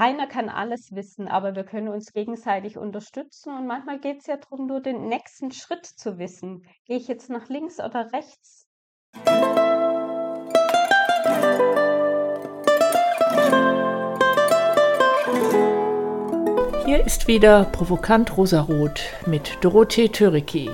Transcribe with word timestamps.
keiner 0.00 0.26
kann 0.26 0.48
alles 0.48 0.94
wissen, 0.94 1.28
aber 1.28 1.54
wir 1.54 1.64
können 1.64 1.88
uns 1.88 2.14
gegenseitig 2.14 2.78
unterstützen 2.78 3.54
und 3.54 3.66
manchmal 3.66 3.98
geht 4.00 4.20
es 4.20 4.26
ja 4.28 4.38
darum, 4.38 4.66
nur 4.66 4.80
den 4.80 5.08
nächsten 5.08 5.52
Schritt 5.52 5.84
zu 5.84 6.18
wissen. 6.18 6.62
Gehe 6.86 6.96
ich 6.96 7.06
jetzt 7.06 7.28
nach 7.28 7.50
links 7.50 7.78
oder 7.80 8.10
rechts? 8.10 8.66
Hier 16.86 17.04
ist 17.04 17.28
wieder 17.28 17.64
Provokant 17.64 18.38
Rosarot 18.38 19.02
mit 19.26 19.58
Dorothee 19.60 20.08
Töriki. 20.08 20.70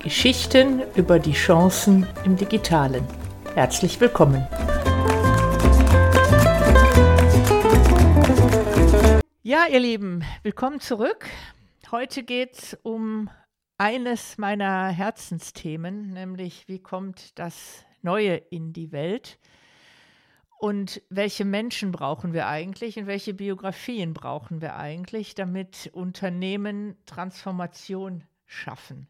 Geschichten 0.00 0.82
über 0.96 1.18
die 1.18 1.32
Chancen 1.32 2.06
im 2.26 2.36
Digitalen. 2.36 3.06
Herzlich 3.54 3.98
willkommen. 4.02 4.46
Ja, 9.50 9.66
ihr 9.66 9.80
Lieben, 9.80 10.22
willkommen 10.44 10.78
zurück. 10.78 11.26
Heute 11.90 12.22
geht 12.22 12.56
es 12.56 12.78
um 12.84 13.28
eines 13.78 14.38
meiner 14.38 14.90
Herzensthemen, 14.90 16.12
nämlich 16.12 16.68
wie 16.68 16.78
kommt 16.78 17.36
das 17.36 17.84
Neue 18.00 18.36
in 18.36 18.72
die 18.72 18.92
Welt 18.92 19.40
und 20.60 21.02
welche 21.10 21.44
Menschen 21.44 21.90
brauchen 21.90 22.32
wir 22.32 22.46
eigentlich 22.46 22.96
und 22.96 23.08
welche 23.08 23.34
Biografien 23.34 24.14
brauchen 24.14 24.60
wir 24.60 24.76
eigentlich, 24.76 25.34
damit 25.34 25.90
Unternehmen 25.92 26.96
Transformation 27.06 28.22
schaffen. 28.46 29.08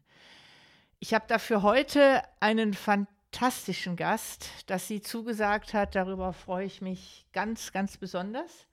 Ich 0.97 1.13
habe 1.13 1.25
dafür 1.27 1.61
heute 1.61 2.23
einen 2.39 2.73
fantastischen 2.73 3.95
Gast, 3.95 4.49
dass 4.65 4.87
sie 4.87 5.01
zugesagt 5.01 5.75
hat. 5.75 5.93
Darüber 5.93 6.33
freue 6.33 6.65
ich 6.65 6.81
mich 6.81 7.27
ganz, 7.31 7.71
ganz 7.71 7.97
besonders. 7.97 8.65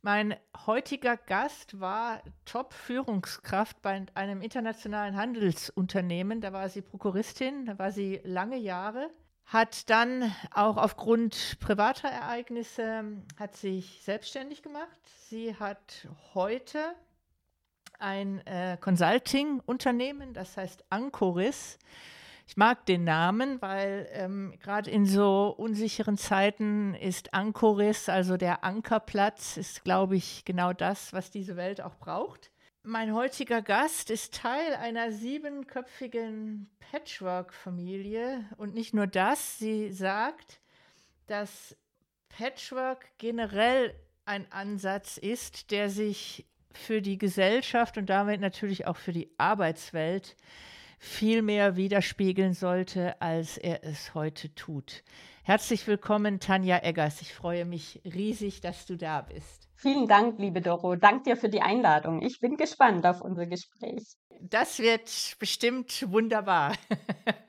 Mein 0.00 0.36
heutiger 0.66 1.16
Gast 1.16 1.80
war 1.80 2.22
Top-Führungskraft 2.44 3.82
bei 3.82 4.06
einem 4.14 4.42
internationalen 4.42 5.16
Handelsunternehmen. 5.16 6.40
Da 6.40 6.52
war 6.52 6.68
sie 6.68 6.82
Prokuristin, 6.82 7.66
da 7.66 7.80
war 7.80 7.90
sie 7.90 8.20
lange 8.22 8.58
Jahre, 8.58 9.10
hat 9.44 9.90
dann 9.90 10.32
auch 10.52 10.76
aufgrund 10.76 11.58
privater 11.58 12.08
Ereignisse 12.08 13.22
hat 13.36 13.56
sich 13.56 14.00
selbstständig 14.04 14.62
gemacht. 14.62 15.00
Sie 15.28 15.56
hat 15.56 16.06
heute 16.32 16.94
ein 17.98 18.46
äh, 18.46 18.76
Consulting-Unternehmen, 18.80 20.32
das 20.32 20.56
heißt 20.56 20.84
Ancoris. 20.90 21.76
Ich 22.48 22.56
mag 22.56 22.86
den 22.86 23.04
Namen, 23.04 23.60
weil 23.60 24.08
ähm, 24.10 24.54
gerade 24.58 24.90
in 24.90 25.04
so 25.04 25.54
unsicheren 25.54 26.16
Zeiten 26.16 26.94
ist 26.94 27.34
Anchoris, 27.34 28.08
also 28.08 28.38
der 28.38 28.64
Ankerplatz, 28.64 29.58
ist, 29.58 29.84
glaube 29.84 30.16
ich, 30.16 30.46
genau 30.46 30.72
das, 30.72 31.12
was 31.12 31.30
diese 31.30 31.56
Welt 31.56 31.82
auch 31.82 31.96
braucht. 31.96 32.50
Mein 32.82 33.12
heutiger 33.12 33.60
Gast 33.60 34.08
ist 34.08 34.34
Teil 34.34 34.74
einer 34.76 35.12
siebenköpfigen 35.12 36.70
Patchwork-Familie 36.90 38.46
und 38.56 38.72
nicht 38.72 38.94
nur 38.94 39.06
das, 39.06 39.58
sie 39.58 39.92
sagt, 39.92 40.58
dass 41.26 41.76
Patchwork 42.30 43.10
generell 43.18 43.94
ein 44.24 44.50
Ansatz 44.50 45.18
ist, 45.18 45.70
der 45.70 45.90
sich 45.90 46.46
für 46.72 47.02
die 47.02 47.18
Gesellschaft 47.18 47.98
und 47.98 48.06
damit 48.06 48.40
natürlich 48.40 48.86
auch 48.86 48.96
für 48.96 49.12
die 49.12 49.30
Arbeitswelt 49.36 50.34
viel 50.98 51.42
mehr 51.42 51.76
widerspiegeln 51.76 52.54
sollte, 52.54 53.20
als 53.20 53.56
er 53.56 53.84
es 53.84 54.14
heute 54.14 54.54
tut. 54.54 55.02
Herzlich 55.44 55.86
willkommen, 55.86 56.40
Tanja 56.40 56.78
Eggers. 56.82 57.22
Ich 57.22 57.32
freue 57.32 57.64
mich 57.64 58.02
riesig, 58.04 58.60
dass 58.60 58.84
du 58.84 58.96
da 58.96 59.22
bist. 59.22 59.68
Vielen 59.76 60.08
Dank, 60.08 60.38
liebe 60.38 60.60
Doro. 60.60 60.96
Dank 60.96 61.24
dir 61.24 61.36
für 61.36 61.48
die 61.48 61.62
Einladung. 61.62 62.20
Ich 62.20 62.40
bin 62.40 62.56
gespannt 62.56 63.06
auf 63.06 63.20
unser 63.20 63.46
Gespräch. 63.46 64.16
Das 64.40 64.78
wird 64.80 65.36
bestimmt 65.38 66.04
wunderbar. 66.10 66.74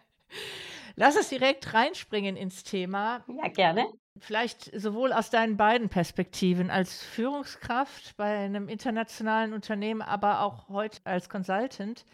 Lass 0.95 1.17
uns 1.17 1.29
direkt 1.29 1.73
reinspringen 1.73 2.35
ins 2.35 2.63
Thema. 2.63 3.23
Ja, 3.27 3.49
gerne. 3.49 3.85
Vielleicht 4.19 4.69
sowohl 4.79 5.13
aus 5.13 5.29
deinen 5.29 5.57
beiden 5.57 5.89
Perspektiven 5.89 6.69
als 6.69 7.03
Führungskraft 7.03 8.15
bei 8.17 8.37
einem 8.37 8.67
internationalen 8.67 9.53
Unternehmen, 9.53 10.01
aber 10.01 10.41
auch 10.41 10.67
heute 10.67 10.99
als 11.05 11.29
Consultant. 11.29 12.05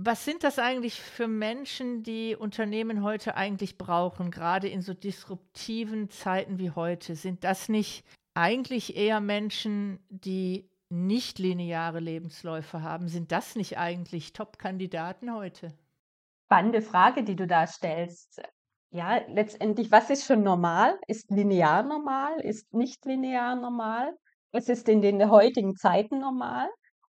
Was 0.00 0.24
sind 0.24 0.44
das 0.44 0.60
eigentlich 0.60 1.00
für 1.00 1.26
Menschen, 1.26 2.04
die 2.04 2.36
Unternehmen 2.36 3.02
heute 3.02 3.34
eigentlich 3.34 3.78
brauchen, 3.78 4.30
gerade 4.30 4.68
in 4.68 4.80
so 4.80 4.94
disruptiven 4.94 6.08
Zeiten 6.08 6.60
wie 6.60 6.70
heute? 6.70 7.16
Sind 7.16 7.42
das 7.42 7.68
nicht 7.68 8.04
eigentlich 8.32 8.96
eher 8.96 9.20
Menschen, 9.20 9.98
die 10.08 10.70
nicht 10.88 11.40
lineare 11.40 11.98
Lebensläufe 11.98 12.80
haben? 12.80 13.08
Sind 13.08 13.32
das 13.32 13.56
nicht 13.56 13.76
eigentlich 13.76 14.32
Top-Kandidaten 14.32 15.34
heute? 15.34 15.76
Spannende 16.46 16.80
Frage, 16.80 17.24
die 17.24 17.34
du 17.34 17.48
da 17.48 17.66
stellst. 17.66 18.40
Ja, 18.90 19.20
letztendlich, 19.26 19.90
was 19.90 20.10
ist 20.10 20.26
schon 20.26 20.44
normal? 20.44 20.96
Ist 21.08 21.28
linear 21.32 21.82
normal? 21.82 22.38
Ist 22.42 22.72
nicht 22.72 23.04
linear 23.04 23.56
normal? 23.56 24.16
Was 24.52 24.68
ist 24.68 24.88
in 24.88 25.02
den 25.02 25.28
heutigen 25.28 25.74
Zeiten 25.74 26.20
normal? 26.20 26.68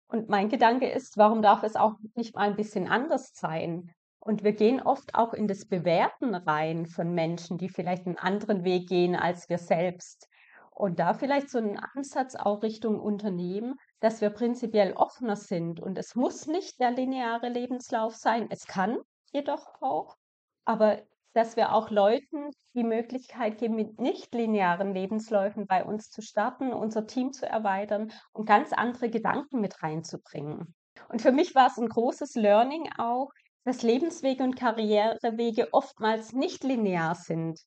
Und 0.09 0.29
mein 0.29 0.49
Gedanke 0.49 0.91
ist, 0.91 1.19
warum 1.19 1.43
darf 1.43 1.63
es 1.63 1.77
auch 1.77 1.95
nicht 2.15 2.35
mal 2.35 2.49
ein 2.49 2.57
bisschen 2.57 2.89
anders 2.89 3.31
sein? 3.35 3.93
Und 4.21 4.43
wir 4.43 4.53
gehen 4.53 4.81
oft 4.81 5.15
auch 5.15 5.33
in 5.33 5.47
das 5.47 5.67
Bewerten 5.67 6.35
rein 6.35 6.87
von 6.87 7.15
Menschen, 7.15 7.59
die 7.59 7.69
vielleicht 7.69 8.07
einen 8.07 8.19
anderen 8.19 8.65
Weg 8.65 8.89
gehen 8.89 9.15
als 9.15 9.49
wir 9.49 9.59
selbst. 9.59 10.29
Und 10.71 10.99
da 10.99 11.13
vielleicht 11.13 11.51
so 11.51 11.59
einen 11.59 11.79
Ansatz 11.79 12.37
auch 12.37 12.63
Richtung 12.63 13.01
Unternehmen, 13.01 13.75
dass 14.01 14.21
wir 14.21 14.31
prinzipiell 14.31 14.93
offener 14.93 15.37
sind. 15.37 15.81
Und 15.81 15.99
es 15.99 16.15
muss 16.15 16.47
nicht 16.47 16.81
der 16.81 16.91
lineare 16.91 17.49
Lebenslauf 17.49 18.15
sein. 18.15 18.47
Es 18.51 18.67
kann 18.67 18.99
jedoch 19.33 19.67
auch. 19.81 20.17
Aber 20.65 21.03
dass 21.39 21.55
wir 21.55 21.73
auch 21.73 21.91
Leuten 21.91 22.51
die 22.75 22.83
Möglichkeit 22.83 23.59
geben, 23.59 23.77
mit 23.77 24.01
nicht 24.01 24.35
linearen 24.35 24.93
Lebensläufen 24.93 25.69
bei 25.69 25.85
uns 25.85 26.11
zu 26.11 26.21
starten, 26.21 26.73
unser 26.73 27.07
Team 27.07 27.33
zu 27.33 27.47
erweitern 27.47 28.11
und 28.33 28.45
ganz 28.45 28.73
andere 28.73 29.09
Gedanken 29.09 29.61
mit 29.61 29.81
reinzubringen. 29.81 30.75
Und 31.09 31.23
für 31.23 31.31
mich 31.31 31.55
war 31.55 31.69
es 31.69 31.79
ein 31.79 31.89
großes 31.89 32.35
Learning 32.35 32.91
auch, 32.99 33.31
dass 33.65 33.83
Lebenswege 33.83 34.43
und 34.43 34.57
Karrierewege 34.57 35.69
oftmals 35.71 36.33
nicht 36.33 36.65
linear 36.65 37.15
sind. 37.15 37.61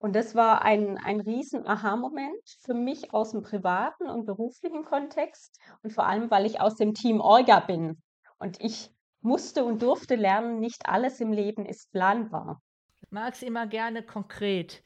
Und 0.00 0.16
das 0.16 0.34
war 0.34 0.62
ein, 0.62 0.98
ein 0.98 1.20
riesen 1.20 1.64
Aha-Moment 1.64 2.42
für 2.64 2.74
mich 2.74 3.14
aus 3.14 3.30
dem 3.30 3.42
privaten 3.42 4.10
und 4.10 4.26
beruflichen 4.26 4.84
Kontext 4.84 5.60
und 5.84 5.92
vor 5.92 6.06
allem, 6.06 6.28
weil 6.32 6.44
ich 6.44 6.60
aus 6.60 6.74
dem 6.74 6.92
Team 6.92 7.20
Orga 7.20 7.60
bin. 7.60 8.02
Und 8.40 8.60
ich 8.60 8.90
musste 9.20 9.64
und 9.64 9.80
durfte 9.80 10.16
lernen, 10.16 10.58
nicht 10.58 10.88
alles 10.88 11.20
im 11.20 11.32
Leben 11.32 11.64
ist 11.64 11.92
planbar 11.92 12.60
mag 13.12 13.34
es 13.34 13.42
immer 13.42 13.66
gerne 13.66 14.02
konkret. 14.02 14.82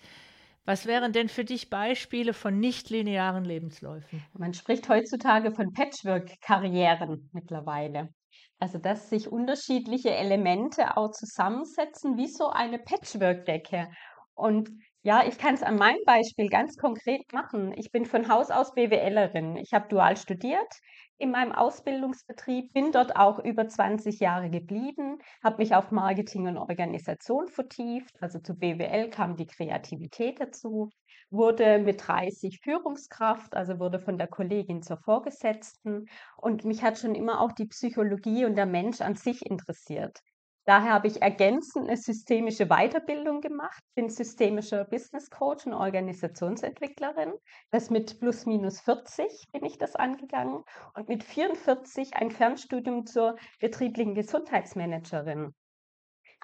Was 0.64 0.86
wären 0.86 1.12
denn 1.12 1.28
für 1.28 1.44
dich 1.44 1.70
Beispiele 1.70 2.32
von 2.34 2.58
nicht-linearen 2.58 3.44
Lebensläufen? 3.44 4.24
Man 4.32 4.54
spricht 4.54 4.88
heutzutage 4.88 5.52
von 5.52 5.72
Patchwork-Karrieren 5.72 7.30
mittlerweile. 7.32 8.10
Also, 8.58 8.78
dass 8.78 9.10
sich 9.10 9.28
unterschiedliche 9.28 10.10
Elemente 10.14 10.96
auch 10.96 11.10
zusammensetzen, 11.10 12.16
wie 12.16 12.28
so 12.28 12.48
eine 12.48 12.78
Patchwork-Decke. 12.78 13.88
Und 14.34 14.70
ja, 15.02 15.24
ich 15.26 15.38
kann 15.38 15.54
es 15.54 15.62
an 15.62 15.76
meinem 15.76 16.02
Beispiel 16.04 16.48
ganz 16.48 16.76
konkret 16.76 17.32
machen. 17.32 17.72
Ich 17.76 17.90
bin 17.92 18.06
von 18.06 18.28
Haus 18.28 18.50
aus 18.50 18.74
BWLerin. 18.74 19.56
Ich 19.56 19.72
habe 19.72 19.88
dual 19.88 20.16
studiert 20.16 20.72
in 21.18 21.30
meinem 21.30 21.52
Ausbildungsbetrieb, 21.52 22.72
bin 22.72 22.92
dort 22.92 23.16
auch 23.16 23.38
über 23.38 23.68
20 23.68 24.20
Jahre 24.20 24.50
geblieben, 24.50 25.18
habe 25.42 25.58
mich 25.58 25.74
auf 25.74 25.90
Marketing 25.90 26.46
und 26.46 26.58
Organisation 26.58 27.48
vertieft. 27.48 28.16
Also 28.20 28.38
zu 28.38 28.54
BWL 28.54 29.10
kam 29.10 29.36
die 29.36 29.46
Kreativität 29.46 30.40
dazu, 30.40 30.90
wurde 31.30 31.78
mit 31.78 32.06
30 32.06 32.60
Führungskraft, 32.62 33.54
also 33.54 33.78
wurde 33.78 34.00
von 34.00 34.18
der 34.18 34.28
Kollegin 34.28 34.82
zur 34.82 34.98
Vorgesetzten. 34.98 36.06
Und 36.36 36.64
mich 36.64 36.82
hat 36.82 36.98
schon 36.98 37.14
immer 37.14 37.40
auch 37.40 37.52
die 37.52 37.66
Psychologie 37.66 38.44
und 38.44 38.56
der 38.56 38.66
Mensch 38.66 39.00
an 39.00 39.14
sich 39.14 39.44
interessiert. 39.46 40.20
Daher 40.66 40.94
habe 40.94 41.06
ich 41.06 41.22
ergänzend 41.22 41.86
eine 41.86 41.96
systemische 41.96 42.66
Weiterbildung 42.66 43.40
gemacht, 43.40 43.80
bin 43.94 44.10
systemischer 44.10 44.84
Business 44.84 45.30
Coach 45.30 45.64
und 45.64 45.74
Organisationsentwicklerin. 45.74 47.34
Das 47.70 47.88
mit 47.88 48.18
plus 48.18 48.46
minus 48.46 48.80
40 48.80 49.46
bin 49.52 49.64
ich 49.64 49.78
das 49.78 49.94
angegangen 49.94 50.64
und 50.94 51.08
mit 51.08 51.22
44 51.22 52.16
ein 52.16 52.32
Fernstudium 52.32 53.06
zur 53.06 53.36
betrieblichen 53.60 54.16
Gesundheitsmanagerin. 54.16 55.54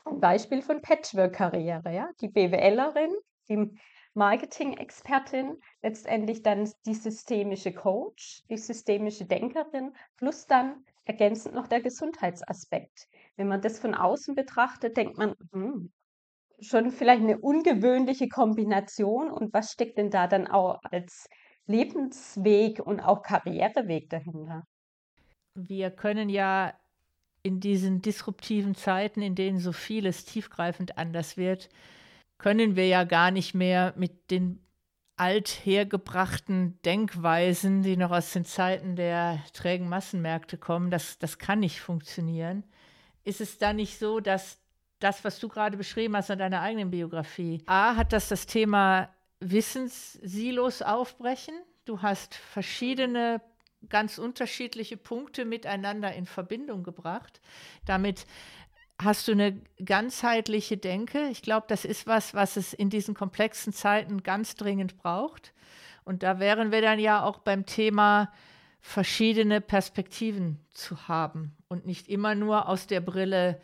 Ein 0.04 0.20
Beispiel 0.20 0.62
von 0.62 0.82
Patchwork-Karriere, 0.82 1.92
ja. 1.92 2.08
Die 2.20 2.28
BWLerin, 2.28 3.12
die 3.48 3.76
Marketing-Expertin, 4.14 5.60
letztendlich 5.82 6.44
dann 6.44 6.70
die 6.86 6.94
systemische 6.94 7.72
Coach, 7.72 8.44
die 8.48 8.56
systemische 8.56 9.24
Denkerin, 9.24 9.96
plus 10.16 10.46
dann 10.46 10.84
ergänzend 11.04 11.54
noch 11.54 11.68
der 11.68 11.80
Gesundheitsaspekt. 11.80 13.06
Wenn 13.36 13.48
man 13.48 13.60
das 13.60 13.78
von 13.78 13.94
außen 13.94 14.34
betrachtet, 14.34 14.96
denkt 14.96 15.18
man, 15.18 15.34
hm, 15.52 15.92
schon 16.60 16.90
vielleicht 16.90 17.22
eine 17.22 17.38
ungewöhnliche 17.38 18.28
Kombination 18.28 19.30
und 19.30 19.52
was 19.52 19.72
steckt 19.72 19.98
denn 19.98 20.10
da 20.10 20.26
dann 20.26 20.46
auch 20.46 20.78
als 20.84 21.26
Lebensweg 21.66 22.80
und 22.80 23.00
auch 23.00 23.22
Karriereweg 23.22 24.08
dahinter. 24.10 24.62
Wir 25.54 25.90
können 25.90 26.28
ja 26.28 26.72
in 27.42 27.60
diesen 27.60 28.02
disruptiven 28.02 28.74
Zeiten, 28.74 29.20
in 29.20 29.34
denen 29.34 29.58
so 29.58 29.72
vieles 29.72 30.24
tiefgreifend 30.24 30.96
anders 30.98 31.36
wird, 31.36 31.68
können 32.38 32.76
wir 32.76 32.86
ja 32.86 33.04
gar 33.04 33.30
nicht 33.30 33.54
mehr 33.54 33.94
mit 33.96 34.30
den 34.30 34.64
althergebrachten 35.16 36.80
Denkweisen, 36.82 37.82
die 37.82 37.96
noch 37.96 38.10
aus 38.10 38.32
den 38.32 38.44
Zeiten 38.44 38.96
der 38.96 39.42
trägen 39.52 39.88
Massenmärkte 39.88 40.58
kommen, 40.58 40.90
das, 40.90 41.18
das 41.18 41.38
kann 41.38 41.60
nicht 41.60 41.80
funktionieren. 41.80 42.64
Ist 43.24 43.40
es 43.40 43.58
da 43.58 43.72
nicht 43.72 43.98
so, 43.98 44.20
dass 44.20 44.58
das, 44.98 45.24
was 45.24 45.38
du 45.38 45.48
gerade 45.48 45.76
beschrieben 45.76 46.16
hast 46.16 46.30
in 46.30 46.38
deiner 46.38 46.60
eigenen 46.60 46.90
Biografie, 46.90 47.62
A, 47.66 47.96
hat 47.96 48.12
das 48.12 48.28
das 48.28 48.46
Thema 48.46 49.08
Wissenssilos 49.40 50.82
aufbrechen? 50.82 51.54
Du 51.84 52.02
hast 52.02 52.34
verschiedene 52.34 53.40
ganz 53.88 54.18
unterschiedliche 54.18 54.96
Punkte 54.96 55.44
miteinander 55.44 56.12
in 56.14 56.26
Verbindung 56.26 56.84
gebracht. 56.84 57.40
Damit 57.84 58.26
hast 59.04 59.28
du 59.28 59.32
eine 59.32 59.60
ganzheitliche 59.84 60.76
Denke. 60.76 61.28
Ich 61.30 61.42
glaube, 61.42 61.66
das 61.68 61.84
ist 61.84 62.06
was, 62.06 62.34
was 62.34 62.56
es 62.56 62.72
in 62.72 62.90
diesen 62.90 63.14
komplexen 63.14 63.72
Zeiten 63.72 64.22
ganz 64.22 64.54
dringend 64.54 64.96
braucht. 64.96 65.52
Und 66.04 66.22
da 66.22 66.38
wären 66.38 66.72
wir 66.72 66.82
dann 66.82 66.98
ja 66.98 67.22
auch 67.22 67.38
beim 67.38 67.66
Thema 67.66 68.32
verschiedene 68.80 69.60
Perspektiven 69.60 70.58
zu 70.70 71.06
haben 71.06 71.56
und 71.68 71.86
nicht 71.86 72.08
immer 72.08 72.34
nur 72.34 72.68
aus 72.68 72.86
der 72.88 73.00
Brille 73.00 73.60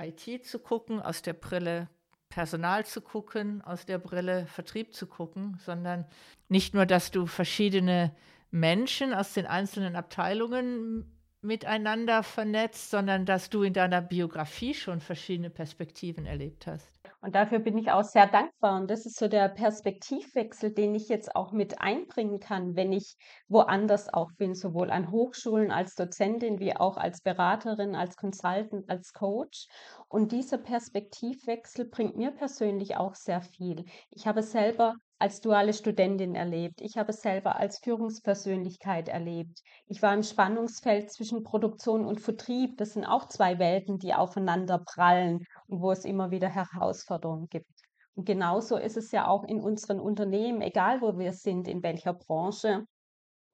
IT 0.00 0.46
zu 0.46 0.58
gucken, 0.58 1.00
aus 1.00 1.22
der 1.22 1.34
Brille 1.34 1.88
Personal 2.30 2.86
zu 2.86 3.02
gucken, 3.02 3.60
aus 3.62 3.84
der 3.84 3.98
Brille 3.98 4.46
Vertrieb 4.46 4.94
zu 4.94 5.06
gucken, 5.06 5.58
sondern 5.62 6.06
nicht 6.48 6.72
nur, 6.72 6.86
dass 6.86 7.10
du 7.10 7.26
verschiedene 7.26 8.14
Menschen 8.50 9.12
aus 9.12 9.34
den 9.34 9.46
einzelnen 9.46 9.96
Abteilungen 9.96 11.04
miteinander 11.42 12.22
vernetzt, 12.22 12.90
sondern 12.90 13.26
dass 13.26 13.50
du 13.50 13.62
in 13.62 13.72
deiner 13.72 14.00
Biografie 14.00 14.74
schon 14.74 15.00
verschiedene 15.00 15.50
Perspektiven 15.50 16.26
erlebt 16.26 16.66
hast. 16.66 16.92
Und 17.20 17.36
dafür 17.36 17.60
bin 17.60 17.78
ich 17.78 17.92
auch 17.92 18.02
sehr 18.02 18.26
dankbar. 18.26 18.80
Und 18.80 18.90
das 18.90 19.06
ist 19.06 19.16
so 19.16 19.28
der 19.28 19.48
Perspektivwechsel, 19.48 20.72
den 20.72 20.92
ich 20.94 21.08
jetzt 21.08 21.36
auch 21.36 21.52
mit 21.52 21.80
einbringen 21.80 22.40
kann, 22.40 22.74
wenn 22.74 22.92
ich 22.92 23.16
woanders 23.46 24.12
auch 24.12 24.32
bin, 24.38 24.56
sowohl 24.56 24.90
an 24.90 25.10
Hochschulen 25.12 25.70
als 25.70 25.94
Dozentin 25.94 26.58
wie 26.58 26.74
auch 26.74 26.96
als 26.96 27.20
Beraterin, 27.20 27.94
als 27.94 28.16
Consultant, 28.16 28.90
als 28.90 29.12
Coach. 29.12 29.68
Und 30.08 30.32
dieser 30.32 30.58
Perspektivwechsel 30.58 31.84
bringt 31.84 32.16
mir 32.16 32.32
persönlich 32.32 32.96
auch 32.96 33.14
sehr 33.14 33.40
viel. 33.40 33.84
Ich 34.10 34.26
habe 34.26 34.42
selber 34.42 34.96
als 35.22 35.40
duale 35.40 35.72
Studentin 35.72 36.34
erlebt. 36.34 36.80
Ich 36.80 36.96
habe 36.96 37.10
es 37.10 37.22
selber 37.22 37.54
als 37.54 37.78
Führungspersönlichkeit 37.78 39.08
erlebt. 39.08 39.62
Ich 39.86 40.02
war 40.02 40.12
im 40.12 40.24
Spannungsfeld 40.24 41.12
zwischen 41.12 41.44
Produktion 41.44 42.04
und 42.04 42.20
Vertrieb. 42.20 42.76
Das 42.76 42.94
sind 42.94 43.04
auch 43.04 43.28
zwei 43.28 43.60
Welten, 43.60 44.00
die 44.00 44.14
aufeinander 44.14 44.80
prallen 44.84 45.46
und 45.68 45.80
wo 45.80 45.92
es 45.92 46.04
immer 46.04 46.32
wieder 46.32 46.48
Herausforderungen 46.48 47.46
gibt. 47.48 47.70
Und 48.16 48.26
genauso 48.26 48.76
ist 48.76 48.96
es 48.96 49.12
ja 49.12 49.28
auch 49.28 49.44
in 49.44 49.60
unseren 49.60 50.00
Unternehmen, 50.00 50.60
egal 50.60 51.00
wo 51.00 51.16
wir 51.16 51.32
sind, 51.32 51.68
in 51.68 51.84
welcher 51.84 52.14
Branche, 52.14 52.84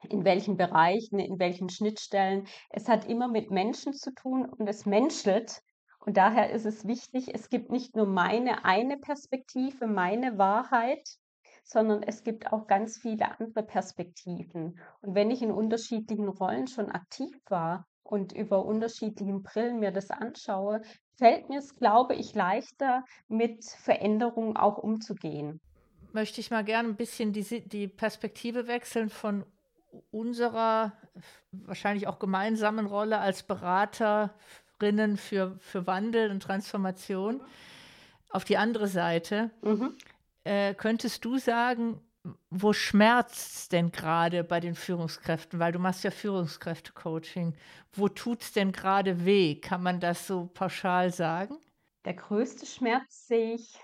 in 0.08 0.24
welchen 0.24 0.56
Bereichen, 0.56 1.18
in 1.18 1.38
welchen 1.38 1.68
Schnittstellen. 1.68 2.46
Es 2.70 2.88
hat 2.88 3.06
immer 3.06 3.28
mit 3.28 3.50
Menschen 3.50 3.92
zu 3.92 4.14
tun 4.14 4.46
und 4.46 4.66
es 4.68 4.86
menschelt. 4.86 5.60
Und 6.00 6.16
daher 6.16 6.50
ist 6.50 6.64
es 6.64 6.86
wichtig, 6.86 7.34
es 7.34 7.50
gibt 7.50 7.70
nicht 7.70 7.94
nur 7.94 8.06
meine 8.06 8.64
eine 8.64 8.96
Perspektive, 8.96 9.86
meine 9.86 10.38
Wahrheit, 10.38 11.06
sondern 11.68 12.02
es 12.02 12.24
gibt 12.24 12.50
auch 12.50 12.66
ganz 12.66 12.98
viele 12.98 13.38
andere 13.38 13.62
Perspektiven. 13.62 14.80
Und 15.02 15.14
wenn 15.14 15.30
ich 15.30 15.42
in 15.42 15.50
unterschiedlichen 15.50 16.28
Rollen 16.28 16.66
schon 16.66 16.90
aktiv 16.90 17.36
war 17.48 17.86
und 18.02 18.32
über 18.32 18.64
unterschiedlichen 18.64 19.42
Brillen 19.42 19.78
mir 19.78 19.92
das 19.92 20.10
anschaue, 20.10 20.80
fällt 21.18 21.50
mir 21.50 21.58
es, 21.58 21.76
glaube 21.76 22.14
ich, 22.14 22.34
leichter, 22.34 23.04
mit 23.28 23.66
Veränderungen 23.66 24.56
auch 24.56 24.78
umzugehen. 24.78 25.60
Möchte 26.12 26.40
ich 26.40 26.50
mal 26.50 26.64
gerne 26.64 26.88
ein 26.88 26.96
bisschen 26.96 27.34
die, 27.34 27.68
die 27.68 27.86
Perspektive 27.86 28.66
wechseln 28.66 29.10
von 29.10 29.44
unserer 30.10 30.94
wahrscheinlich 31.52 32.06
auch 32.06 32.18
gemeinsamen 32.18 32.86
Rolle 32.86 33.18
als 33.18 33.42
Beraterinnen 33.42 35.18
für, 35.18 35.58
für 35.60 35.86
Wandel 35.86 36.30
und 36.30 36.42
Transformation 36.42 37.42
auf 38.30 38.44
die 38.44 38.56
andere 38.56 38.88
Seite. 38.88 39.50
Mhm 39.60 39.94
äh, 40.44 40.74
könntest 40.74 41.24
du 41.24 41.38
sagen, 41.38 42.00
wo 42.50 42.72
schmerzt 42.72 43.54
es 43.54 43.68
denn 43.68 43.90
gerade 43.90 44.44
bei 44.44 44.60
den 44.60 44.74
Führungskräften? 44.74 45.58
Weil 45.58 45.72
du 45.72 45.78
machst 45.78 46.04
ja 46.04 46.10
Führungskräfte-Coaching. 46.10 47.56
Wo 47.92 48.08
tut 48.08 48.42
es 48.42 48.52
denn 48.52 48.72
gerade 48.72 49.24
weh? 49.24 49.60
Kann 49.60 49.82
man 49.82 50.00
das 50.00 50.26
so 50.26 50.46
pauschal 50.46 51.12
sagen? 51.12 51.56
Der 52.04 52.14
größte 52.14 52.66
Schmerz 52.66 53.26
sehe 53.26 53.54
ich 53.54 53.78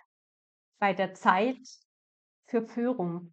bei 0.79 0.93
der 0.93 1.15
Zeit 1.15 1.59
für 2.47 2.63
Führung. 2.63 3.33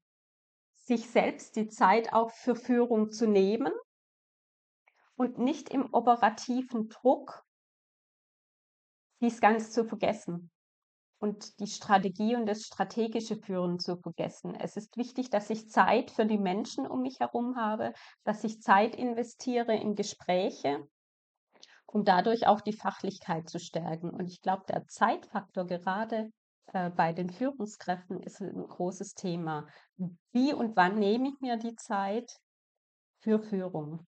Sich 0.75 1.09
selbst 1.09 1.55
die 1.55 1.69
Zeit 1.69 2.11
auch 2.13 2.31
für 2.31 2.55
Führung 2.55 3.11
zu 3.11 3.27
nehmen 3.27 3.71
und 5.15 5.37
nicht 5.37 5.69
im 5.69 5.93
operativen 5.93 6.89
Druck 6.89 7.45
dies 9.21 9.39
ganz 9.39 9.71
zu 9.71 9.85
vergessen 9.85 10.51
und 11.21 11.59
die 11.59 11.67
Strategie 11.67 12.35
und 12.35 12.47
das 12.47 12.63
strategische 12.63 13.37
Führen 13.37 13.79
zu 13.79 13.95
vergessen. 13.95 14.55
Es 14.55 14.75
ist 14.75 14.97
wichtig, 14.97 15.29
dass 15.29 15.51
ich 15.51 15.69
Zeit 15.69 16.09
für 16.09 16.25
die 16.25 16.39
Menschen 16.39 16.87
um 16.87 17.03
mich 17.03 17.19
herum 17.19 17.57
habe, 17.57 17.93
dass 18.23 18.43
ich 18.43 18.61
Zeit 18.61 18.95
investiere 18.95 19.75
in 19.75 19.93
Gespräche, 19.93 20.87
um 21.85 22.03
dadurch 22.03 22.47
auch 22.47 22.59
die 22.59 22.73
Fachlichkeit 22.73 23.47
zu 23.49 23.59
stärken. 23.59 24.09
Und 24.09 24.31
ich 24.31 24.41
glaube, 24.41 24.63
der 24.67 24.87
Zeitfaktor 24.87 25.67
gerade 25.67 26.31
äh, 26.73 26.89
bei 26.89 27.13
den 27.13 27.29
Führungskräften 27.29 28.23
ist 28.23 28.41
ein 28.41 28.67
großes 28.67 29.13
Thema. 29.13 29.67
Wie 30.31 30.53
und 30.53 30.75
wann 30.75 30.97
nehme 30.97 31.29
ich 31.29 31.39
mir 31.39 31.57
die 31.57 31.75
Zeit 31.75 32.39
für 33.19 33.39
Führung? 33.39 34.07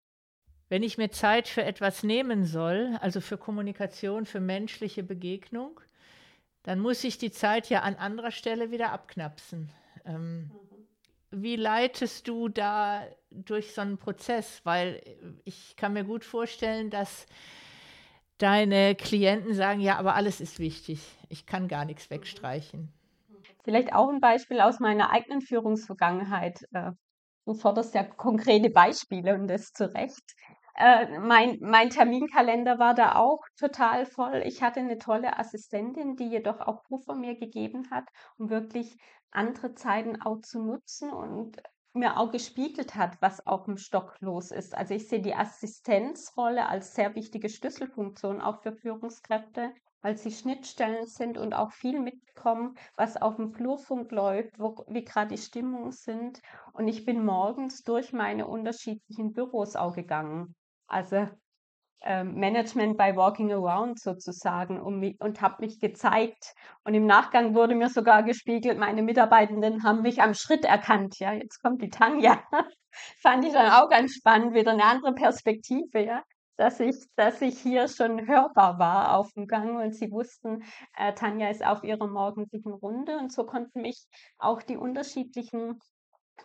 Wenn 0.71 0.83
ich 0.83 0.97
mir 0.97 1.11
Zeit 1.11 1.47
für 1.47 1.63
etwas 1.63 2.03
nehmen 2.03 2.47
soll, 2.47 2.97
also 3.03 3.21
für 3.21 3.37
Kommunikation, 3.37 4.25
für 4.25 4.41
menschliche 4.41 5.03
Begegnung, 5.03 5.79
dann 6.63 6.79
muss 6.81 7.03
ich 7.05 7.19
die 7.19 7.31
Zeit 7.31 7.69
ja 7.69 7.81
an 7.81 7.97
anderer 7.97 8.31
Stelle 8.31 8.71
wieder 8.71 8.93
abknapsen. 8.93 9.71
Ähm, 10.05 10.51
wie 11.31 11.57
leitest 11.57 12.29
du 12.29 12.49
da 12.49 13.03
durch 13.31 13.75
so 13.75 13.81
einen 13.81 13.99
Prozess? 13.99 14.61
Weil 14.65 15.03
ich 15.45 15.77
kann 15.77 15.95
mir 15.95 16.05
gut 16.05 16.25
vorstellen, 16.25 16.91
dass 16.91 17.27
deine 18.39 18.95
Klienten 18.95 19.55
sagen, 19.55 19.81
ja, 19.81 19.97
aber 19.99 20.15
alles 20.15 20.41
ist 20.41 20.59
wichtig. 20.59 21.01
Ich 21.29 21.47
kann 21.47 21.69
gar 21.69 21.85
nichts 21.85 22.11
wegstreichen. 22.11 22.93
Vielleicht 23.65 23.93
auch 23.93 24.09
ein 24.09 24.21
Beispiel 24.21 24.61
aus 24.61 24.81
meiner 24.81 25.11
eigenen 25.11 25.41
Führungsvergangenheit. 25.41 26.67
Äh, 26.73 26.93
du 27.47 27.55
forderst 27.55 27.95
ja 27.95 28.03
konkrete 28.03 28.71
Beispiele 28.71 29.35
und 29.35 29.47
das 29.47 29.73
zu 29.73 29.93
Recht. 29.95 30.35
Äh, 30.75 31.19
mein, 31.19 31.59
mein 31.61 31.91
Terminkalender 31.91 32.79
war 32.79 32.95
da 32.95 33.17
auch 33.17 33.41
total 33.57 34.07
voll. 34.07 34.43
Ich 34.47 34.63
hatte 34.63 34.81
eine 34.81 34.99
tolle 34.99 35.39
Assistentin, 35.39 36.17
die 36.17 36.29
jedoch 36.29 36.61
auch 36.61 36.83
Puffer 36.85 37.15
mir 37.15 37.37
gegeben 37.39 37.91
hat, 37.91 38.05
um 38.39 38.49
wirklich 38.51 38.97
andere 39.31 39.75
Zeiten 39.75 40.21
auch 40.23 40.41
zu 40.41 40.63
nutzen 40.63 41.11
und 41.11 41.63
mir 41.95 42.17
auch 42.19 42.31
gespiegelt 42.31 42.95
hat, 42.95 43.21
was 43.21 43.47
auf 43.47 43.65
dem 43.65 43.77
Stock 43.77 44.17
los 44.21 44.51
ist. 44.51 44.75
Also 44.75 44.95
ich 44.95 45.09
sehe 45.09 45.21
die 45.21 45.35
Assistenzrolle 45.35 46.67
als 46.67 46.95
sehr 46.95 47.15
wichtige 47.15 47.51
Schlüsselfunktion 47.51 48.41
auch 48.41 48.63
für 48.63 48.73
Führungskräfte, 48.73 49.75
weil 50.01 50.17
sie 50.17 50.31
Schnittstellen 50.33 51.07
sind 51.07 51.37
und 51.37 51.53
auch 51.55 51.71
viel 51.73 52.01
mitbekommen, 52.01 52.77
was 52.97 53.21
auf 53.21 53.37
dem 53.37 53.53
Flurfunk 53.53 54.11
läuft, 54.11 54.59
wo, 54.59 54.85
wie 54.89 55.05
gerade 55.05 55.35
die 55.35 55.43
Stimmungen 55.43 55.93
sind. 55.93 56.41
Und 56.73 56.89
ich 56.89 57.05
bin 57.05 57.25
morgens 57.25 57.83
durch 57.83 58.13
meine 58.15 58.47
unterschiedlichen 58.47 59.33
Büros 59.35 59.77
auch 59.77 59.95
gegangen 59.95 60.55
also 60.93 61.29
ähm, 62.05 62.35
Management 62.35 62.97
by 62.97 63.15
Walking 63.15 63.53
Around 63.53 64.01
sozusagen 64.01 64.81
um 64.81 65.03
und 65.21 65.41
habe 65.41 65.57
mich 65.61 65.79
gezeigt. 65.79 66.55
Und 66.85 66.95
im 66.95 67.07
Nachgang 67.07 67.55
wurde 67.55 67.75
mir 67.75 67.89
sogar 67.89 68.23
gespiegelt, 68.23 68.79
meine 68.79 69.03
Mitarbeitenden 69.03 69.85
haben 69.85 70.03
mich 70.03 70.21
am 70.21 70.35
Schritt 70.35 70.65
erkannt. 70.65 71.19
Ja, 71.19 71.33
jetzt 71.33 71.63
kommt 71.63 71.83
die 71.83 71.91
Tanja. 71.91 72.43
Fand 73.23 73.45
ich 73.45 73.53
dann 73.53 73.71
auch 73.73 73.89
ganz 73.89 74.15
spannend, 74.15 74.55
wieder 74.55 74.73
eine 74.73 74.85
andere 74.85 75.15
Perspektive, 75.15 76.05
ja. 76.05 76.23
Dass 76.57 76.81
ich, 76.81 76.97
dass 77.17 77.41
ich 77.41 77.59
hier 77.59 77.89
schon 77.89 78.27
hörbar 78.27 78.79
war 78.79 79.17
auf 79.17 79.33
dem 79.33 79.47
Gang 79.47 79.81
und 79.81 79.95
sie 79.95 80.11
wussten, 80.13 80.63
äh, 80.97 81.15
Tanja 81.15 81.49
ist 81.49 81.65
auf 81.65 81.83
ihrer 81.83 82.07
morgendlichen 82.07 82.73
Runde 82.73 83.17
und 83.17 83.33
so 83.33 83.45
konnten 83.45 83.81
mich 83.81 84.07
auch 84.39 84.63
die 84.63 84.77
unterschiedlichen 84.77 85.79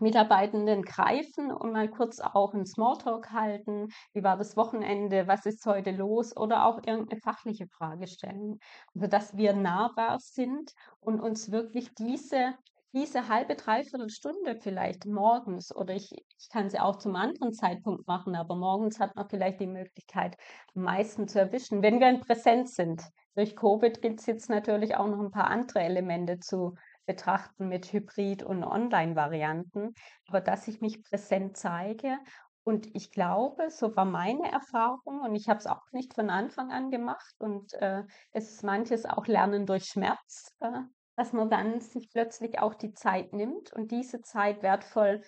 Mitarbeitenden 0.01 0.83
greifen 0.83 1.51
und 1.51 1.71
mal 1.73 1.89
kurz 1.89 2.19
auch 2.19 2.53
einen 2.53 2.65
Smalltalk 2.65 3.31
halten. 3.31 3.87
Wie 4.13 4.23
war 4.23 4.37
das 4.37 4.57
Wochenende? 4.57 5.27
Was 5.27 5.45
ist 5.45 5.65
heute 5.65 5.91
los? 5.91 6.35
Oder 6.35 6.65
auch 6.65 6.77
irgendeine 6.85 7.21
fachliche 7.21 7.67
Frage 7.67 8.07
stellen. 8.07 8.59
Also, 8.95 9.07
dass 9.07 9.35
wir 9.37 9.53
nahbar 9.53 10.19
sind 10.19 10.71
und 10.99 11.19
uns 11.19 11.51
wirklich 11.51 11.93
diese 11.95 12.55
diese 12.93 13.27
halbe, 13.27 13.55
dreiviertel 13.55 14.09
Stunde 14.09 14.57
vielleicht 14.59 15.05
morgens 15.05 15.75
oder 15.75 15.93
ich, 15.93 16.11
ich 16.13 16.49
kann 16.49 16.69
sie 16.69 16.79
auch 16.79 16.95
zum 16.97 17.15
anderen 17.15 17.53
Zeitpunkt 17.53 18.07
machen, 18.07 18.35
aber 18.35 18.55
morgens 18.55 18.99
hat 18.99 19.15
man 19.15 19.29
vielleicht 19.29 19.59
die 19.59 19.67
Möglichkeit, 19.67 20.35
am 20.73 20.83
meisten 20.83 21.27
zu 21.27 21.39
erwischen, 21.39 21.83
wenn 21.83 21.99
wir 21.99 22.09
in 22.09 22.21
Präsenz 22.21 22.75
sind. 22.75 23.03
Durch 23.35 23.55
Covid 23.55 24.01
gibt 24.01 24.21
es 24.21 24.25
jetzt 24.25 24.49
natürlich 24.49 24.95
auch 24.95 25.07
noch 25.07 25.19
ein 25.19 25.31
paar 25.31 25.47
andere 25.47 25.81
Elemente 25.81 26.39
zu 26.39 26.73
betrachten 27.07 27.67
mit 27.67 27.91
Hybrid- 27.91 28.43
und 28.43 28.63
Online-Varianten, 28.63 29.95
aber 30.27 30.41
dass 30.41 30.67
ich 30.67 30.81
mich 30.81 31.01
präsent 31.01 31.57
zeige 31.57 32.19
und 32.67 32.93
ich 32.93 33.11
glaube, 33.11 33.71
so 33.71 33.95
war 33.95 34.03
meine 34.03 34.51
Erfahrung 34.51 35.21
und 35.21 35.35
ich 35.35 35.47
habe 35.47 35.57
es 35.57 35.67
auch 35.67 35.89
nicht 35.93 36.13
von 36.13 36.29
Anfang 36.29 36.69
an 36.69 36.91
gemacht 36.91 37.33
und 37.39 37.73
äh, 37.75 38.03
es 38.33 38.51
ist 38.51 38.63
manches 38.63 39.05
auch 39.05 39.25
Lernen 39.25 39.65
durch 39.65 39.85
Schmerz, 39.85 40.53
äh, 40.59 40.81
dass 41.15 41.31
man 41.31 41.49
dann 41.49 41.79
sich 41.79 42.09
plötzlich 42.09 42.59
auch 42.59 42.75
die 42.75 42.93
Zeit 42.93 43.31
nimmt 43.31 43.71
und 43.71 43.91
diese 43.91 44.21
Zeit 44.21 44.63
wertvoll 44.63 45.21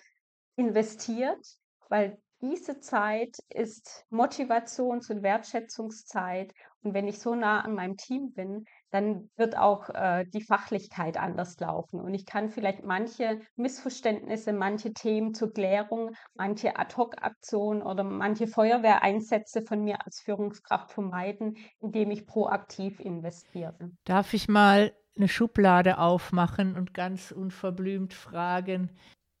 investiert, 0.56 1.42
weil 1.88 2.20
diese 2.42 2.80
Zeit 2.80 3.38
ist 3.48 4.04
Motivations- 4.10 5.10
und 5.10 5.22
Wertschätzungszeit. 5.22 6.52
Und 6.82 6.92
wenn 6.92 7.08
ich 7.08 7.20
so 7.20 7.34
nah 7.34 7.60
an 7.62 7.74
meinem 7.74 7.96
Team 7.96 8.32
bin, 8.34 8.66
dann 8.90 9.30
wird 9.36 9.56
auch 9.56 9.88
äh, 9.90 10.24
die 10.26 10.42
Fachlichkeit 10.42 11.16
anders 11.16 11.58
laufen. 11.60 12.00
Und 12.00 12.14
ich 12.14 12.26
kann 12.26 12.50
vielleicht 12.50 12.84
manche 12.84 13.40
Missverständnisse, 13.56 14.52
manche 14.52 14.92
Themen 14.92 15.34
zur 15.34 15.52
Klärung, 15.52 16.14
manche 16.34 16.76
Ad-Hoc-Aktionen 16.76 17.82
oder 17.82 18.04
manche 18.04 18.46
Feuerwehreinsätze 18.46 19.62
von 19.62 19.82
mir 19.82 20.04
als 20.04 20.20
Führungskraft 20.20 20.90
vermeiden, 20.90 21.56
indem 21.80 22.10
ich 22.10 22.26
proaktiv 22.26 23.00
investiere. 23.00 23.90
Darf 24.04 24.34
ich 24.34 24.48
mal 24.48 24.92
eine 25.16 25.28
Schublade 25.28 25.98
aufmachen 25.98 26.76
und 26.76 26.94
ganz 26.94 27.30
unverblümt 27.30 28.14
fragen, 28.14 28.90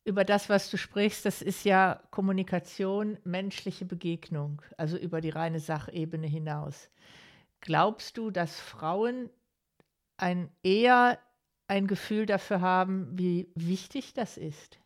über 0.04 0.24
das, 0.24 0.48
was 0.48 0.70
du 0.70 0.76
sprichst, 0.76 1.24
das 1.26 1.42
ist 1.42 1.64
ja 1.64 2.00
Kommunikation, 2.10 3.18
menschliche 3.24 3.84
Begegnung, 3.84 4.62
also 4.78 4.96
über 4.96 5.20
die 5.20 5.30
reine 5.30 5.60
Sachebene 5.60 6.26
hinaus. 6.26 6.90
Glaubst 7.60 8.16
du, 8.16 8.30
dass 8.30 8.58
Frauen 8.58 9.28
ein 10.20 10.50
eher 10.62 11.18
ein 11.68 11.86
Gefühl 11.86 12.26
dafür 12.26 12.60
haben, 12.60 13.18
wie 13.18 13.52
wichtig 13.54 14.12
das 14.14 14.36
ist? 14.36 14.80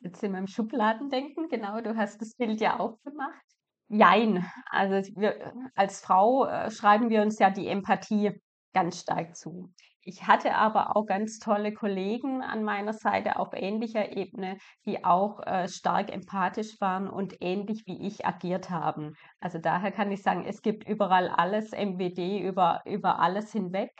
Jetzt 0.00 0.20
sind 0.20 0.32
wir 0.32 0.38
im 0.38 0.46
Schubladendenken, 0.46 1.48
genau, 1.48 1.80
du 1.80 1.96
hast 1.96 2.20
das 2.22 2.34
Bild 2.34 2.60
ja 2.60 2.80
auch 2.80 2.98
gemacht. 3.02 3.44
Jein, 3.88 4.46
also 4.70 4.94
wir, 5.16 5.52
als 5.74 6.00
Frau 6.00 6.46
äh, 6.46 6.70
schreiben 6.70 7.10
wir 7.10 7.22
uns 7.22 7.38
ja 7.38 7.50
die 7.50 7.66
Empathie 7.66 8.40
ganz 8.72 9.00
stark 9.00 9.36
zu. 9.36 9.72
Ich 10.02 10.26
hatte 10.26 10.54
aber 10.54 10.96
auch 10.96 11.04
ganz 11.04 11.38
tolle 11.38 11.74
Kollegen 11.74 12.42
an 12.42 12.64
meiner 12.64 12.94
Seite 12.94 13.38
auf 13.38 13.48
ähnlicher 13.52 14.16
Ebene, 14.16 14.56
die 14.86 15.04
auch 15.04 15.40
äh, 15.46 15.68
stark 15.68 16.10
empathisch 16.10 16.80
waren 16.80 17.10
und 17.10 17.36
ähnlich 17.40 17.82
wie 17.86 18.06
ich 18.06 18.24
agiert 18.24 18.70
haben. 18.70 19.14
Also 19.40 19.58
daher 19.58 19.92
kann 19.92 20.10
ich 20.10 20.22
sagen, 20.22 20.46
es 20.46 20.62
gibt 20.62 20.88
überall 20.88 21.28
alles, 21.28 21.72
MWD 21.72 22.40
über, 22.40 22.80
über 22.86 23.18
alles 23.18 23.52
hinweg. 23.52 23.90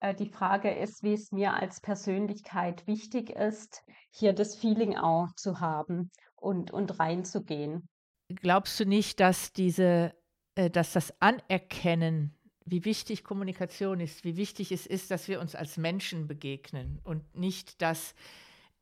Äh, 0.00 0.14
die 0.14 0.28
Frage 0.28 0.70
ist, 0.70 1.02
wie 1.02 1.12
es 1.12 1.30
mir 1.30 1.54
als 1.54 1.80
Persönlichkeit 1.80 2.86
wichtig 2.86 3.30
ist, 3.30 3.84
hier 4.10 4.32
das 4.32 4.56
Feeling 4.56 4.96
auch 4.96 5.28
zu 5.36 5.60
haben 5.60 6.10
und, 6.36 6.70
und 6.70 6.98
reinzugehen. 6.98 7.88
Glaubst 8.28 8.78
du 8.80 8.84
nicht, 8.84 9.20
dass 9.20 9.52
diese, 9.52 10.14
äh, 10.54 10.70
dass 10.70 10.92
das 10.92 11.20
Anerkennen 11.20 12.34
wie 12.64 12.84
wichtig 12.84 13.24
Kommunikation 13.24 14.00
ist, 14.00 14.24
wie 14.24 14.36
wichtig 14.36 14.70
es 14.70 14.86
ist, 14.86 15.10
dass 15.10 15.28
wir 15.28 15.40
uns 15.40 15.54
als 15.54 15.76
Menschen 15.76 16.28
begegnen 16.28 17.00
und 17.02 17.34
nicht, 17.34 17.82
dass 17.82 18.14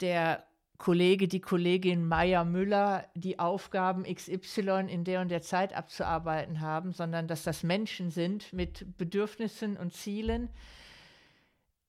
der 0.00 0.44
Kollege, 0.76 1.26
die 1.26 1.40
Kollegin 1.40 2.06
Meier 2.06 2.44
Müller 2.44 3.08
die 3.14 3.38
Aufgaben 3.38 4.04
XY 4.04 4.87
in 4.88 5.04
der 5.04 5.22
und 5.22 5.28
der 5.28 5.42
Zeit 5.42 5.75
abzuarbeiten 5.75 6.60
haben, 6.60 6.92
sondern 6.92 7.26
dass 7.26 7.42
das 7.42 7.62
Menschen 7.64 8.10
sind 8.10 8.52
mit 8.52 8.96
Bedürfnissen 8.96 9.76
und 9.76 9.92
Zielen, 9.92 10.50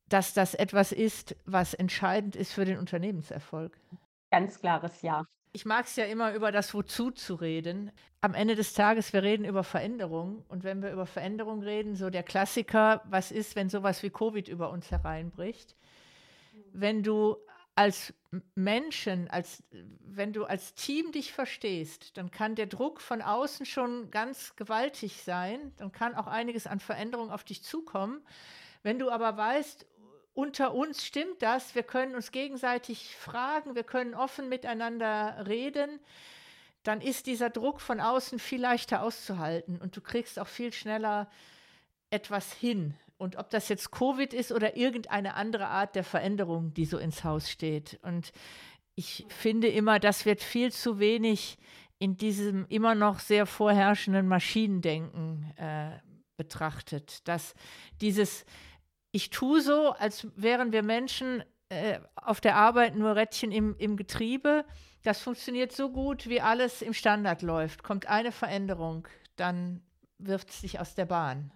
dass 0.10 0.34
das 0.34 0.56
etwas 0.56 0.92
ist, 0.92 1.36
was 1.46 1.74
entscheidend 1.74 2.36
ist 2.36 2.54
für 2.54 2.66
den 2.66 2.78
Unternehmenserfolg. 2.78 3.78
Ganz 4.32 4.60
klares 4.60 5.02
Ja. 5.02 5.26
Ich 5.52 5.66
mag 5.66 5.86
es 5.86 5.96
ja 5.96 6.06
immer, 6.06 6.34
über 6.34 6.52
das 6.52 6.76
Wozu 6.76 7.10
zu 7.10 7.34
reden. 7.34 7.92
Am 8.22 8.36
Ende 8.36 8.56
des 8.56 8.74
Tages, 8.74 9.14
wir 9.14 9.24
reden 9.24 9.46
über 9.46 9.64
Veränderung. 9.64 10.46
Und 10.48 10.64
wenn 10.64 10.84
wir 10.84 10.92
über 10.92 11.08
Veränderung 11.08 11.64
reden, 11.64 11.96
so 11.96 12.12
der 12.12 12.22
Klassiker, 12.22 13.02
was 13.06 13.32
ist, 13.32 13.56
wenn 13.56 13.68
sowas 13.68 14.04
wie 14.04 14.12
Covid 14.12 14.48
über 14.48 14.70
uns 14.70 14.92
hereinbricht? 14.92 15.76
Wenn 16.72 17.02
du 17.02 17.36
als 17.74 18.14
Menschen, 18.54 19.28
als, 19.30 19.64
wenn 19.72 20.34
du 20.34 20.46
als 20.46 20.76
Team 20.76 21.12
dich 21.12 21.34
verstehst, 21.34 22.16
dann 22.18 22.30
kann 22.30 22.54
der 22.54 22.68
Druck 22.68 23.02
von 23.02 23.24
außen 23.24 23.66
schon 23.66 24.12
ganz 24.12 24.56
gewaltig 24.56 25.24
sein. 25.24 25.74
Dann 25.78 25.92
kann 25.92 26.14
auch 26.14 26.28
einiges 26.28 26.68
an 26.68 26.80
Veränderung 26.80 27.32
auf 27.32 27.44
dich 27.44 27.64
zukommen. 27.64 28.22
Wenn 28.84 29.00
du 29.00 29.10
aber 29.10 29.36
weißt, 29.36 29.88
unter 30.34 30.74
uns 30.74 31.06
stimmt 31.06 31.42
das, 31.42 31.76
wir 31.76 31.84
können 31.84 32.16
uns 32.16 32.32
gegenseitig 32.32 33.16
fragen, 33.16 33.76
wir 33.76 33.84
können 33.84 34.16
offen 34.16 34.50
miteinander 34.50 35.46
reden, 35.48 36.00
dann 36.84 37.02
ist 37.02 37.28
dieser 37.28 37.50
Druck 37.50 37.82
von 37.82 38.00
außen 38.00 38.40
viel 38.40 38.62
leichter 38.62 39.04
auszuhalten 39.04 39.80
und 39.82 39.96
du 39.98 40.02
kriegst 40.02 40.40
auch 40.40 40.48
viel 40.48 40.72
schneller 40.72 41.30
etwas 42.10 42.54
hin. 42.54 42.96
Und 43.18 43.36
ob 43.36 43.50
das 43.50 43.68
jetzt 43.68 43.92
Covid 43.92 44.34
ist 44.34 44.54
oder 44.54 44.78
irgendeine 44.78 45.34
andere 45.34 45.68
Art 45.68 45.96
der 45.96 46.06
Veränderung, 46.06 46.74
die 46.74 46.86
so 46.86 46.98
ins 46.98 47.26
Haus 47.26 47.50
steht. 47.50 48.00
Und 48.02 48.32
ich 48.96 49.26
finde 49.28 49.68
immer, 49.68 50.00
das 50.00 50.26
wird 50.26 50.42
viel 50.42 50.72
zu 50.72 51.00
wenig 51.00 51.58
in 52.00 52.16
diesem 52.16 52.66
immer 52.70 52.96
noch 52.96 53.20
sehr 53.20 53.46
vorherrschenden 53.46 54.26
Maschinendenken 54.26 55.54
äh, 55.58 56.00
betrachtet. 56.38 57.28
Dass 57.28 57.56
dieses, 58.00 58.46
ich 59.12 59.30
tue 59.30 59.62
so, 59.62 59.92
als 59.94 60.28
wären 60.36 60.72
wir 60.72 60.84
Menschen 60.84 61.44
äh, 61.70 62.00
auf 62.16 62.42
der 62.42 62.56
Arbeit 62.56 62.96
nur 62.96 63.16
Rädchen 63.16 63.52
im, 63.52 63.76
im 63.78 63.96
Getriebe. 63.96 64.66
Das 65.04 65.22
funktioniert 65.22 65.72
so 65.72 65.92
gut, 65.92 66.28
wie 66.28 66.42
alles 66.42 66.82
im 66.82 66.94
Standard 66.94 67.42
läuft. 67.42 67.84
Kommt 67.84 68.08
eine 68.08 68.32
Veränderung, 68.32 69.08
dann 69.36 69.82
wirft 70.18 70.50
es 70.50 70.62
dich 70.62 70.80
aus 70.80 70.96
der 70.96 71.06
Bahn. 71.06 71.52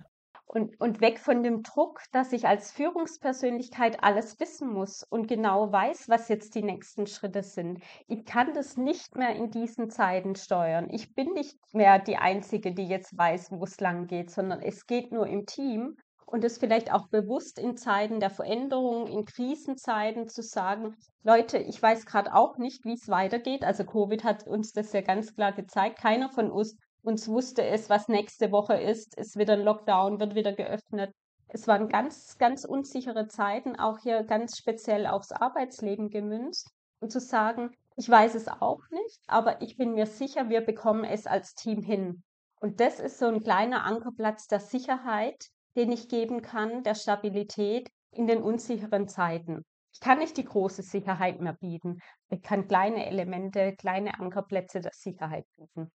Und, 0.45 0.79
und 0.79 1.01
weg 1.01 1.17
von 1.17 1.41
dem 1.41 1.63
Druck, 1.63 2.03
dass 2.12 2.31
ich 2.31 2.48
als 2.48 2.72
Führungspersönlichkeit 2.72 4.03
alles 4.03 4.39
wissen 4.39 4.72
muss 4.72 5.01
und 5.01 5.27
genau 5.27 5.72
weiß, 5.72 6.10
was 6.10 6.29
jetzt 6.29 6.53
die 6.53 6.62
nächsten 6.62 7.07
Schritte 7.07 7.41
sind. 7.41 7.81
Ich 8.07 8.24
kann 8.24 8.53
das 8.53 8.77
nicht 8.77 9.15
mehr 9.17 9.36
in 9.36 9.50
diesen 9.50 9.89
Zeiten 9.89 10.36
steuern. 10.36 10.89
Ich 10.91 11.15
bin 11.15 11.33
nicht 11.33 11.57
mehr 11.74 11.98
die 11.98 12.17
Einzige, 12.17 12.72
die 12.72 12.86
jetzt 12.88 13.17
weiß, 13.17 13.50
wo 13.51 13.63
es 13.63 13.79
lang 13.79 14.05
geht, 14.05 14.29
sondern 14.29 14.62
es 14.62 14.86
geht 14.86 15.12
nur 15.12 15.25
im 15.25 15.48
Team 15.48 15.98
und 16.34 16.44
es 16.44 16.58
vielleicht 16.58 16.92
auch 16.92 17.10
bewusst 17.10 17.60
in 17.60 17.78
Zeiten 17.78 18.20
der 18.20 18.32
Veränderung, 18.32 19.06
in 19.06 19.24
Krisenzeiten 19.24 20.28
zu 20.28 20.42
sagen, 20.42 20.96
Leute, 21.22 21.60
ich 21.60 21.80
weiß 21.80 22.08
gerade 22.08 22.34
auch 22.34 22.58
nicht, 22.58 22.86
wie 22.86 22.94
es 22.94 23.08
weitergeht. 23.08 23.63
Also 23.63 23.84
Covid 23.84 24.24
hat 24.24 24.48
uns 24.48 24.72
das 24.72 24.94
ja 24.94 25.02
ganz 25.02 25.36
klar 25.36 25.52
gezeigt. 25.52 26.00
Keiner 26.00 26.30
von 26.30 26.50
uns, 26.50 26.75
uns 27.04 27.28
wusste 27.28 27.63
es, 27.63 27.88
was 27.88 28.08
nächste 28.08 28.52
Woche 28.52 28.74
ist. 28.74 29.16
Es 29.16 29.36
wird 29.36 29.52
ein 29.52 29.62
Lockdown, 29.62 30.20
wird 30.20 30.34
wieder 30.34 30.54
geöffnet. 30.54 31.13
Es 31.50 31.68
waren 31.68 31.88
ganz, 31.88 32.36
ganz 32.40 32.66
unsichere 32.66 33.28
Zeiten, 33.28 33.75
auch 33.75 34.00
hier 34.00 34.24
ganz 34.24 34.58
speziell 34.58 35.06
aufs 35.06 35.32
Arbeitsleben 35.32 36.10
gemünzt. 36.10 36.72
Und 37.00 37.12
zu 37.12 37.20
sagen, 37.20 37.75
ich 37.96 38.10
weiß 38.10 38.34
es 38.34 38.48
auch 38.48 38.82
nicht, 38.90 39.20
aber 39.28 39.62
ich 39.62 39.78
bin 39.78 39.94
mir 39.94 40.08
sicher, 40.08 40.50
wir 40.50 40.62
bekommen 40.62 41.04
es 41.04 41.28
als 41.28 41.54
Team 41.54 41.84
hin. 41.84 42.24
Und 42.60 42.80
das 42.80 43.00
ist 43.00 43.20
so 43.20 43.28
ein 43.28 43.44
kleiner 43.44 43.84
Ankerplatz 43.84 44.48
der 44.48 44.62
Sicherheit, 44.62 45.52
den 45.75 45.92
ich 45.92 46.08
geben 46.08 46.42
kann, 46.42 46.84
der 46.84 46.96
Stabilität 46.96 47.89
in 48.12 48.27
den 48.27 48.42
unsicheren 48.42 49.08
Zeiten. 49.08 49.63
Ich 49.94 50.00
kann 50.00 50.20
nicht 50.20 50.38
die 50.38 50.46
große 50.46 50.82
Sicherheit 50.82 51.39
mehr 51.39 51.53
bieten. 51.53 52.00
Ich 52.30 52.42
kann 52.42 52.68
kleine 52.68 53.06
Elemente, 53.06 53.75
kleine 53.75 54.20
Ankerplätze 54.20 54.82
der 54.82 54.94
Sicherheit 54.94 55.46
bieten. 55.56 55.92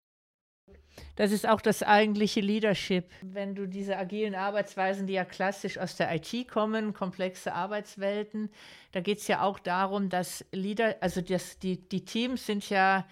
Das 1.14 1.32
ist 1.32 1.48
auch 1.48 1.60
das 1.60 1.82
eigentliche 1.82 2.40
Leadership. 2.40 3.10
Wenn 3.22 3.54
du 3.54 3.66
diese 3.66 3.96
agilen 3.96 4.34
Arbeitsweisen, 4.34 5.06
die 5.06 5.14
ja 5.14 5.24
klassisch 5.24 5.78
aus 5.78 5.96
der 5.96 6.14
IT 6.14 6.48
kommen, 6.48 6.92
komplexe 6.92 7.52
Arbeitswelten, 7.52 8.50
da 8.92 9.00
geht 9.00 9.18
es 9.18 9.28
ja 9.28 9.42
auch 9.42 9.58
darum, 9.58 10.08
dass 10.08 10.44
Leader, 10.52 10.96
also 11.00 11.20
das, 11.20 11.58
die, 11.58 11.88
die 11.88 12.04
Teams 12.04 12.46
sind 12.46 12.68
ja 12.68 13.06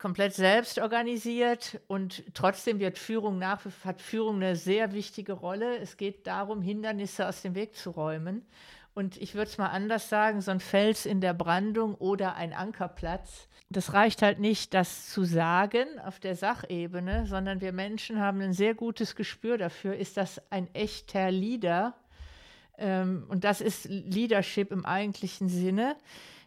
komplett 0.00 0.32
selbst 0.32 0.78
organisiert 0.78 1.78
und 1.86 2.24
trotzdem 2.32 2.80
wird 2.80 2.98
Führung 2.98 3.38
nach, 3.38 3.60
hat 3.84 4.00
Führung 4.00 4.36
eine 4.36 4.56
sehr 4.56 4.92
wichtige 4.94 5.34
Rolle. 5.34 5.76
Es 5.76 5.98
geht 5.98 6.26
darum, 6.26 6.62
Hindernisse 6.62 7.28
aus 7.28 7.42
dem 7.42 7.54
Weg 7.54 7.76
zu 7.76 7.90
räumen. 7.90 8.46
Und 8.94 9.18
ich 9.18 9.34
würde 9.34 9.50
es 9.50 9.58
mal 9.58 9.68
anders 9.68 10.08
sagen, 10.08 10.40
so 10.40 10.50
ein 10.50 10.60
Fels 10.60 11.04
in 11.04 11.20
der 11.20 11.34
Brandung 11.34 11.94
oder 11.94 12.34
ein 12.34 12.54
Ankerplatz. 12.54 13.46
Das 13.68 13.92
reicht 13.92 14.22
halt 14.22 14.40
nicht, 14.40 14.74
das 14.74 15.10
zu 15.10 15.24
sagen 15.24 15.86
auf 16.04 16.18
der 16.18 16.34
Sachebene, 16.34 17.26
sondern 17.26 17.60
wir 17.60 17.72
Menschen 17.72 18.18
haben 18.18 18.40
ein 18.40 18.54
sehr 18.54 18.74
gutes 18.74 19.14
Gespür 19.14 19.58
dafür, 19.58 19.94
ist 19.94 20.16
das 20.16 20.40
ein 20.50 20.74
echter 20.74 21.30
Leader. 21.30 21.94
Ähm, 22.78 23.26
und 23.28 23.44
das 23.44 23.60
ist 23.60 23.84
Leadership 23.84 24.72
im 24.72 24.86
eigentlichen 24.86 25.50
Sinne 25.50 25.94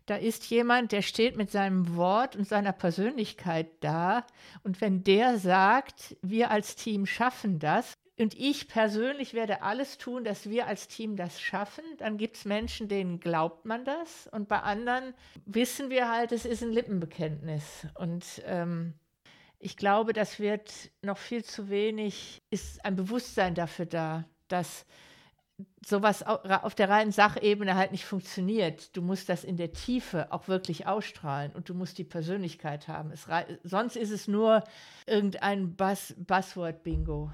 Da 0.05 0.15
ist 0.15 0.45
jemand, 0.49 0.91
der 0.91 1.01
steht 1.01 1.37
mit 1.37 1.49
seinem 1.49 1.95
Wort 1.95 2.35
und 2.35 2.47
seiner 2.47 2.73
Persönlichkeit 2.73 3.67
da. 3.79 4.25
Und 4.63 4.81
wenn 4.81 5.03
der 5.03 5.37
sagt, 5.37 6.17
wir 6.21 6.51
als 6.51 6.75
Team 6.75 7.05
schaffen 7.05 7.59
das, 7.59 7.93
und 8.19 8.35
ich 8.39 8.67
persönlich 8.67 9.33
werde 9.33 9.63
alles 9.63 9.97
tun, 9.97 10.23
dass 10.23 10.47
wir 10.47 10.67
als 10.67 10.87
Team 10.87 11.15
das 11.15 11.41
schaffen. 11.41 11.83
Dann 11.97 12.17
gibt 12.17 12.37
es 12.37 12.45
Menschen, 12.45 12.87
denen 12.87 13.19
glaubt 13.19 13.65
man 13.65 13.85
das. 13.85 14.27
Und 14.31 14.47
bei 14.47 14.59
anderen 14.59 15.15
wissen 15.45 15.89
wir 15.89 16.09
halt, 16.09 16.31
es 16.31 16.45
ist 16.45 16.61
ein 16.61 16.71
Lippenbekenntnis. 16.71 17.87
Und 17.95 18.23
ähm, 18.45 18.93
ich 19.57 19.77
glaube, 19.77 20.13
das 20.13 20.39
wird 20.39 20.91
noch 21.01 21.17
viel 21.17 21.43
zu 21.43 21.69
wenig, 21.69 22.43
ist 22.51 22.85
ein 22.85 22.95
Bewusstsein 22.95 23.55
dafür 23.55 23.87
da, 23.87 24.25
dass 24.47 24.85
sowas 25.85 26.23
auf 26.23 26.75
der 26.75 26.89
reinen 26.89 27.11
Sachebene 27.11 27.75
halt 27.75 27.91
nicht 27.91 28.05
funktioniert. 28.05 28.95
Du 28.95 29.01
musst 29.01 29.29
das 29.29 29.43
in 29.43 29.57
der 29.57 29.73
Tiefe 29.73 30.31
auch 30.31 30.47
wirklich 30.47 30.87
ausstrahlen 30.87 31.51
und 31.53 31.69
du 31.69 31.73
musst 31.73 31.97
die 31.97 32.03
Persönlichkeit 32.03 32.87
haben. 32.87 33.11
Sonst 33.63 33.95
ist 33.95 34.11
es 34.11 34.27
nur 34.27 34.63
irgendein 35.05 35.75
Buzz, 35.75 36.15
Buzzword-Bingo 36.17 37.31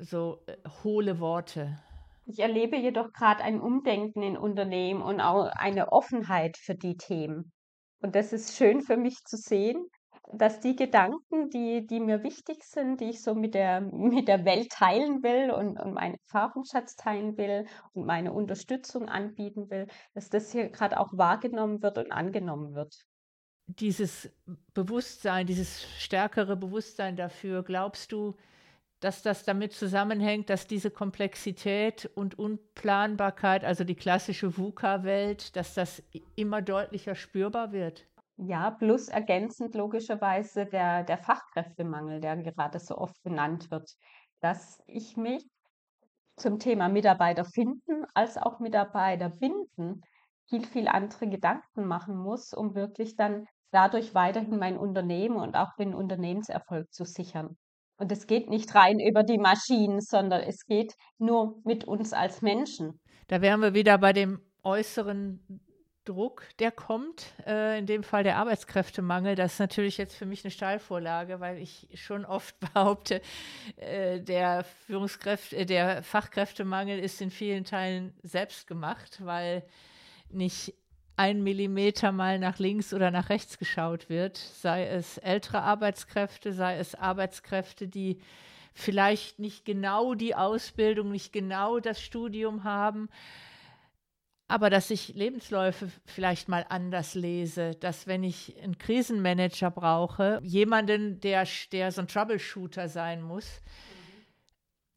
so 0.00 0.42
äh, 0.46 0.56
hohle 0.82 1.20
Worte. 1.20 1.78
Ich 2.26 2.38
erlebe 2.38 2.76
jedoch 2.76 3.12
gerade 3.12 3.42
ein 3.42 3.60
Umdenken 3.60 4.22
in 4.22 4.36
Unternehmen 4.36 5.02
und 5.02 5.20
auch 5.20 5.46
eine 5.52 5.92
Offenheit 5.92 6.56
für 6.56 6.74
die 6.74 6.96
Themen. 6.96 7.52
Und 8.00 8.14
das 8.14 8.32
ist 8.32 8.56
schön 8.56 8.80
für 8.82 8.96
mich 8.96 9.16
zu 9.24 9.36
sehen, 9.36 9.86
dass 10.32 10.60
die 10.60 10.76
Gedanken, 10.76 11.50
die, 11.50 11.86
die 11.86 12.00
mir 12.00 12.22
wichtig 12.22 12.62
sind, 12.64 13.00
die 13.00 13.10
ich 13.10 13.22
so 13.22 13.34
mit 13.34 13.54
der, 13.54 13.80
mit 13.80 14.28
der 14.28 14.44
Welt 14.44 14.70
teilen 14.70 15.22
will 15.22 15.50
und, 15.50 15.78
und 15.78 15.94
meinen 15.94 16.16
Erfahrungsschatz 16.26 16.96
teilen 16.96 17.36
will 17.36 17.66
und 17.92 18.06
meine 18.06 18.32
Unterstützung 18.32 19.08
anbieten 19.08 19.70
will, 19.70 19.86
dass 20.14 20.30
das 20.30 20.52
hier 20.52 20.68
gerade 20.68 20.98
auch 20.98 21.12
wahrgenommen 21.12 21.82
wird 21.82 21.98
und 21.98 22.12
angenommen 22.12 22.74
wird. 22.74 22.94
Dieses 23.66 24.30
Bewusstsein, 24.74 25.46
dieses 25.46 25.86
stärkere 25.98 26.56
Bewusstsein 26.56 27.16
dafür, 27.16 27.62
glaubst 27.62 28.12
du, 28.12 28.36
dass 29.00 29.22
das 29.22 29.44
damit 29.44 29.72
zusammenhängt, 29.72 30.50
dass 30.50 30.66
diese 30.66 30.90
Komplexität 30.90 32.10
und 32.14 32.38
Unplanbarkeit, 32.38 33.64
also 33.64 33.82
die 33.82 33.94
klassische 33.94 34.58
VUCA-Welt, 34.58 35.56
dass 35.56 35.74
das 35.74 36.02
immer 36.36 36.60
deutlicher 36.60 37.14
spürbar 37.14 37.72
wird. 37.72 38.06
Ja, 38.42 38.70
plus 38.70 39.08
ergänzend 39.08 39.74
logischerweise 39.74 40.64
der, 40.64 41.04
der 41.04 41.18
Fachkräftemangel, 41.18 42.20
der 42.20 42.38
gerade 42.38 42.78
so 42.78 42.96
oft 42.96 43.22
benannt 43.22 43.70
wird, 43.70 43.90
dass 44.40 44.82
ich 44.86 45.18
mich 45.18 45.46
zum 46.36 46.58
Thema 46.58 46.88
Mitarbeiter 46.88 47.44
finden 47.44 48.06
als 48.14 48.38
auch 48.38 48.58
Mitarbeiter 48.58 49.28
binden 49.28 50.00
viel, 50.48 50.64
viel 50.64 50.88
andere 50.88 51.28
Gedanken 51.28 51.86
machen 51.86 52.16
muss, 52.16 52.54
um 52.54 52.74
wirklich 52.74 53.14
dann 53.14 53.44
dadurch 53.72 54.14
weiterhin 54.14 54.58
mein 54.58 54.78
Unternehmen 54.78 55.36
und 55.36 55.54
auch 55.54 55.74
den 55.78 55.94
Unternehmenserfolg 55.94 56.90
zu 56.92 57.04
sichern. 57.04 57.58
Und 57.98 58.10
es 58.10 58.26
geht 58.26 58.48
nicht 58.48 58.74
rein 58.74 58.98
über 59.00 59.22
die 59.22 59.38
Maschinen, 59.38 60.00
sondern 60.00 60.40
es 60.40 60.64
geht 60.64 60.94
nur 61.18 61.60
mit 61.64 61.84
uns 61.84 62.14
als 62.14 62.40
Menschen. 62.40 62.98
Da 63.28 63.42
wären 63.42 63.60
wir 63.60 63.74
wieder 63.74 63.98
bei 63.98 64.14
dem 64.14 64.40
äußeren 64.62 65.60
Druck, 66.04 66.44
der 66.58 66.70
kommt, 66.70 67.26
äh, 67.46 67.78
in 67.78 67.86
dem 67.86 68.02
Fall 68.02 68.24
der 68.24 68.36
Arbeitskräftemangel. 68.36 69.34
Das 69.34 69.54
ist 69.54 69.58
natürlich 69.58 69.98
jetzt 69.98 70.16
für 70.16 70.26
mich 70.26 70.44
eine 70.44 70.50
Steilvorlage, 70.50 71.40
weil 71.40 71.58
ich 71.58 71.88
schon 71.94 72.24
oft 72.24 72.58
behaupte, 72.72 73.20
äh, 73.76 74.20
der 74.20 74.64
Führungskräfte, 74.86 75.56
äh, 75.56 75.66
der 75.66 76.02
Fachkräftemangel 76.02 76.98
ist 76.98 77.20
in 77.20 77.30
vielen 77.30 77.64
Teilen 77.64 78.14
selbst 78.22 78.66
gemacht, 78.66 79.20
weil 79.24 79.62
nicht 80.30 80.74
ein 81.16 81.42
Millimeter 81.42 82.12
mal 82.12 82.38
nach 82.38 82.58
links 82.58 82.94
oder 82.94 83.10
nach 83.10 83.28
rechts 83.28 83.58
geschaut 83.58 84.08
wird, 84.08 84.38
sei 84.38 84.86
es 84.86 85.18
ältere 85.18 85.60
Arbeitskräfte, 85.60 86.54
sei 86.54 86.78
es 86.78 86.94
Arbeitskräfte, 86.94 87.88
die 87.88 88.20
vielleicht 88.72 89.38
nicht 89.38 89.66
genau 89.66 90.14
die 90.14 90.34
Ausbildung, 90.34 91.10
nicht 91.10 91.32
genau 91.32 91.78
das 91.78 92.00
Studium 92.00 92.64
haben, 92.64 93.10
aber 94.50 94.68
dass 94.68 94.90
ich 94.90 95.14
Lebensläufe 95.14 95.88
vielleicht 96.06 96.48
mal 96.48 96.66
anders 96.68 97.14
lese, 97.14 97.76
dass 97.76 98.08
wenn 98.08 98.24
ich 98.24 98.60
einen 98.60 98.78
Krisenmanager 98.78 99.70
brauche, 99.70 100.40
jemanden, 100.42 101.20
der, 101.20 101.46
der 101.70 101.92
so 101.92 102.00
ein 102.00 102.08
Troubleshooter 102.08 102.88
sein 102.88 103.22
muss, 103.22 103.60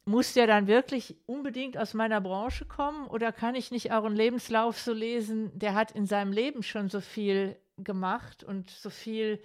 muss 0.06 0.34
der 0.34 0.48
dann 0.48 0.66
wirklich 0.66 1.14
unbedingt 1.26 1.78
aus 1.78 1.94
meiner 1.94 2.20
Branche 2.20 2.64
kommen 2.64 3.06
oder 3.06 3.30
kann 3.30 3.54
ich 3.54 3.70
nicht 3.70 3.92
auch 3.92 4.04
einen 4.04 4.16
Lebenslauf 4.16 4.80
so 4.80 4.92
lesen, 4.92 5.56
der 5.56 5.74
hat 5.74 5.92
in 5.92 6.06
seinem 6.06 6.32
Leben 6.32 6.64
schon 6.64 6.88
so 6.88 7.00
viel 7.00 7.56
gemacht 7.78 8.42
und 8.42 8.70
so 8.70 8.90
viel 8.90 9.40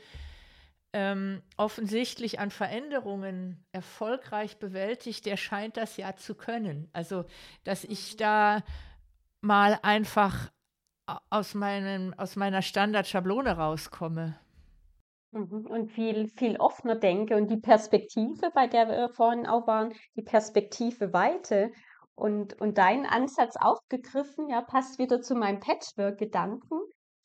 ähm, 0.91 1.43
offensichtlich 1.55 2.39
an 2.39 2.49
Veränderungen 2.49 3.63
erfolgreich 3.71 4.57
bewältigt, 4.57 5.27
der 5.27 5.37
scheint 5.37 5.77
das 5.77 5.97
ja 5.97 6.15
zu 6.15 6.33
können. 6.33 6.89
Also, 6.93 7.25
dass 7.63 7.83
ich 7.83 8.17
da 8.17 8.63
mal 9.41 9.79
einfach 9.81 10.51
aus, 11.29 11.53
meinem, 11.53 12.13
aus 12.17 12.35
meiner 12.35 12.61
Standardschablone 12.61 13.57
rauskomme. 13.57 14.39
Mhm, 15.31 15.67
und 15.67 15.91
viel, 15.91 16.27
viel 16.29 16.57
offener 16.57 16.95
denke 16.95 17.35
und 17.35 17.49
die 17.49 17.57
Perspektive, 17.57 18.51
bei 18.53 18.67
der 18.67 18.87
wir 18.87 19.09
vorhin 19.09 19.45
auch 19.45 19.67
waren, 19.67 19.93
die 20.15 20.23
Perspektive 20.23 21.13
Weite 21.13 21.71
und, 22.15 22.59
und 22.59 22.77
dein 22.77 23.05
Ansatz 23.05 23.55
aufgegriffen, 23.55 24.49
ja, 24.49 24.61
passt 24.61 24.99
wieder 24.99 25.21
zu 25.21 25.35
meinem 25.35 25.59
Patchwork-Gedanken, 25.59 26.79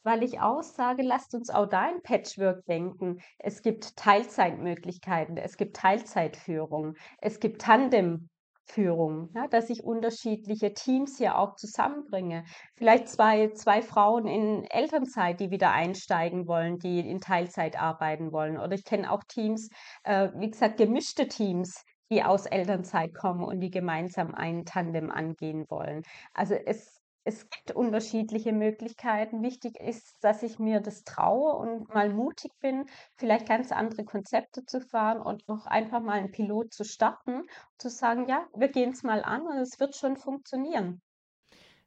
weil 0.04 0.22
ich 0.22 0.40
auch 0.40 0.62
sage, 0.62 1.02
lasst 1.02 1.34
uns 1.34 1.48
auch 1.48 1.66
da 1.66 1.88
in 1.88 2.02
Patchwork 2.02 2.64
denken. 2.66 3.20
Es 3.38 3.62
gibt 3.62 3.96
Teilzeitmöglichkeiten, 3.96 5.38
es 5.38 5.56
gibt 5.56 5.76
Teilzeitführung, 5.76 6.94
es 7.18 7.40
gibt 7.40 7.62
Tandem 7.62 8.28
Führung, 8.66 9.30
ja, 9.34 9.46
dass 9.48 9.70
ich 9.70 9.84
unterschiedliche 9.84 10.72
Teams 10.72 11.18
hier 11.18 11.38
auch 11.38 11.54
zusammenbringe. 11.56 12.44
Vielleicht 12.76 13.08
zwei, 13.08 13.50
zwei 13.50 13.82
Frauen 13.82 14.26
in 14.26 14.64
Elternzeit, 14.64 15.40
die 15.40 15.50
wieder 15.50 15.72
einsteigen 15.72 16.46
wollen, 16.46 16.78
die 16.78 17.00
in 17.00 17.20
Teilzeit 17.20 17.78
arbeiten 17.80 18.32
wollen. 18.32 18.58
Oder 18.58 18.72
ich 18.72 18.84
kenne 18.84 19.10
auch 19.10 19.22
Teams, 19.28 19.68
äh, 20.04 20.30
wie 20.36 20.50
gesagt, 20.50 20.78
gemischte 20.78 21.28
Teams, 21.28 21.84
die 22.10 22.22
aus 22.22 22.46
Elternzeit 22.46 23.14
kommen 23.14 23.44
und 23.44 23.60
die 23.60 23.70
gemeinsam 23.70 24.34
ein 24.34 24.64
Tandem 24.64 25.10
angehen 25.10 25.64
wollen. 25.68 26.02
Also 26.32 26.54
es 26.54 27.03
es 27.24 27.48
gibt 27.48 27.72
unterschiedliche 27.72 28.52
Möglichkeiten. 28.52 29.42
Wichtig 29.42 29.80
ist, 29.80 30.22
dass 30.22 30.42
ich 30.42 30.58
mir 30.58 30.80
das 30.80 31.04
traue 31.04 31.54
und 31.54 31.92
mal 31.92 32.12
mutig 32.12 32.52
bin, 32.60 32.86
vielleicht 33.16 33.48
ganz 33.48 33.72
andere 33.72 34.04
Konzepte 34.04 34.64
zu 34.64 34.80
fahren 34.80 35.20
und 35.20 35.48
noch 35.48 35.66
einfach 35.66 36.00
mal 36.00 36.18
einen 36.18 36.30
Pilot 36.32 36.72
zu 36.72 36.84
starten, 36.84 37.42
zu 37.78 37.88
sagen, 37.88 38.28
ja, 38.28 38.46
wir 38.54 38.68
gehen 38.68 38.90
es 38.90 39.02
mal 39.02 39.24
an 39.24 39.42
und 39.46 39.56
es 39.56 39.80
wird 39.80 39.96
schon 39.96 40.16
funktionieren. 40.16 41.00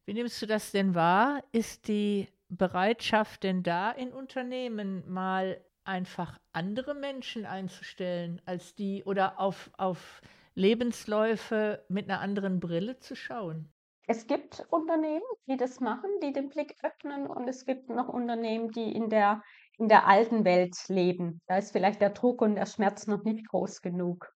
Wie 0.06 0.14
nimmst 0.14 0.42
du 0.42 0.46
das 0.46 0.72
denn 0.72 0.96
wahr? 0.96 1.44
Ist 1.52 1.88
die 1.88 2.30
Bereitschaft 2.50 3.44
denn 3.44 3.62
da 3.62 3.92
in 3.92 4.14
Unternehmen 4.14 5.04
mal 5.08 5.62
einfach 5.84 6.40
andere 6.54 6.96
Menschen 6.96 7.46
einzustellen 7.46 8.42
als 8.46 8.76
die 8.76 9.04
oder 9.04 9.40
auf, 9.40 9.70
auf 9.78 10.22
Lebensläufe 10.56 11.86
mit 11.90 12.10
einer 12.10 12.22
anderen 12.22 12.60
Brille 12.60 13.00
zu 13.00 13.16
schauen? 13.16 13.72
Es 14.10 14.26
gibt 14.26 14.66
Unternehmen, 14.70 15.26
die 15.48 15.58
das 15.58 15.82
machen, 15.82 16.10
die 16.24 16.32
den 16.32 16.48
Blick 16.48 16.76
öffnen 16.82 17.28
und 17.28 17.46
es 17.50 17.66
gibt 17.66 17.90
noch 17.90 18.08
Unternehmen, 18.08 18.72
die 18.72 18.94
in 18.94 19.10
der, 19.10 19.44
in 19.78 19.90
der 19.90 20.08
alten 20.08 20.46
Welt 20.46 20.78
leben. 20.88 21.42
Da 21.48 21.58
ist 21.58 21.74
vielleicht 21.74 22.00
der 22.00 22.12
Druck 22.12 22.42
und 22.42 22.56
der 22.56 22.66
Schmerz 22.66 23.06
noch 23.08 23.26
nicht 23.26 23.46
groß 23.50 23.82
genug. 23.82 24.34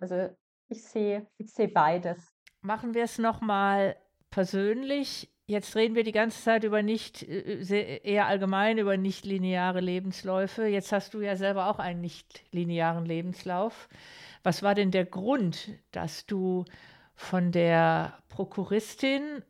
Also 0.00 0.30
ich 0.68 0.82
sehe, 0.82 1.28
ich 1.38 1.52
sehe 1.52 1.68
beides. 1.68 2.34
Machen 2.60 2.94
wir 2.94 3.04
es 3.04 3.18
nochmal 3.18 3.96
persönlich. 4.30 5.32
Jetzt 5.46 5.76
reden 5.76 5.94
wir 5.94 6.02
die 6.02 6.10
ganze 6.10 6.42
Zeit 6.42 6.64
über 6.64 6.82
nicht, 6.82 7.22
äh, 7.22 7.98
eher 7.98 8.26
allgemein 8.26 8.78
über 8.78 8.96
nicht 8.96 9.24
lineare 9.26 9.80
Lebensläufe. 9.80 10.66
Jetzt 10.66 10.90
hast 10.90 11.14
du 11.14 11.20
ja 11.20 11.36
selber 11.36 11.68
auch 11.70 11.78
einen 11.78 12.00
nicht 12.00 12.42
linearen 12.50 13.06
Lebenslauf. 13.06 13.88
Was 14.42 14.64
war 14.64 14.74
denn 14.74 14.90
der 14.90 15.04
Grund, 15.04 15.70
dass 15.92 16.26
du 16.26 16.64
von 17.14 17.52
der 17.52 18.18
Prokuristin 18.28 19.42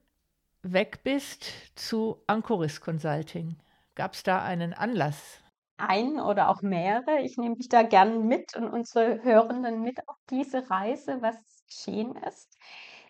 weg 0.63 1.01
bist 1.05 1.45
zu 1.77 2.23
Ancoris 2.27 2.81
Consulting. 2.81 3.57
Gab 3.95 4.15
es 4.15 4.23
da 4.23 4.43
einen 4.43 4.73
Anlass? 4.73 5.41
Einen 5.77 6.21
oder 6.21 6.49
auch 6.49 6.63
mehrere. 6.63 7.21
Ich 7.21 7.37
nehme 7.37 7.57
dich 7.57 7.69
da 7.69 7.83
gern 7.83 8.27
mit 8.27 8.57
und 8.57 8.69
unsere 8.69 9.23
Hörenden 9.23 9.83
mit 9.83 10.09
auf 10.09 10.17
diese 10.31 10.69
Reise, 10.71 11.21
was 11.21 11.37
geschehen 11.67 12.17
ist. 12.17 12.57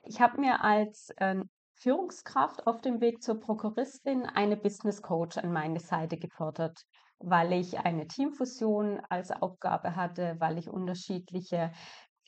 Ich 0.02 0.20
habe 0.20 0.40
mir 0.40 0.62
als 0.62 1.10
äh, 1.16 1.36
Führungskraft 1.76 2.66
auf 2.66 2.80
dem 2.80 3.00
Weg 3.00 3.22
zur 3.22 3.40
Prokuristin 3.40 4.24
eine 4.26 4.56
Business 4.56 5.02
Coach 5.02 5.36
an 5.38 5.52
meine 5.52 5.80
Seite 5.80 6.16
gefordert, 6.16 6.84
weil 7.18 7.52
ich 7.52 7.78
eine 7.78 8.06
Teamfusion 8.06 9.00
als 9.08 9.30
Aufgabe 9.30 9.96
hatte, 9.96 10.36
weil 10.38 10.58
ich 10.58 10.68
unterschiedliche 10.68 11.72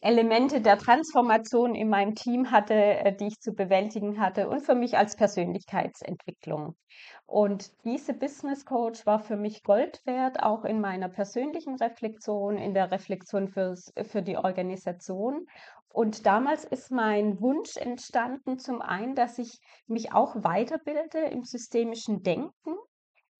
Elemente 0.02 0.60
der 0.60 0.78
Transformation 0.78 1.74
in 1.74 1.88
meinem 1.88 2.14
Team 2.14 2.50
hatte, 2.50 2.74
äh, 2.74 3.16
die 3.16 3.28
ich 3.28 3.40
zu 3.40 3.52
bewältigen 3.52 4.20
hatte 4.20 4.48
und 4.48 4.60
für 4.60 4.74
mich 4.74 4.98
als 4.98 5.16
Persönlichkeitsentwicklung. 5.16 6.76
Und 7.24 7.72
diese 7.84 8.12
Business 8.12 8.64
Coach 8.64 9.06
war 9.06 9.20
für 9.20 9.36
mich 9.36 9.62
Gold 9.62 10.00
wert, 10.04 10.42
auch 10.42 10.64
in 10.64 10.80
meiner 10.80 11.08
persönlichen 11.08 11.76
Reflexion, 11.76 12.56
in 12.56 12.74
der 12.74 12.90
Reflexion 12.90 13.48
fürs, 13.48 13.92
für 14.02 14.22
die 14.22 14.36
Organisation. 14.36 15.46
Und 15.88 16.26
damals 16.26 16.64
ist 16.64 16.90
mein 16.90 17.40
Wunsch 17.40 17.76
entstanden, 17.76 18.58
zum 18.58 18.82
einen, 18.82 19.14
dass 19.14 19.38
ich 19.38 19.60
mich 19.86 20.12
auch 20.12 20.34
weiterbilde 20.36 21.20
im 21.20 21.42
systemischen 21.42 22.22
Denken 22.22 22.76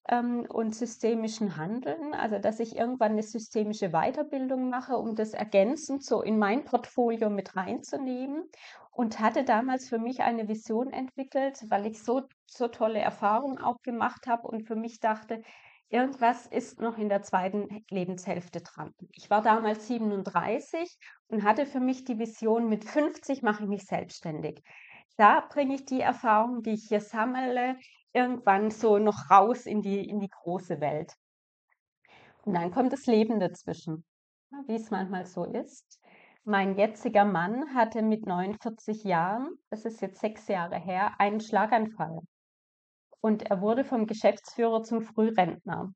ähm, 0.09 0.47
und 0.49 0.75
systemischen 0.75 1.57
Handeln, 1.57 2.15
also 2.15 2.39
dass 2.39 2.61
ich 2.61 2.77
irgendwann 2.77 3.13
eine 3.13 3.23
systemische 3.23 3.91
Weiterbildung 3.91 4.71
mache, 4.71 4.97
um 4.97 5.15
das 5.15 5.33
ergänzend 5.33 6.05
so 6.05 6.23
in 6.23 6.39
mein 6.39 6.65
Portfolio 6.65 7.31
mit 7.31 7.57
reinzunehmen 7.57 8.45
und 8.93 9.21
hatte 9.21 9.45
damals 9.45 9.89
für 9.89 9.99
mich 9.99 10.21
eine 10.21 10.49
Vision 10.49 10.91
entwickelt, 10.91 11.59
weil 11.69 11.87
ich 11.87 12.03
so, 12.03 12.23
so 12.47 12.69
tolle 12.69 13.01
Erfahrungen 13.01 13.59
auch 13.59 13.83
gemacht 13.83 14.27
habe 14.27 14.49
und 14.49 14.67
für 14.67 14.77
mich 14.77 15.01
dachte, 15.01 15.43
irgendwas 15.89 16.47
ist 16.47 16.81
noch 16.81 16.99
in 16.99 17.09
der 17.09 17.23
zweiten 17.23 17.85
Lebenshälfte 17.91 18.61
dran. 18.61 18.93
Ich 19.13 19.31
war 19.31 19.43
damals 19.43 19.87
37 19.87 20.99
und 21.29 21.43
hatte 21.43 21.67
für 21.67 21.81
mich 21.81 22.05
die 22.05 22.19
Vision, 22.19 22.69
mit 22.69 22.85
50 22.85 23.43
mache 23.43 23.65
ich 23.65 23.69
mich 23.69 23.85
selbstständig. 23.85 24.63
Da 25.17 25.41
bringe 25.41 25.75
ich 25.75 25.85
die 25.85 26.01
Erfahrungen, 26.01 26.63
die 26.63 26.73
ich 26.75 26.87
hier 26.89 27.01
sammle, 27.01 27.79
irgendwann 28.17 28.71
so 28.71 28.99
noch 28.99 29.31
raus 29.31 29.67
in 29.67 29.83
die, 29.83 30.09
in 30.09 30.19
die 30.19 30.31
große 30.31 30.81
Welt. 30.81 31.13
Und 32.45 32.55
dann 32.55 32.71
kommt 32.71 32.93
das 32.93 33.07
Leben 33.07 33.39
dazwischen, 33.39 34.05
wie 34.67 34.77
es 34.77 34.91
manchmal 34.91 35.27
so 35.27 35.45
ist. 35.45 36.01
Mein 36.45 36.77
jetziger 36.79 37.25
Mann 37.25 37.75
hatte 37.75 38.03
mit 38.03 38.25
49 38.25 39.05
Jahren, 39.05 39.59
das 39.69 39.85
ist 39.85 40.01
jetzt 40.01 40.21
sechs 40.21 40.49
Jahre 40.49 40.79
her, 40.79 41.13
einen 41.19 41.41
Schlaganfall. 41.41 42.21
Und 43.21 43.43
er 43.51 43.61
wurde 43.61 43.85
vom 43.85 44.07
Geschäftsführer 44.07 44.83
zum 44.83 45.03
Frührentner. 45.03 45.93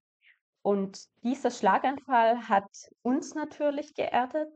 Und 0.62 0.98
dieser 1.22 1.50
Schlaganfall 1.50 2.48
hat 2.48 2.68
uns 3.02 3.34
natürlich 3.34 3.94
geerdet, 3.94 4.52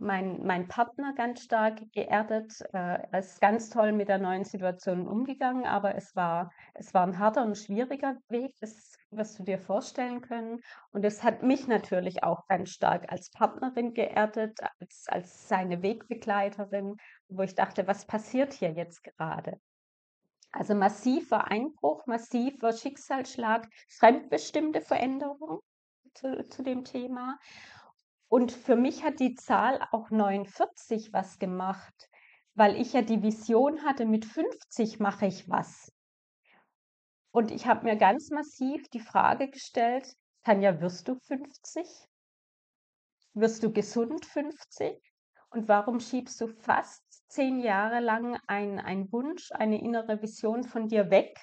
mein, 0.00 0.44
mein 0.44 0.68
Partner 0.68 1.14
ganz 1.14 1.42
stark 1.42 1.80
geerdet. 1.92 2.60
Äh, 2.72 3.02
er 3.10 3.18
ist 3.18 3.40
ganz 3.40 3.70
toll 3.70 3.92
mit 3.92 4.08
der 4.08 4.18
neuen 4.18 4.44
Situation 4.44 5.06
umgegangen, 5.06 5.64
aber 5.64 5.94
es 5.94 6.14
war, 6.16 6.52
es 6.74 6.94
war 6.94 7.06
ein 7.06 7.18
harter 7.18 7.44
und 7.44 7.56
schwieriger 7.56 8.16
Weg, 8.28 8.54
das 8.60 8.96
wirst 9.10 9.38
du 9.38 9.42
dir 9.42 9.58
vorstellen 9.58 10.20
können. 10.20 10.60
Und 10.90 11.04
es 11.04 11.22
hat 11.22 11.42
mich 11.42 11.66
natürlich 11.66 12.22
auch 12.22 12.46
ganz 12.46 12.70
stark 12.70 13.10
als 13.10 13.30
Partnerin 13.30 13.94
geerdet, 13.94 14.58
als, 14.80 15.06
als 15.08 15.48
seine 15.48 15.82
Wegbegleiterin, 15.82 16.96
wo 17.28 17.42
ich 17.42 17.54
dachte, 17.54 17.86
was 17.86 18.06
passiert 18.06 18.52
hier 18.52 18.72
jetzt 18.72 19.02
gerade? 19.04 19.60
Also 20.52 20.74
massiver 20.74 21.50
Einbruch, 21.50 22.06
massiver 22.06 22.72
Schicksalsschlag, 22.72 23.68
fremdbestimmte 23.88 24.80
Veränderung 24.80 25.60
zu, 26.14 26.46
zu 26.48 26.62
dem 26.62 26.84
Thema. 26.84 27.38
Und 28.28 28.52
für 28.52 28.76
mich 28.76 29.04
hat 29.04 29.20
die 29.20 29.34
Zahl 29.34 29.80
auch 29.90 30.10
49 30.10 31.12
was 31.12 31.38
gemacht, 31.38 32.10
weil 32.54 32.76
ich 32.80 32.92
ja 32.92 33.02
die 33.02 33.22
Vision 33.22 33.84
hatte, 33.84 34.04
mit 34.04 34.24
50 34.24 35.00
mache 35.00 35.26
ich 35.26 35.48
was. 35.48 35.92
Und 37.30 37.50
ich 37.50 37.66
habe 37.66 37.84
mir 37.84 37.96
ganz 37.96 38.30
massiv 38.30 38.88
die 38.88 39.00
Frage 39.00 39.48
gestellt, 39.48 40.14
Tanja, 40.42 40.80
wirst 40.80 41.08
du 41.08 41.14
50? 41.14 41.86
Wirst 43.34 43.62
du 43.62 43.72
gesund 43.72 44.26
50? 44.26 45.00
Und 45.50 45.68
warum 45.68 46.00
schiebst 46.00 46.40
du 46.40 46.48
fast 46.48 47.02
zehn 47.30 47.60
Jahre 47.60 48.00
lang 48.00 48.38
einen 48.46 49.12
Wunsch, 49.12 49.52
eine 49.52 49.80
innere 49.80 50.20
Vision 50.20 50.64
von 50.64 50.88
dir 50.88 51.10
weg, 51.10 51.38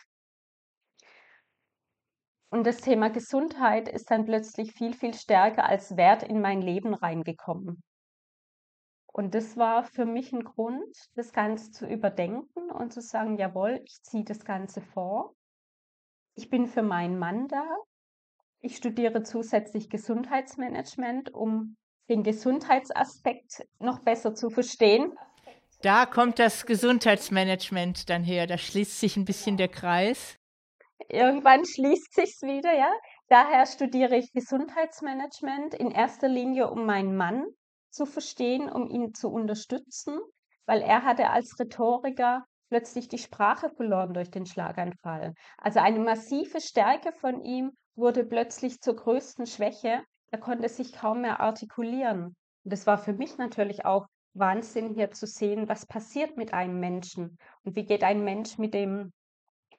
und 2.49 2.65
das 2.65 2.77
Thema 2.77 3.09
Gesundheit 3.09 3.89
ist 3.89 4.11
dann 4.11 4.25
plötzlich 4.25 4.73
viel, 4.73 4.93
viel 4.93 5.13
stärker 5.13 5.67
als 5.67 5.97
Wert 5.97 6.23
in 6.23 6.41
mein 6.41 6.61
Leben 6.61 6.93
reingekommen. 6.93 7.83
Und 9.07 9.33
das 9.33 9.55
war 9.55 9.83
für 9.83 10.05
mich 10.05 10.33
ein 10.33 10.43
Grund, 10.43 10.93
das 11.15 11.31
Ganze 11.31 11.71
zu 11.71 11.87
überdenken 11.87 12.69
und 12.71 12.91
zu 12.93 13.01
sagen, 13.01 13.37
jawohl, 13.37 13.81
ich 13.85 14.01
ziehe 14.03 14.25
das 14.25 14.43
Ganze 14.43 14.81
vor. 14.81 15.33
Ich 16.35 16.49
bin 16.49 16.67
für 16.67 16.83
meinen 16.83 17.17
Mann 17.17 17.47
da. 17.47 17.65
Ich 18.59 18.75
studiere 18.75 19.23
zusätzlich 19.23 19.89
Gesundheitsmanagement, 19.89 21.33
um 21.33 21.77
den 22.09 22.23
Gesundheitsaspekt 22.23 23.65
noch 23.79 23.99
besser 23.99 24.35
zu 24.35 24.49
verstehen. 24.49 25.13
Da 25.81 26.05
kommt 26.05 26.39
das 26.39 26.65
Gesundheitsmanagement 26.65 28.09
dann 28.09 28.23
her. 28.23 28.47
Da 28.47 28.57
schließt 28.57 28.99
sich 28.99 29.15
ein 29.17 29.25
bisschen 29.25 29.55
der 29.55 29.69
Kreis 29.69 30.37
irgendwann 31.09 31.65
schließt 31.65 32.13
sich's 32.13 32.41
wieder, 32.41 32.73
ja. 32.75 32.91
Daher 33.27 33.65
studiere 33.65 34.15
ich 34.17 34.31
Gesundheitsmanagement 34.33 35.73
in 35.73 35.91
erster 35.91 36.27
Linie, 36.27 36.69
um 36.69 36.85
meinen 36.85 37.15
Mann 37.15 37.45
zu 37.89 38.05
verstehen, 38.05 38.69
um 38.69 38.87
ihn 38.87 39.13
zu 39.13 39.29
unterstützen, 39.29 40.19
weil 40.65 40.81
er 40.81 41.03
hatte 41.03 41.29
als 41.29 41.59
Rhetoriker 41.59 42.43
plötzlich 42.69 43.07
die 43.07 43.17
Sprache 43.17 43.69
verloren 43.69 44.13
durch 44.13 44.31
den 44.31 44.45
Schlaganfall. 44.45 45.33
Also 45.57 45.79
eine 45.79 45.99
massive 45.99 46.59
Stärke 46.61 47.11
von 47.13 47.41
ihm 47.41 47.71
wurde 47.95 48.25
plötzlich 48.25 48.81
zur 48.81 48.95
größten 48.95 49.45
Schwäche. 49.45 50.03
Er 50.31 50.39
konnte 50.39 50.67
sich 50.69 50.93
kaum 50.93 51.21
mehr 51.21 51.39
artikulieren. 51.39 52.35
Und 52.63 52.73
das 52.73 52.85
war 52.85 52.97
für 52.97 53.13
mich 53.13 53.37
natürlich 53.37 53.85
auch 53.85 54.07
Wahnsinn, 54.33 54.93
hier 54.93 55.11
zu 55.11 55.27
sehen, 55.27 55.69
was 55.69 55.85
passiert 55.85 56.35
mit 56.35 56.53
einem 56.53 56.79
Menschen 56.79 57.37
und 57.63 57.75
wie 57.75 57.85
geht 57.85 58.03
ein 58.03 58.23
Mensch 58.23 58.57
mit 58.57 58.73
dem 58.73 59.13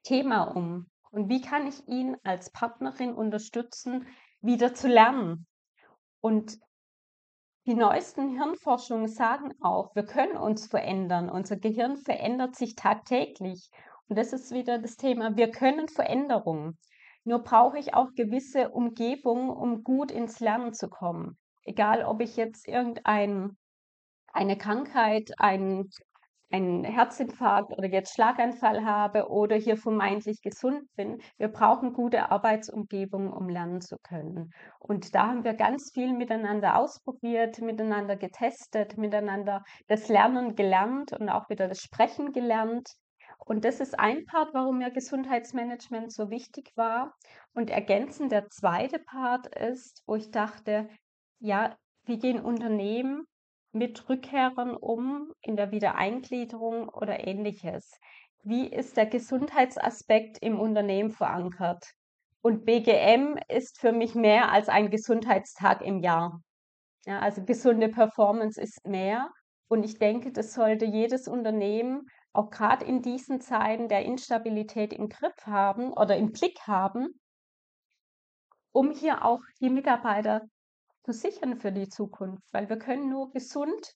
Thema 0.03 0.45
um. 0.45 0.87
Und 1.17 1.31
wie 1.31 1.41
kann 1.41 1.67
ich 1.67 1.89
ihn 1.89 2.19
als 2.25 2.53
Partnerin 2.53 3.15
unterstützen, 3.15 4.07
wieder 4.43 4.75
zu 4.75 4.87
lernen? 4.87 5.47
Und 6.21 6.59
die 7.65 7.73
neuesten 7.73 8.37
Hirnforschungen 8.37 9.09
sagen 9.09 9.55
auch, 9.63 9.95
wir 9.97 10.05
können 10.05 10.37
uns 10.37 10.67
verändern. 10.67 11.31
Unser 11.31 11.57
Gehirn 11.57 11.97
verändert 11.97 12.55
sich 12.55 12.75
tagtäglich. 12.75 13.71
Und 14.11 14.19
das 14.19 14.35
ist 14.35 14.53
wieder 14.53 14.79
das 14.79 14.99
Thema, 14.99 15.39
wir 15.39 15.51
können 15.51 15.89
Veränderungen. 15.89 16.77
Nur 17.25 17.39
brauche 17.43 17.79
ich 17.79 17.95
auch 17.95 18.13
gewisse 18.15 18.69
Umgebungen, 18.69 19.49
um 19.49 19.85
gut 19.85 20.11
ins 20.11 20.41
Lernen 20.41 20.75
zu 20.75 20.91
kommen. 20.91 21.39
Egal, 21.65 22.05
ob 22.05 22.21
ich 22.21 22.37
jetzt 22.37 22.69
irgendeine 22.69 23.57
Krankheit, 24.59 25.31
ein 25.39 25.89
einen 26.51 26.85
Herzinfarkt 26.85 27.73
oder 27.77 27.89
jetzt 27.89 28.15
Schlaganfall 28.15 28.85
habe 28.85 29.29
oder 29.29 29.57
hier 29.57 29.77
vermeintlich 29.77 30.41
gesund 30.43 30.83
bin. 30.95 31.21
Wir 31.39 31.49
brauchen 31.49 31.93
gute 31.93 32.31
Arbeitsumgebungen, 32.31 33.33
um 33.33 33.49
lernen 33.49 33.81
zu 33.81 33.97
können. 33.99 34.51
Und 34.79 35.15
da 35.15 35.27
haben 35.29 35.45
wir 35.45 35.55
ganz 35.55 35.91
viel 35.93 36.13
miteinander 36.13 36.77
ausprobiert, 36.77 37.61
miteinander 37.61 38.17
getestet, 38.17 38.97
miteinander 38.97 39.65
das 39.89 40.09
Lernen 40.09 40.55
gelernt 40.55 41.13
und 41.13 41.29
auch 41.29 41.49
wieder 41.49 41.69
das 41.69 41.81
Sprechen 41.81 42.33
gelernt. 42.33 42.89
Und 43.39 43.65
das 43.65 43.81
ist 43.81 43.99
ein 43.99 44.25
Part, 44.25 44.55
warum 44.55 44.79
mir 44.79 44.91
Gesundheitsmanagement 44.91 46.13
so 46.13 46.31
wichtig 46.31 46.71
war. 46.77 47.15
Und 47.55 47.71
ergänzend 47.71 48.33
der 48.33 48.49
zweite 48.49 48.99
Part 48.99 49.47
ist, 49.55 50.03
wo 50.07 50.15
ich 50.15 50.31
dachte, 50.31 50.89
ja, 51.39 51.77
wie 52.05 52.19
gehen 52.19 52.41
Unternehmen 52.41 53.27
mit 53.77 54.09
Rückkehrern 54.09 54.77
um 54.77 55.33
in 55.41 55.57
der 55.57 55.71
Wiedereingliederung 55.71 56.89
oder 56.89 57.27
ähnliches? 57.27 57.91
Wie 58.43 58.67
ist 58.69 58.97
der 58.97 59.07
Gesundheitsaspekt 59.07 60.39
im 60.41 60.59
Unternehmen 60.59 61.11
verankert? 61.11 61.85
Und 62.43 62.65
BGM 62.65 63.39
ist 63.49 63.81
für 63.81 63.93
mich 63.93 64.15
mehr 64.15 64.53
als 64.53 64.69
ein 64.69 64.91
Gesundheitstag 64.91 65.83
im 65.83 65.99
Jahr. 65.99 66.41
Ja, 67.05 67.21
also 67.21 67.45
gesunde 67.45 67.89
Performance 67.89 68.61
ist 68.61 68.87
mehr. 68.87 69.31
Und 69.69 69.85
ich 69.85 69.99
denke, 69.99 70.33
das 70.33 70.55
sollte 70.55 70.85
jedes 70.85 71.27
Unternehmen 71.27 72.09
auch 72.33 72.51
gerade 72.51 72.85
in 72.85 73.03
diesen 73.03 73.41
Zeiten 73.41 73.89
der 73.89 74.05
Instabilität 74.05 74.93
im 74.93 75.09
Griff 75.09 75.47
haben 75.47 75.93
oder 75.93 76.17
im 76.17 76.33
Blick 76.33 76.61
haben, 76.67 77.19
um 78.73 78.91
hier 78.91 79.25
auch 79.25 79.41
die 79.61 79.71
Mitarbeiter 79.71 80.43
zu 81.07 81.13
sichern 81.13 81.57
für 81.57 81.71
die 81.71 81.89
Zukunft, 81.89 82.43
weil 82.53 82.69
wir 82.69 82.79
können 82.79 83.09
nur 83.09 83.31
gesund 83.31 83.95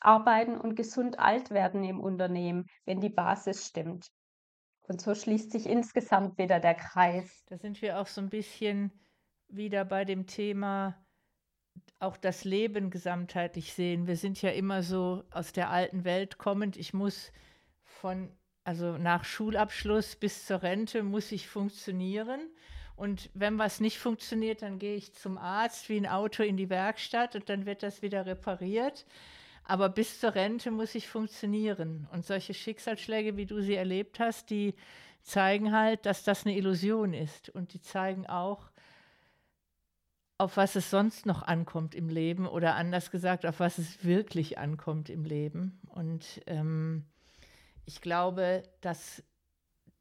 arbeiten 0.00 0.56
und 0.56 0.74
gesund 0.74 1.18
alt 1.18 1.50
werden 1.50 1.84
im 1.84 2.00
Unternehmen, 2.00 2.64
wenn 2.86 3.00
die 3.00 3.10
Basis 3.10 3.66
stimmt. 3.66 4.06
Und 4.88 5.02
so 5.02 5.14
schließt 5.14 5.52
sich 5.52 5.66
insgesamt 5.66 6.38
wieder 6.38 6.58
der 6.58 6.74
Kreis. 6.74 7.42
Da 7.46 7.58
sind 7.58 7.82
wir 7.82 8.00
auch 8.00 8.06
so 8.06 8.22
ein 8.22 8.30
bisschen 8.30 8.90
wieder 9.48 9.84
bei 9.84 10.04
dem 10.06 10.26
Thema 10.26 10.96
auch 11.98 12.16
das 12.16 12.44
Leben 12.44 12.88
gesamtheitlich 12.88 13.74
sehen. 13.74 14.06
Wir 14.06 14.16
sind 14.16 14.40
ja 14.40 14.50
immer 14.50 14.82
so 14.82 15.24
aus 15.30 15.52
der 15.52 15.70
alten 15.70 16.04
Welt 16.04 16.38
kommend. 16.38 16.78
Ich 16.78 16.94
muss 16.94 17.32
von, 17.82 18.34
also 18.64 18.96
nach 18.96 19.24
Schulabschluss 19.24 20.16
bis 20.16 20.46
zur 20.46 20.62
Rente 20.62 21.02
muss 21.02 21.32
ich 21.32 21.48
funktionieren. 21.48 22.48
Und 22.96 23.28
wenn 23.34 23.58
was 23.58 23.80
nicht 23.80 23.98
funktioniert, 23.98 24.62
dann 24.62 24.78
gehe 24.78 24.96
ich 24.96 25.12
zum 25.12 25.36
Arzt 25.36 25.88
wie 25.90 25.98
ein 25.98 26.06
Auto 26.06 26.42
in 26.42 26.56
die 26.56 26.70
Werkstatt 26.70 27.36
und 27.36 27.48
dann 27.48 27.66
wird 27.66 27.82
das 27.82 28.00
wieder 28.00 28.24
repariert. 28.24 29.04
Aber 29.64 29.88
bis 29.88 30.20
zur 30.20 30.34
Rente 30.34 30.70
muss 30.70 30.94
ich 30.94 31.08
funktionieren. 31.08 32.08
Und 32.12 32.24
solche 32.24 32.54
Schicksalsschläge, 32.54 33.36
wie 33.36 33.46
du 33.46 33.60
sie 33.60 33.74
erlebt 33.74 34.18
hast, 34.18 34.48
die 34.50 34.74
zeigen 35.22 35.72
halt, 35.72 36.06
dass 36.06 36.22
das 36.24 36.46
eine 36.46 36.56
Illusion 36.56 37.12
ist. 37.12 37.50
Und 37.50 37.74
die 37.74 37.80
zeigen 37.80 38.26
auch, 38.26 38.70
auf 40.38 40.56
was 40.56 40.76
es 40.76 40.90
sonst 40.90 41.26
noch 41.26 41.42
ankommt 41.42 41.94
im 41.94 42.08
Leben 42.08 42.46
oder 42.46 42.76
anders 42.76 43.10
gesagt, 43.10 43.44
auf 43.44 43.60
was 43.60 43.78
es 43.78 44.04
wirklich 44.04 44.58
ankommt 44.58 45.10
im 45.10 45.24
Leben. 45.24 45.80
Und 45.88 46.42
ähm, 46.46 47.04
ich 47.86 48.00
glaube, 48.00 48.62
dass 48.80 49.22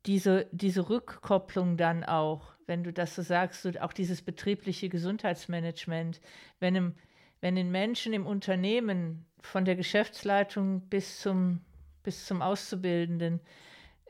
diese, 0.06 0.48
diese 0.52 0.89
Rückkopplung 0.89 1.78
dann 1.78 2.04
auch, 2.04 2.54
wenn 2.68 2.84
du 2.84 2.94
das 2.94 3.15
so 3.15 3.22
sagst, 3.22 3.80
auch 3.80 3.94
dieses 3.94 4.22
betriebliche 4.22 4.89
Gesundheitsmanagement, 4.89 6.22
wenn, 6.60 6.76
im, 6.76 6.96
wenn 7.41 7.56
den 7.56 7.72
Menschen 7.72 8.13
im 8.13 8.26
Unternehmen 8.26 9.26
von 9.41 9.65
der 9.65 9.76
Geschäftsleitung 9.76 10.82
bis 10.89 11.22
zum, 11.22 11.62
bis 12.04 12.26
zum 12.26 12.41
Auszubildenden 12.41 13.39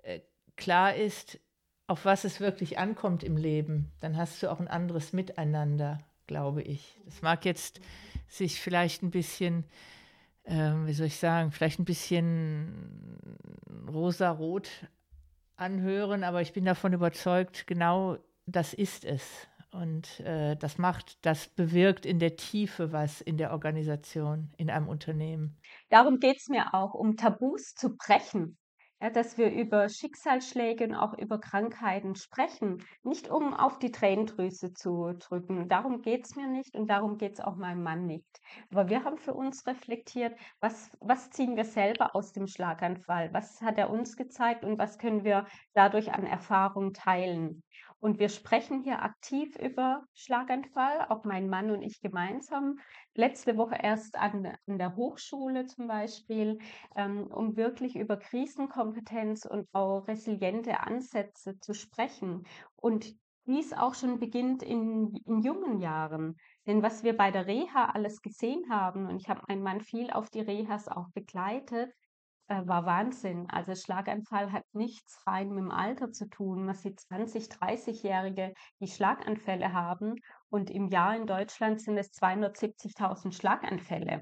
äh, 0.03 0.21
klar 0.55 0.95
ist, 0.95 1.39
auf 1.87 2.05
was 2.05 2.23
es 2.23 2.39
wirklich 2.39 2.79
ankommt 2.79 3.23
im 3.23 3.37
Leben, 3.37 3.91
dann 3.99 4.17
hast 4.17 4.41
du 4.41 4.51
auch 4.51 4.59
ein 4.59 4.67
anderes 4.67 5.13
Miteinander, 5.13 5.99
glaube 6.25 6.61
ich. 6.61 6.99
Das 7.05 7.21
mag 7.21 7.45
jetzt 7.45 7.79
sich 8.27 8.59
vielleicht 8.59 9.03
ein 9.03 9.11
bisschen, 9.11 9.65
äh, 10.43 10.73
wie 10.85 10.93
soll 10.93 11.07
ich 11.07 11.17
sagen, 11.17 11.51
vielleicht 11.51 11.79
ein 11.79 11.85
bisschen 11.85 13.19
rosa-rot 13.87 14.69
anhören, 15.57 16.23
aber 16.23 16.41
ich 16.41 16.53
bin 16.53 16.65
davon 16.65 16.93
überzeugt, 16.93 17.67
genau 17.67 18.17
das 18.45 18.73
ist 18.73 19.05
es. 19.05 19.47
Und 19.71 20.21
äh, 20.21 20.55
das 20.55 20.77
macht, 20.77 21.25
das 21.25 21.49
bewirkt 21.49 22.05
in 22.05 22.19
der 22.19 22.37
Tiefe 22.37 22.93
was 22.93 23.19
in 23.19 23.37
der 23.37 23.51
Organisation, 23.51 24.53
in 24.57 24.69
einem 24.69 24.87
Unternehmen. 24.87 25.57
Darum 25.89 26.19
geht 26.19 26.37
es 26.37 26.47
mir 26.47 26.73
auch, 26.73 26.93
um 26.93 27.17
Tabus 27.17 27.73
zu 27.75 27.97
brechen. 27.97 28.57
Ja, 29.01 29.09
dass 29.09 29.37
wir 29.37 29.51
über 29.51 29.89
Schicksalsschläge 29.89 30.85
und 30.85 30.95
auch 30.95 31.17
über 31.17 31.39
Krankheiten 31.39 32.15
sprechen, 32.15 32.83
nicht 33.03 33.29
um 33.29 33.53
auf 33.53 33.77
die 33.77 33.91
Tränendrüse 33.91 34.73
zu 34.73 35.13
drücken. 35.19 35.67
Darum 35.67 36.01
geht 36.01 36.25
es 36.25 36.35
mir 36.35 36.47
nicht 36.47 36.75
und 36.75 36.87
darum 36.89 37.17
geht 37.17 37.33
es 37.33 37.39
auch 37.41 37.55
meinem 37.57 37.83
Mann 37.83 38.05
nicht. 38.05 38.39
Aber 38.71 38.89
wir 38.89 39.03
haben 39.03 39.17
für 39.17 39.33
uns 39.33 39.67
reflektiert, 39.67 40.37
was, 40.61 40.91
was 41.01 41.29
ziehen 41.29 41.55
wir 41.57 41.65
selber 41.65 42.15
aus 42.15 42.31
dem 42.31 42.47
Schlaganfall? 42.47 43.33
Was 43.33 43.61
hat 43.61 43.77
er 43.77 43.89
uns 43.89 44.15
gezeigt 44.15 44.63
und 44.63 44.79
was 44.79 44.97
können 44.97 45.23
wir 45.25 45.45
dadurch 45.73 46.13
an 46.13 46.25
Erfahrung 46.25 46.93
teilen? 46.93 47.63
Und 48.05 48.19
wir 48.19 48.29
sprechen 48.29 48.83
hier 48.83 49.01
aktiv 49.01 49.57
über 49.57 50.03
Schlaganfall, 50.13 51.07
auch 51.09 51.23
mein 51.23 51.49
Mann 51.49 51.71
und 51.71 51.81
ich 51.81 52.01
gemeinsam. 52.01 52.77
Letzte 53.15 53.57
Woche 53.57 53.79
erst 53.81 54.15
an, 54.15 54.55
an 54.67 54.77
der 54.77 54.95
Hochschule 54.95 55.65
zum 55.65 55.87
Beispiel, 55.87 56.59
ähm, 56.95 57.25
um 57.25 57.57
wirklich 57.57 57.95
über 57.95 58.17
Krisenkompetenz 58.17 59.45
und 59.45 59.67
auch 59.73 60.07
resiliente 60.07 60.81
Ansätze 60.81 61.59
zu 61.59 61.73
sprechen. 61.73 62.45
Und 62.75 63.15
dies 63.47 63.73
auch 63.73 63.95
schon 63.95 64.19
beginnt 64.19 64.61
in, 64.61 65.15
in 65.25 65.41
jungen 65.41 65.79
Jahren. 65.79 66.35
Denn 66.67 66.83
was 66.83 67.03
wir 67.03 67.17
bei 67.17 67.31
der 67.31 67.47
Reha 67.47 67.85
alles 67.85 68.21
gesehen 68.21 68.69
haben, 68.69 69.07
und 69.07 69.19
ich 69.19 69.29
habe 69.29 69.41
meinen 69.47 69.63
Mann 69.63 69.81
viel 69.81 70.11
auf 70.11 70.29
die 70.29 70.41
Rehas 70.41 70.87
auch 70.87 71.09
begleitet, 71.15 71.91
äh, 72.47 72.61
war 72.65 72.85
Wahnsinn. 72.85 73.47
Also 73.49 73.75
Schlaganfall 73.75 74.51
hat 74.51 74.65
nichts 74.73 75.25
rein 75.25 75.49
mit 75.49 75.63
dem 75.63 75.71
Alter 75.71 76.11
zu 76.11 76.29
tun. 76.29 76.65
Man 76.65 76.75
sieht 76.75 76.99
20, 76.99 77.45
30-Jährige, 77.45 78.53
die 78.79 78.87
Schlaganfälle 78.87 79.73
haben 79.73 80.15
und 80.49 80.69
im 80.69 80.87
Jahr 80.87 81.15
in 81.15 81.27
Deutschland 81.27 81.81
sind 81.81 81.97
es 81.97 82.11
270.000 82.13 83.33
Schlaganfälle, 83.33 84.21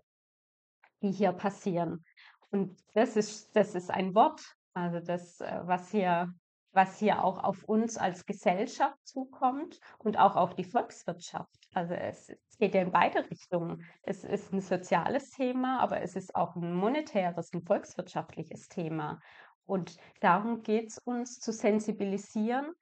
die 1.01 1.11
hier 1.11 1.33
passieren. 1.33 2.03
Und 2.49 2.79
das 2.93 3.15
ist, 3.15 3.55
das 3.55 3.75
ist 3.75 3.91
ein 3.91 4.13
Wort, 4.15 4.41
also 4.73 4.99
das, 4.99 5.41
äh, 5.41 5.61
was 5.63 5.89
hier 5.89 6.33
was 6.73 6.97
hier 6.97 7.23
auch 7.23 7.43
auf 7.43 7.63
uns 7.63 7.97
als 7.97 8.25
Gesellschaft 8.25 8.97
zukommt 9.03 9.79
und 9.99 10.17
auch 10.17 10.35
auf 10.35 10.55
die 10.55 10.63
Volkswirtschaft. 10.63 11.69
Also 11.73 11.93
es, 11.93 12.29
es, 12.29 12.57
geht 12.57 12.73
ja 12.73 12.81
in 12.81 12.91
beide 12.91 13.29
Richtungen. 13.29 13.85
Es 14.01 14.23
ist 14.23 14.51
ein 14.51 14.61
soziales 14.61 15.31
Thema, 15.31 15.79
aber 15.79 16.01
es 16.01 16.15
ist 16.15 16.35
auch 16.35 16.55
ein 16.55 16.73
monetäres, 16.73 17.53
ein 17.53 17.61
volkswirtschaftliches 17.61 18.67
Thema. 18.67 19.19
Und 19.65 19.97
darum 20.19 20.63
geht 20.63 20.89
es 20.89 20.97
uns 20.97 21.39
zu 21.39 21.51
sensibilisieren, 21.51 22.73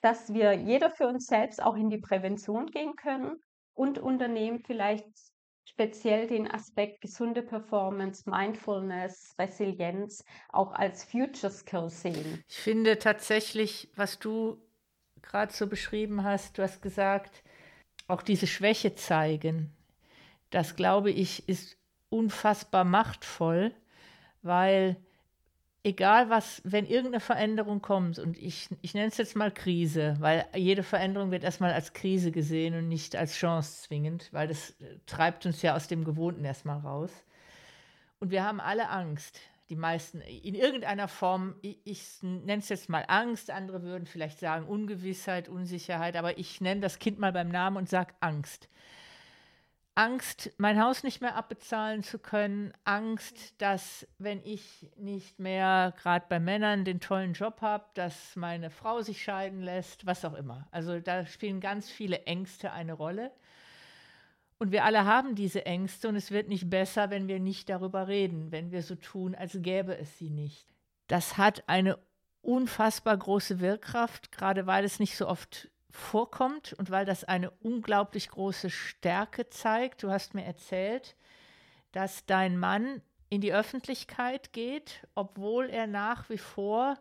dass 0.00 0.32
wir 0.32 0.52
jeder 0.52 0.90
für 0.90 1.06
uns 1.06 1.26
selbst 1.26 1.62
auch 1.62 1.76
in 1.76 1.90
die 1.90 1.98
Prävention 1.98 2.66
gehen 2.66 2.96
können 2.96 3.36
und 3.74 3.98
Unternehmen 3.98 4.60
vielleicht 4.60 5.06
speziell 5.68 6.26
den 6.26 6.50
Aspekt 6.50 7.00
gesunde 7.00 7.42
Performance, 7.42 8.28
Mindfulness, 8.28 9.34
Resilienz 9.38 10.24
auch 10.48 10.72
als 10.72 11.04
Future 11.04 11.52
Skill 11.52 11.90
sehen. 11.90 12.42
Ich 12.48 12.56
finde 12.56 12.98
tatsächlich, 12.98 13.90
was 13.94 14.18
du 14.18 14.62
gerade 15.22 15.52
so 15.52 15.66
beschrieben 15.66 16.24
hast, 16.24 16.56
du 16.56 16.62
hast 16.62 16.80
gesagt, 16.82 17.42
auch 18.08 18.22
diese 18.22 18.46
Schwäche 18.46 18.94
zeigen, 18.94 19.76
das 20.50 20.76
glaube 20.76 21.10
ich 21.10 21.48
ist 21.48 21.76
unfassbar 22.08 22.84
machtvoll, 22.84 23.74
weil 24.42 24.96
egal 25.86 26.30
was, 26.30 26.60
wenn 26.64 26.84
irgendeine 26.84 27.20
Veränderung 27.20 27.80
kommt, 27.80 28.18
und 28.18 28.36
ich, 28.36 28.68
ich 28.82 28.92
nenne 28.92 29.06
es 29.06 29.18
jetzt 29.18 29.36
mal 29.36 29.52
Krise, 29.52 30.16
weil 30.18 30.44
jede 30.56 30.82
Veränderung 30.82 31.30
wird 31.30 31.44
erstmal 31.44 31.72
als 31.72 31.92
Krise 31.92 32.32
gesehen 32.32 32.74
und 32.74 32.88
nicht 32.88 33.14
als 33.14 33.34
Chance 33.36 33.82
zwingend, 33.82 34.28
weil 34.32 34.48
das 34.48 34.70
äh, 34.80 34.98
treibt 35.06 35.46
uns 35.46 35.62
ja 35.62 35.76
aus 35.76 35.86
dem 35.86 36.02
Gewohnten 36.02 36.44
erstmal 36.44 36.80
raus. 36.80 37.12
Und 38.18 38.32
wir 38.32 38.42
haben 38.42 38.60
alle 38.60 38.88
Angst, 38.88 39.40
die 39.68 39.76
meisten, 39.76 40.20
in 40.22 40.56
irgendeiner 40.56 41.06
Form, 41.06 41.54
ich, 41.62 41.78
ich 41.84 42.20
nenne 42.20 42.58
es 42.58 42.68
jetzt 42.68 42.88
mal 42.88 43.04
Angst, 43.06 43.52
andere 43.52 43.82
würden 43.82 44.06
vielleicht 44.06 44.40
sagen 44.40 44.66
Ungewissheit, 44.66 45.48
Unsicherheit, 45.48 46.16
aber 46.16 46.36
ich 46.36 46.60
nenne 46.60 46.80
das 46.80 46.98
Kind 46.98 47.20
mal 47.20 47.32
beim 47.32 47.48
Namen 47.48 47.76
und 47.76 47.88
sage 47.88 48.12
Angst. 48.18 48.68
Angst, 49.96 50.52
mein 50.58 50.78
Haus 50.78 51.02
nicht 51.04 51.22
mehr 51.22 51.36
abbezahlen 51.36 52.02
zu 52.02 52.18
können, 52.18 52.74
Angst, 52.84 53.54
dass 53.62 54.06
wenn 54.18 54.44
ich 54.44 54.90
nicht 54.96 55.38
mehr 55.38 55.94
gerade 55.96 56.26
bei 56.28 56.38
Männern 56.38 56.84
den 56.84 57.00
tollen 57.00 57.32
Job 57.32 57.62
habe, 57.62 57.86
dass 57.94 58.36
meine 58.36 58.68
Frau 58.68 59.00
sich 59.00 59.22
scheiden 59.22 59.62
lässt, 59.62 60.04
was 60.04 60.26
auch 60.26 60.34
immer. 60.34 60.68
Also 60.70 61.00
da 61.00 61.24
spielen 61.24 61.60
ganz 61.60 61.90
viele 61.90 62.24
Ängste 62.24 62.72
eine 62.72 62.92
Rolle. 62.92 63.32
Und 64.58 64.70
wir 64.70 64.84
alle 64.84 65.06
haben 65.06 65.34
diese 65.34 65.64
Ängste 65.64 66.08
und 66.08 66.16
es 66.16 66.30
wird 66.30 66.48
nicht 66.48 66.68
besser, 66.68 67.08
wenn 67.08 67.26
wir 67.26 67.40
nicht 67.40 67.70
darüber 67.70 68.06
reden, 68.06 68.52
wenn 68.52 68.72
wir 68.72 68.82
so 68.82 68.96
tun, 68.96 69.34
als 69.34 69.56
gäbe 69.62 69.96
es 69.96 70.18
sie 70.18 70.28
nicht. 70.28 70.66
Das 71.06 71.38
hat 71.38 71.64
eine 71.68 71.98
unfassbar 72.42 73.16
große 73.16 73.60
Wirkkraft, 73.60 74.30
gerade 74.30 74.66
weil 74.66 74.84
es 74.84 74.98
nicht 74.98 75.16
so 75.16 75.26
oft 75.26 75.70
vorkommt 75.90 76.72
und 76.74 76.90
weil 76.90 77.04
das 77.04 77.24
eine 77.24 77.50
unglaublich 77.62 78.28
große 78.28 78.70
Stärke 78.70 79.48
zeigt. 79.48 80.02
Du 80.02 80.10
hast 80.10 80.34
mir 80.34 80.44
erzählt, 80.44 81.16
dass 81.92 82.26
dein 82.26 82.58
Mann 82.58 83.00
in 83.28 83.40
die 83.40 83.52
Öffentlichkeit 83.52 84.52
geht, 84.52 85.06
obwohl 85.14 85.70
er 85.70 85.86
nach 85.86 86.28
wie 86.28 86.38
vor 86.38 86.96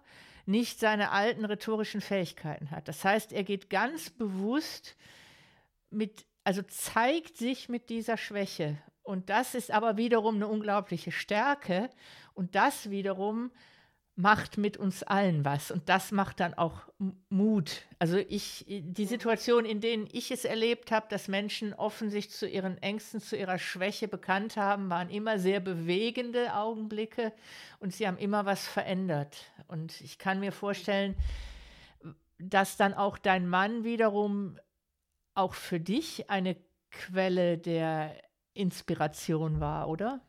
nicht 0.45 0.79
seine 0.79 1.11
alten 1.11 1.45
rhetorischen 1.45 2.01
Fähigkeiten 2.01 2.71
hat. 2.71 2.87
Das 2.87 3.03
heißt, 3.03 3.33
er 3.33 3.43
geht 3.43 3.69
ganz 3.69 4.09
bewusst 4.09 4.95
mit, 5.89 6.25
also 6.43 6.61
zeigt 6.61 7.37
sich 7.37 7.69
mit 7.69 7.89
dieser 7.89 8.17
Schwäche. 8.17 8.77
Und 9.01 9.29
das 9.29 9.53
ist 9.53 9.71
aber 9.71 9.97
wiederum 9.97 10.35
eine 10.35 10.47
unglaubliche 10.47 11.11
Stärke. 11.11 11.89
Und 12.33 12.55
das 12.55 12.89
wiederum 12.89 13.51
macht 14.17 14.57
mit 14.57 14.77
uns 14.77 15.03
allen 15.03 15.43
was 15.43 15.71
und 15.71 15.89
das 15.89 16.11
macht 16.13 16.39
dann 16.39 16.53
auch 16.53 16.87
Mut. 17.29 17.81
Also 17.99 18.17
ich, 18.17 18.65
die 18.67 19.05
Situation, 19.05 19.65
in 19.65 19.81
denen 19.81 20.07
ich 20.09 20.31
es 20.31 20.45
erlebt 20.45 20.91
habe, 20.91 21.07
dass 21.09 21.27
Menschen 21.27 21.73
offen 21.73 22.09
sich 22.09 22.31
zu 22.31 22.47
ihren 22.47 22.77
Ängsten, 22.77 23.19
zu 23.19 23.35
ihrer 23.35 23.59
Schwäche 23.59 24.07
bekannt 24.07 24.55
haben, 24.55 24.89
waren 24.89 25.09
immer 25.09 25.37
sehr 25.37 25.59
bewegende 25.59 26.53
Augenblicke 26.53 27.33
und 27.79 27.93
sie 27.93 28.07
haben 28.07 28.17
immer 28.17 28.45
was 28.45 28.65
verändert. 28.65 29.51
Und 29.67 29.99
ich 29.99 30.17
kann 30.17 30.39
mir 30.39 30.53
vorstellen, 30.53 31.15
dass 32.39 32.77
dann 32.77 32.93
auch 32.93 33.17
dein 33.17 33.49
Mann 33.49 33.83
wiederum 33.83 34.57
auch 35.33 35.53
für 35.53 35.81
dich 35.81 36.29
eine 36.29 36.55
Quelle 36.89 37.57
der 37.57 38.15
Inspiration 38.53 39.59
war, 39.59 39.89
oder? 39.89 40.21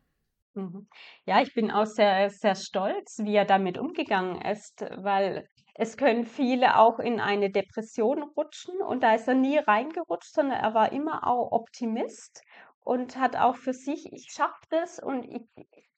Mhm. 0.56 0.88
Ja, 1.26 1.42
ich 1.42 1.52
bin 1.54 1.70
auch 1.70 1.84
sehr, 1.86 2.30
sehr 2.30 2.54
stolz, 2.54 3.18
wie 3.22 3.34
er 3.36 3.44
damit 3.44 3.76
umgegangen 3.78 4.40
ist, 4.40 4.80
weil 4.96 5.46
es 5.74 5.96
können 5.98 6.24
viele 6.24 6.78
auch 6.78 6.98
in 6.98 7.20
eine 7.20 7.50
Depression 7.50 8.22
rutschen 8.22 8.80
und 8.80 9.02
da 9.02 9.14
ist 9.14 9.28
er 9.28 9.34
nie 9.34 9.58
reingerutscht, 9.58 10.32
sondern 10.32 10.58
er 10.58 10.72
war 10.74 10.92
immer 10.92 11.26
auch 11.26 11.52
Optimist 11.52 12.42
und 12.80 13.18
hat 13.18 13.36
auch 13.36 13.56
für 13.56 13.74
sich, 13.74 14.10
ich 14.12 14.28
schaffe 14.32 14.60
das 14.70 14.98
und 14.98 15.24
ich 15.24 15.42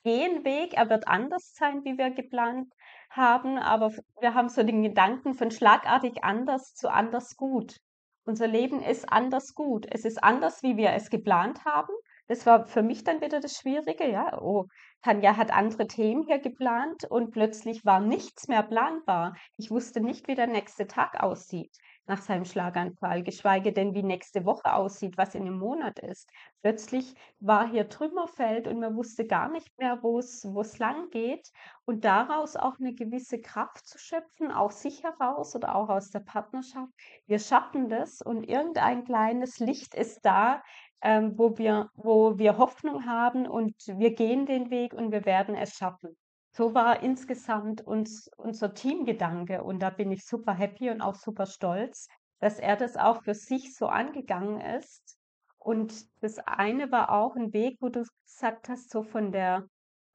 gehe 0.02 0.24
einen 0.24 0.44
Weg, 0.44 0.74
er 0.74 0.90
wird 0.90 1.06
anders 1.06 1.52
sein, 1.54 1.84
wie 1.84 1.96
wir 1.96 2.10
geplant 2.10 2.72
haben, 3.10 3.58
aber 3.58 3.92
wir 4.20 4.34
haben 4.34 4.48
so 4.48 4.64
den 4.64 4.82
Gedanken 4.82 5.34
von 5.34 5.52
schlagartig 5.52 6.24
anders 6.24 6.74
zu 6.74 6.90
anders 6.90 7.36
gut. 7.36 7.76
Unser 8.24 8.48
Leben 8.48 8.82
ist 8.82 9.10
anders 9.10 9.54
gut. 9.54 9.86
Es 9.90 10.04
ist 10.04 10.22
anders, 10.22 10.62
wie 10.62 10.76
wir 10.76 10.90
es 10.92 11.08
geplant 11.10 11.64
haben. 11.64 11.92
Das 12.28 12.46
war 12.46 12.66
für 12.66 12.82
mich 12.82 13.04
dann 13.04 13.20
wieder 13.20 13.40
das 13.40 13.56
Schwierige, 13.56 14.08
ja. 14.08 14.40
Oh, 14.40 14.66
Tanja 15.02 15.36
hat 15.36 15.50
andere 15.50 15.86
Themen 15.86 16.24
hier 16.26 16.38
geplant 16.38 17.04
und 17.08 17.30
plötzlich 17.30 17.84
war 17.84 18.00
nichts 18.00 18.48
mehr 18.48 18.62
planbar. 18.62 19.34
Ich 19.56 19.70
wusste 19.70 20.00
nicht, 20.00 20.28
wie 20.28 20.34
der 20.34 20.46
nächste 20.46 20.86
Tag 20.86 21.22
aussieht 21.22 21.76
nach 22.08 22.22
seinem 22.22 22.46
Schlaganfall, 22.46 23.22
geschweige 23.22 23.72
denn, 23.72 23.94
wie 23.94 24.02
nächste 24.02 24.46
Woche 24.46 24.72
aussieht, 24.72 25.18
was 25.18 25.34
in 25.34 25.42
einem 25.42 25.58
Monat 25.58 25.98
ist. 25.98 26.30
Plötzlich 26.62 27.14
war 27.38 27.68
hier 27.68 27.88
Trümmerfeld 27.88 28.66
und 28.66 28.80
man 28.80 28.96
wusste 28.96 29.26
gar 29.26 29.50
nicht 29.50 29.78
mehr, 29.78 30.02
wo 30.02 30.18
es 30.18 30.78
lang 30.78 31.10
geht 31.10 31.50
und 31.84 32.04
daraus 32.04 32.56
auch 32.56 32.78
eine 32.80 32.94
gewisse 32.94 33.40
Kraft 33.40 33.86
zu 33.86 33.98
schöpfen, 33.98 34.50
aus 34.50 34.80
sich 34.80 35.02
heraus 35.04 35.54
oder 35.54 35.76
auch 35.76 35.90
aus 35.90 36.10
der 36.10 36.20
Partnerschaft. 36.20 36.92
Wir 37.26 37.38
schaffen 37.38 37.90
das 37.90 38.22
und 38.22 38.42
irgendein 38.44 39.04
kleines 39.04 39.58
Licht 39.58 39.94
ist 39.94 40.24
da, 40.24 40.62
ähm, 41.02 41.38
wo 41.38 41.58
wir 41.58 41.90
wo 41.94 42.38
wir 42.38 42.58
Hoffnung 42.58 43.06
haben 43.06 43.46
und 43.46 43.74
wir 43.86 44.14
gehen 44.14 44.46
den 44.46 44.70
Weg 44.70 44.92
und 44.92 45.12
wir 45.12 45.24
werden 45.24 45.54
es 45.54 45.74
schaffen. 45.74 46.16
So 46.52 46.74
war 46.74 47.02
insgesamt 47.02 47.82
uns 47.82 48.28
unser 48.36 48.74
Teamgedanke 48.74 49.62
und 49.62 49.80
da 49.80 49.90
bin 49.90 50.10
ich 50.10 50.24
super 50.24 50.54
happy 50.54 50.90
und 50.90 51.00
auch 51.00 51.14
super 51.14 51.46
stolz, 51.46 52.08
dass 52.40 52.58
er 52.58 52.76
das 52.76 52.96
auch 52.96 53.22
für 53.22 53.34
sich 53.34 53.76
so 53.76 53.86
angegangen 53.86 54.60
ist. 54.60 55.16
Und 55.58 56.06
das 56.22 56.38
eine 56.38 56.90
war 56.90 57.12
auch 57.12 57.36
ein 57.36 57.52
Weg, 57.52 57.76
wo 57.80 57.88
du 57.90 58.04
gesagt 58.24 58.68
hast, 58.68 58.90
so 58.90 59.02
von 59.02 59.32
der 59.32 59.68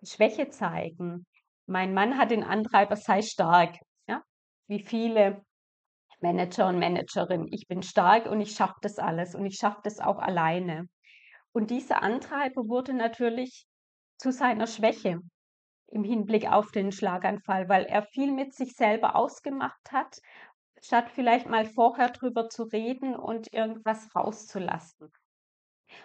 Schwäche 0.04 0.50
zeigen. 0.50 1.26
Mein 1.66 1.94
Mann 1.94 2.18
hat 2.18 2.32
den 2.32 2.44
Antreiber, 2.44 2.96
sei 2.96 3.22
stark, 3.22 3.78
ja, 4.08 4.22
wie 4.68 4.84
viele 4.84 5.44
Manager 6.24 6.70
und 6.70 6.80
Managerinnen. 6.80 7.50
Ich 7.52 7.68
bin 7.68 7.84
stark 7.84 8.26
und 8.26 8.42
ich 8.42 8.56
schaffe 8.56 8.80
das 8.82 8.98
alles 8.98 9.36
und 9.36 9.46
ich 9.46 9.58
schaffe 9.58 9.82
das 9.84 10.00
auch 10.00 10.20
alleine. 10.20 10.88
Und 11.52 11.70
dieser 11.70 12.02
Antreiber 12.02 12.68
wurde 12.68 12.94
natürlich 12.94 13.68
zu 14.18 14.32
seiner 14.32 14.66
Schwäche 14.66 15.20
im 15.92 16.04
Hinblick 16.04 16.50
auf 16.50 16.72
den 16.72 16.92
Schlaganfall, 16.92 17.68
weil 17.70 17.84
er 17.84 18.04
viel 18.04 18.32
mit 18.32 18.54
sich 18.54 18.74
selber 18.74 19.16
ausgemacht 19.16 19.92
hat, 19.92 20.18
statt 20.82 21.12
vielleicht 21.14 21.48
mal 21.48 21.66
vorher 21.66 22.10
drüber 22.10 22.50
zu 22.50 22.64
reden 22.64 23.16
und 23.16 23.54
irgendwas 23.54 24.16
rauszulassen. 24.16 25.12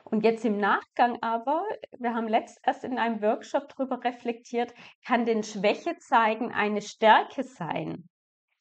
Und 0.04 0.24
jetzt 0.24 0.44
im 0.44 0.58
Nachgang 0.58 1.16
aber, 1.22 1.62
wir 1.98 2.12
haben 2.12 2.28
letzt 2.28 2.58
erst 2.64 2.82
in 2.84 2.98
einem 2.98 3.22
Workshop 3.22 3.68
darüber 3.68 4.02
reflektiert, 4.04 4.74
kann 5.06 5.24
denn 5.24 5.44
Schwäche 5.44 5.96
zeigen 5.98 6.52
eine 6.52 6.82
Stärke 6.82 7.44
sein? 7.44 8.08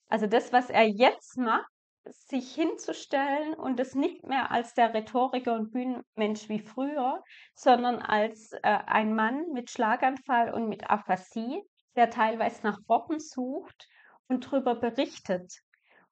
Also 0.10 0.28
das, 0.28 0.54
was 0.54 0.70
er 0.70 0.88
jetzt 0.88 1.38
macht, 1.38 1.70
sich 2.12 2.54
hinzustellen 2.54 3.54
und 3.54 3.80
es 3.80 3.96
nicht 3.96 4.26
mehr 4.26 4.52
als 4.52 4.74
der 4.74 4.93
Rhetoriker 4.93 5.54
und 5.54 5.72
Bühnenmensch 5.72 6.48
wie 6.48 6.60
früher, 6.60 7.24
sondern 7.54 8.02
als 8.02 8.54
äh, 8.54 8.60
ein 8.63 9.13
Mann 9.13 9.52
mit 9.52 9.70
Schlaganfall 9.70 10.54
und 10.54 10.70
mit 10.70 10.89
Aphasie, 10.89 11.62
der 11.96 12.10
teilweise 12.10 12.63
nach 12.63 12.80
Worten 12.88 13.20
sucht 13.20 13.88
und 14.28 14.46
darüber 14.46 14.76
berichtet. 14.76 15.62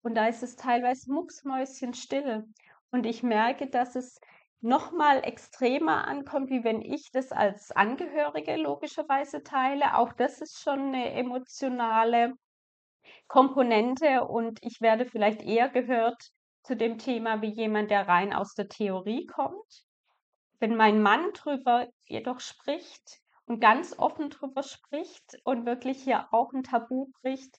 Und 0.02 0.16
da 0.16 0.28
ist 0.28 0.44
es 0.44 0.56
teilweise 0.56 1.12
mucksmäuschenstill. 1.12 2.46
Und 2.92 3.06
ich 3.06 3.24
merke, 3.24 3.68
dass 3.68 3.96
es 3.96 4.20
noch 4.62 4.92
mal 4.92 5.24
extremer 5.24 6.08
ankommt, 6.08 6.50
wie 6.50 6.64
wenn 6.64 6.82
ich 6.82 7.12
das 7.12 7.32
als 7.32 7.72
Angehörige 7.72 8.56
logischerweise 8.56 9.44
teile. 9.44 9.98
Auch 9.98 10.14
das 10.14 10.42
ist 10.42 10.60
schon 10.62 10.94
eine 10.94 11.12
emotionale 11.12 12.34
Komponente 13.28 14.26
und 14.26 14.60
ich 14.62 14.82
werde 14.82 15.06
vielleicht 15.06 15.42
eher 15.42 15.70
gehört 15.70 16.32
zu 16.64 16.76
dem 16.76 16.98
Thema 16.98 17.42
wie 17.42 17.52
jemand, 17.52 17.92
der 17.92 18.08
rein 18.08 18.34
aus 18.34 18.54
der 18.54 18.68
Theorie 18.68 19.26
kommt. 19.28 19.86
Wenn 20.60 20.76
mein 20.76 21.02
Mann 21.02 21.32
drüber 21.34 21.88
jedoch 22.06 22.40
spricht 22.40 23.20
und 23.46 23.60
ganz 23.60 23.98
offen 24.00 24.30
drüber 24.30 24.64
spricht 24.64 25.38
und 25.44 25.66
wirklich 25.66 26.04
hier 26.04 26.28
auch 26.32 26.54
ein 26.54 26.64
Tabu 26.64 27.12
bricht, 27.22 27.58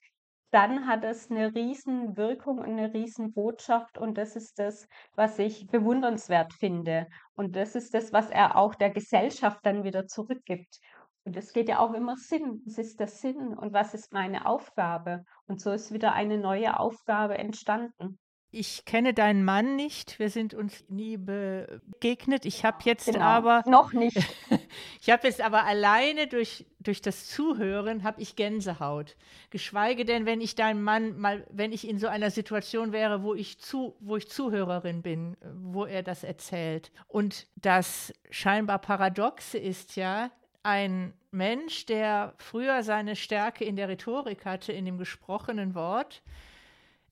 dann 0.51 0.87
hat 0.87 1.05
es 1.05 1.31
eine 1.31 1.55
riesen 1.55 2.17
Wirkung 2.17 2.59
und 2.59 2.71
eine 2.71 2.95
riesen 2.95 3.33
Botschaft 3.33 3.99
und 3.99 4.17
das 4.17 4.37
ist 4.37 4.59
das, 4.59 4.89
was 5.15 5.39
ich 5.39 5.67
bewundernswert 5.67 6.53
finde 6.55 7.09
und 7.35 7.57
das 7.57 7.75
ist 7.75 7.95
das, 7.95 8.13
was 8.13 8.31
er 8.31 8.57
auch 8.57 8.75
der 8.75 8.91
Gesellschaft 8.91 9.61
dann 9.65 9.85
wieder 9.85 10.07
zurückgibt. 10.07 10.81
Und 11.27 11.37
es 11.37 11.53
geht 11.53 11.69
ja 11.69 11.81
auch 11.81 11.93
immer 11.93 12.17
Sinn. 12.17 12.63
Was 12.67 12.79
ist 12.79 13.01
der 13.01 13.09
Sinn 13.09 13.53
und 13.59 13.73
was 13.73 13.95
ist 13.95 14.13
meine 14.13 14.47
Aufgabe? 14.47 15.25
Und 15.49 15.61
so 15.61 15.73
ist 15.73 15.93
wieder 15.93 16.13
eine 16.13 16.39
neue 16.39 16.79
Aufgabe 16.79 17.37
entstanden. 17.37 18.21
Ich 18.53 18.85
kenne 18.85 19.13
deinen 19.13 19.45
Mann 19.45 19.75
nicht, 19.75 20.21
wir 20.21 20.31
sind 20.31 20.55
uns 20.55 20.85
nie 20.89 21.17
begegnet. 21.17 22.47
Ich 22.47 22.65
habe 22.65 22.79
jetzt 22.85 23.07
Genau, 23.07 23.21
aber, 23.21 23.65
noch 23.67 23.93
nicht. 23.93 24.17
ich 25.01 25.11
habe 25.11 25.27
jetzt 25.27 25.41
aber 25.41 25.65
alleine 25.65 26.29
durch, 26.29 26.65
durch 26.79 27.03
das 27.03 27.27
Zuhören 27.27 28.05
habe 28.05 28.23
ich 28.23 28.37
Gänsehaut. 28.37 29.17
Geschweige 29.51 30.05
denn, 30.05 30.27
wenn 30.27 30.41
ich 30.41 30.55
deinen 30.55 30.81
Mann 30.81 31.19
mal, 31.19 31.45
wenn 31.51 31.73
ich 31.73 31.89
in 31.89 31.99
so 31.99 32.07
einer 32.07 32.31
Situation 32.31 32.93
wäre, 32.93 33.25
wo 33.25 33.35
ich 33.35 33.59
zu, 33.59 33.97
wo 33.99 34.17
ich 34.17 34.31
Zuhörerin 34.31 35.03
bin, 35.03 35.37
wo 35.53 35.85
er 35.85 36.05
das 36.05 36.23
erzählt. 36.23 36.93
Und 37.09 37.49
das 37.57 38.15
scheinbar 38.31 38.79
Paradoxe 38.79 39.59
ist 39.59 39.97
ja, 39.97 40.31
ein 40.67 41.15
Mensch, 41.31 41.87
der 41.87 42.35
früher 42.39 42.83
seine 42.83 43.15
Stärke 43.15 43.65
in 43.65 43.77
der 43.77 43.89
Rhetorik 43.89 44.45
hatte, 44.45 44.73
in 44.73 44.85
dem 44.85 44.99
gesprochenen 44.99 45.77
Wort, 45.77 46.23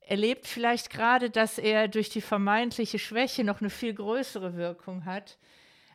erlebt 0.00 0.48
vielleicht 0.48 0.90
gerade, 0.90 1.30
dass 1.30 1.58
er 1.58 1.86
durch 1.86 2.10
die 2.10 2.20
vermeintliche 2.20 2.98
Schwäche 2.98 3.44
noch 3.44 3.60
eine 3.60 3.70
viel 3.70 3.94
größere 3.94 4.56
Wirkung 4.56 5.04
hat, 5.04 5.38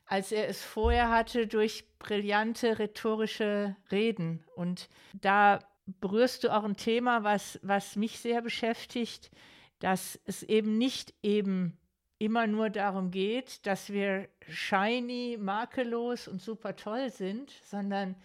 als 0.05 0.31
er 0.31 0.47
es 0.47 0.63
vorher 0.63 1.09
hatte 1.09 1.47
durch 1.47 1.83
brillante 1.99 2.79
rhetorische 2.79 3.75
Reden. 3.91 4.45
Und 4.55 4.87
da 5.13 5.59
berührst 5.99 6.45
du 6.45 6.55
auch 6.55 6.63
ein 6.63 6.77
Thema, 6.77 7.25
was, 7.25 7.59
was 7.61 7.97
mich 7.97 8.19
sehr 8.19 8.41
beschäftigt, 8.41 9.31
dass 9.79 10.17
es 10.23 10.43
eben 10.43 10.77
nicht 10.77 11.13
eben 11.23 11.77
immer 12.19 12.47
nur 12.47 12.69
darum 12.69 13.11
geht, 13.11 13.65
dass 13.65 13.91
wir 13.91 14.27
shiny, 14.47 15.37
makellos 15.39 16.27
und 16.27 16.41
super 16.41 16.75
toll 16.75 17.09
sind, 17.09 17.51
sondern 17.63 18.15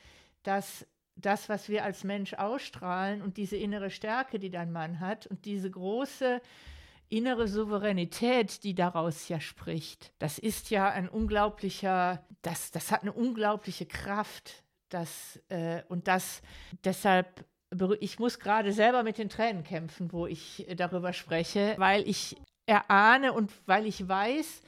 dass 0.43 0.87
das, 1.17 1.49
was 1.49 1.69
wir 1.69 1.85
als 1.85 2.03
Mensch 2.03 2.35
ausstrahlen 2.35 3.23
und 3.23 3.37
diese 3.37 3.57
innere 3.57 3.91
Stärke, 3.91 4.41
die 4.41 4.51
dein 4.51 4.73
Mann 4.73 4.99
hat 4.99 5.29
und 5.29 5.45
diese 5.45 5.71
große 5.71 6.43
innere 7.09 7.47
Souveränität, 7.47 8.65
die 8.65 8.75
daraus 8.75 9.29
ja 9.29 9.39
spricht, 9.39 10.13
das 10.19 10.39
ist 10.39 10.71
ja 10.71 10.91
ein 10.91 11.09
unglaublicher, 11.09 12.27
das, 12.43 12.73
das 12.73 12.91
hat 12.91 13.03
eine 13.03 13.13
unglaubliche 13.13 13.87
Kraft. 13.87 14.65
Das, 14.89 15.41
äh, 15.49 15.83
und 15.89 16.09
das 16.09 16.43
deshalb 16.85 17.45
ich 17.99 18.21
muss 18.21 18.39
gerade 18.39 18.73
selber 18.73 19.03
mit 19.03 19.19
den 19.19 19.29
Tränen 19.29 19.65
kämpfen, 19.65 20.13
wo 20.13 20.29
ich 20.29 20.65
darüber 20.77 21.13
spreche, 21.13 21.75
weil 21.77 22.09
ich 22.09 22.37
erahne 22.67 23.33
und 23.33 23.53
weil 23.67 23.87
ich 23.87 24.09
weiß, 24.09 24.63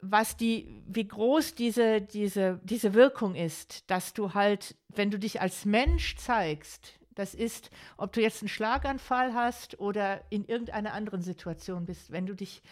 was 0.00 0.36
die, 0.36 0.82
wie 0.86 1.08
groß 1.08 1.54
diese, 1.54 2.00
diese, 2.00 2.60
diese 2.62 2.94
Wirkung 2.94 3.34
ist, 3.34 3.90
dass 3.90 4.14
du 4.14 4.34
halt, 4.34 4.76
wenn 4.88 5.10
du 5.10 5.18
dich 5.18 5.40
als 5.40 5.64
Mensch 5.64 6.16
zeigst, 6.16 6.98
das 7.14 7.34
ist, 7.34 7.70
ob 7.96 8.12
du 8.12 8.22
jetzt 8.22 8.42
einen 8.42 8.48
Schlaganfall 8.48 9.34
hast 9.34 9.80
oder 9.80 10.22
in 10.30 10.44
irgendeiner 10.44 10.92
anderen 10.92 11.20
Situation 11.20 11.84
bist, 11.84 12.12
wenn 12.12 12.26
du 12.26 12.34
dich 12.34 12.62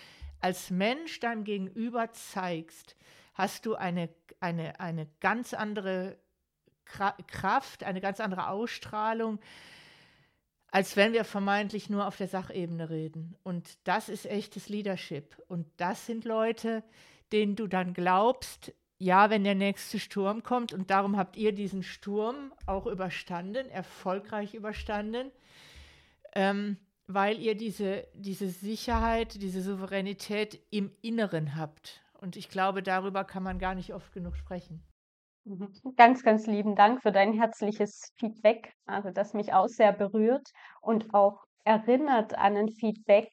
als 0.41 0.71
Mensch 0.71 1.19
deinem 1.19 1.43
Gegenüber 1.43 2.13
zeigst, 2.13 2.95
hast 3.35 3.67
du 3.67 3.75
eine, 3.75 4.09
eine, 4.39 4.79
eine 4.79 5.09
ganz 5.19 5.53
andere 5.53 6.17
Kraft, 6.85 7.83
eine 7.83 8.01
ganz 8.01 8.21
andere 8.21 8.49
Ausstrahlung, 8.49 9.41
als 10.71 10.97
wenn 10.97 11.13
wir 11.13 11.25
vermeintlich 11.25 11.91
nur 11.91 12.07
auf 12.07 12.17
der 12.17 12.29
Sachebene 12.29 12.91
reden. 12.91 13.37
Und 13.43 13.79
das 13.85 14.09
ist 14.09 14.27
echtes 14.27 14.69
Leadership. 14.69 15.37
Und 15.49 15.67
das 15.77 16.07
sind 16.07 16.25
Leute, 16.25 16.83
denen 17.33 17.57
du 17.57 17.67
dann 17.67 17.95
glaubst, 17.95 18.73
ja, 18.99 19.31
wenn 19.31 19.45
der 19.45 19.55
nächste 19.55 19.99
Sturm 19.99 20.43
kommt, 20.43 20.73
und 20.73 20.91
darum 20.91 21.17
habt 21.17 21.37
ihr 21.37 21.53
diesen 21.53 21.83
Sturm 21.83 22.53
auch 22.65 22.87
überstanden, 22.87 23.69
erfolgreich 23.69 24.55
überstanden, 24.55 25.31
ähm, 26.35 26.79
weil 27.07 27.39
ihr 27.39 27.55
diese, 27.55 28.07
diese 28.15 28.49
Sicherheit, 28.49 29.41
diese 29.41 29.63
Souveränität 29.63 30.61
im 30.71 30.91
Inneren 31.03 31.57
habt. 31.57 32.01
Und 32.21 32.37
ich 32.37 32.49
glaube, 32.49 32.83
darüber 32.83 33.25
kann 33.25 33.43
man 33.43 33.59
gar 33.59 33.75
nicht 33.75 33.95
oft 33.95 34.13
genug 34.13 34.37
sprechen. 34.37 34.83
Mhm. 35.47 35.73
Ganz, 35.97 36.25
ganz 36.25 36.47
lieben 36.47 36.75
Dank 36.75 37.03
für 37.03 37.13
dein 37.13 37.33
herzliches 37.33 38.13
Feedback, 38.17 38.75
also 38.85 39.11
das 39.11 39.33
mich 39.33 39.53
auch 39.53 39.69
sehr 39.69 39.93
berührt 39.93 40.49
und 40.81 41.15
auch 41.15 41.45
erinnert 41.65 42.37
an 42.37 42.57
ein 42.57 42.69
Feedback, 42.69 43.31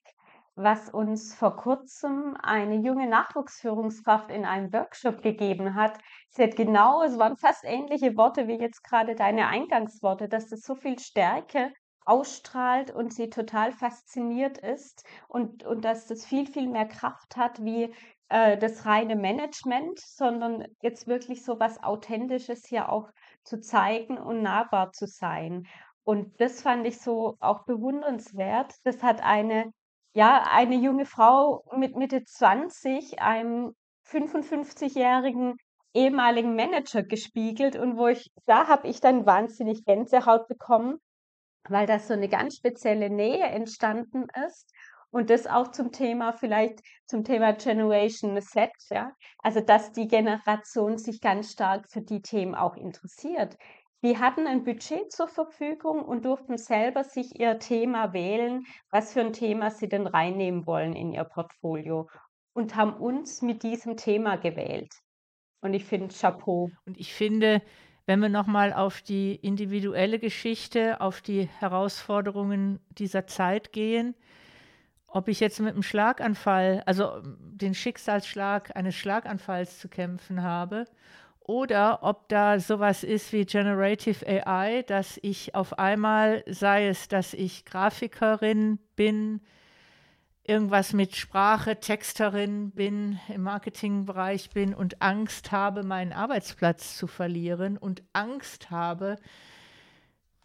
was 0.56 0.90
uns 0.92 1.34
vor 1.34 1.56
kurzem 1.56 2.38
eine 2.40 2.76
junge 2.76 3.08
Nachwuchsführungskraft 3.10 4.30
in 4.30 4.46
einem 4.46 4.72
Workshop 4.72 5.24
gegeben 5.24 5.74
hat. 5.74 5.98
Sie 6.30 6.44
hat 6.44 6.56
genau, 6.56 7.02
es 7.02 7.18
waren 7.18 7.36
fast 7.36 7.64
ähnliche 7.64 8.16
Worte 8.16 8.48
wie 8.48 8.60
jetzt 8.60 8.84
gerade 8.84 9.16
deine 9.16 9.48
Eingangsworte, 9.48 10.30
dass 10.30 10.48
das 10.50 10.62
so 10.62 10.76
viel 10.76 11.00
Stärke 11.00 11.74
ausstrahlt 12.06 12.92
und 12.92 13.12
sie 13.12 13.32
total 13.32 13.72
fasziniert 13.72 14.60
ist 14.60 15.04
und, 15.28 15.64
und 15.64 15.84
dass 15.84 16.06
das 16.06 16.26
viel, 16.26 16.46
viel 16.46 16.68
mehr 16.70 16.88
Kraft 16.88 17.38
hat 17.38 17.64
wie 17.64 17.92
äh, 18.34 18.58
das 18.58 18.88
reine 18.88 19.16
Management, 19.16 20.00
sondern 20.00 20.66
jetzt 20.82 21.08
wirklich 21.08 21.46
so 21.46 21.60
was 21.60 21.84
Authentisches 21.84 22.66
hier 22.66 22.92
auch 22.92 23.12
zu 23.44 23.60
zeigen 23.62 24.18
und 24.18 24.42
nahbar 24.42 24.92
zu 24.92 25.06
sein. 25.06 25.68
Und 26.04 26.42
das 26.42 26.64
fand 26.64 26.88
ich 26.88 27.00
so 27.00 27.38
auch 27.40 27.64
bewundernswert. 27.66 28.74
Das 28.86 29.04
hat 29.04 29.22
eine, 29.22 29.72
ja, 30.16 30.48
eine 30.52 30.76
junge 30.76 31.06
Frau 31.06 31.64
mit 31.78 31.96
Mitte 31.96 32.24
20 32.24 33.22
einem 33.22 33.76
55-jährigen 34.08 35.56
ehemaligen 35.94 36.56
Manager 36.56 37.04
gespiegelt 37.04 37.76
und 37.76 37.98
wo 37.98 38.08
ich, 38.08 38.32
da 38.48 38.68
habe 38.68 38.88
ich 38.88 39.00
dann 39.00 39.28
wahnsinnig 39.28 39.86
Gänsehaut 39.86 40.48
bekommen, 40.48 40.98
weil 41.70 41.86
da 41.86 42.00
so 42.00 42.14
eine 42.14 42.30
ganz 42.30 42.56
spezielle 42.56 43.12
Nähe 43.12 43.46
entstanden 43.46 44.26
ist. 44.48 44.74
Und 45.14 45.30
das 45.30 45.46
auch 45.46 45.70
zum 45.70 45.92
Thema, 45.92 46.34
vielleicht 46.34 46.80
zum 47.06 47.24
Thema 47.24 47.54
Generation 47.54 48.42
Z, 48.42 48.72
ja. 48.90 49.12
Also, 49.38 49.62
dass 49.62 49.92
die 49.92 50.08
Generation 50.08 50.98
sich 50.98 51.22
ganz 51.22 51.52
stark 51.52 51.88
für 51.88 52.02
die 52.02 52.24
Themen 52.24 52.56
auch 52.56 52.76
interessiert. 52.76 53.56
Die 54.04 54.18
hatten 54.18 54.48
ein 54.48 54.64
Budget 54.64 55.12
zur 55.12 55.28
Verfügung 55.28 56.04
und 56.04 56.26
durften 56.26 56.58
selber 56.58 57.04
sich 57.04 57.40
ihr 57.40 57.60
Thema 57.60 58.12
wählen, 58.14 58.64
was 58.90 59.14
für 59.14 59.22
ein 59.22 59.34
Thema 59.34 59.70
sie 59.70 59.88
denn 59.88 60.08
reinnehmen 60.08 60.66
wollen 60.66 60.94
in 60.94 61.14
ihr 61.14 61.26
Portfolio 61.26 62.10
und 62.54 62.76
haben 62.76 62.96
uns 62.96 63.44
mit 63.44 63.62
diesem 63.62 63.98
Thema 63.98 64.38
gewählt. 64.38 64.92
Und 65.62 65.76
ich 65.76 65.86
finde 65.86 66.14
Chapeau. 66.14 66.72
Und 66.88 66.98
ich 66.98 67.14
finde, 67.14 67.62
wenn 68.08 68.20
wir 68.20 68.30
nochmal 68.30 68.74
auf 68.74 69.04
die 69.04 69.36
individuelle 69.36 70.18
Geschichte, 70.18 71.02
auf 71.02 71.22
die 71.22 71.48
Herausforderungen 71.60 72.80
dieser 72.90 73.28
Zeit 73.28 73.74
gehen, 73.74 74.16
ob 75.14 75.28
ich 75.28 75.40
jetzt 75.40 75.60
mit 75.60 75.74
einem 75.74 75.84
Schlaganfall, 75.84 76.82
also 76.86 77.22
den 77.24 77.76
Schicksalsschlag 77.76 78.76
eines 78.76 78.96
Schlaganfalls 78.96 79.80
zu 79.80 79.88
kämpfen 79.88 80.42
habe 80.42 80.86
oder 81.40 82.00
ob 82.04 82.30
da 82.30 82.60
sowas 82.60 83.04
ist 83.04 83.32
wie 83.34 83.46
Generative 83.46 84.26
AI, 84.26 84.84
dass 84.84 85.20
ich 85.22 85.56
auf 85.56 85.78
einmal, 85.78 86.44
sei 86.48 86.88
es, 86.88 87.10
dass 87.10 87.34
ich 87.34 87.66
Grafikerin 87.66 88.80
bin, 88.96 89.42
irgendwas 90.46 90.94
mit 90.94 91.16
Sprache, 91.16 91.80
Texterin 91.80 92.72
bin, 92.72 93.20
im 93.28 93.44
Marketingbereich 93.44 94.50
bin 94.50 94.74
und 94.74 95.02
Angst 95.02 95.52
habe, 95.52 95.84
meinen 95.84 96.14
Arbeitsplatz 96.14 96.98
zu 96.98 97.08
verlieren 97.08 97.78
und 97.78 98.04
Angst 98.14 98.72
habe, 98.72 99.18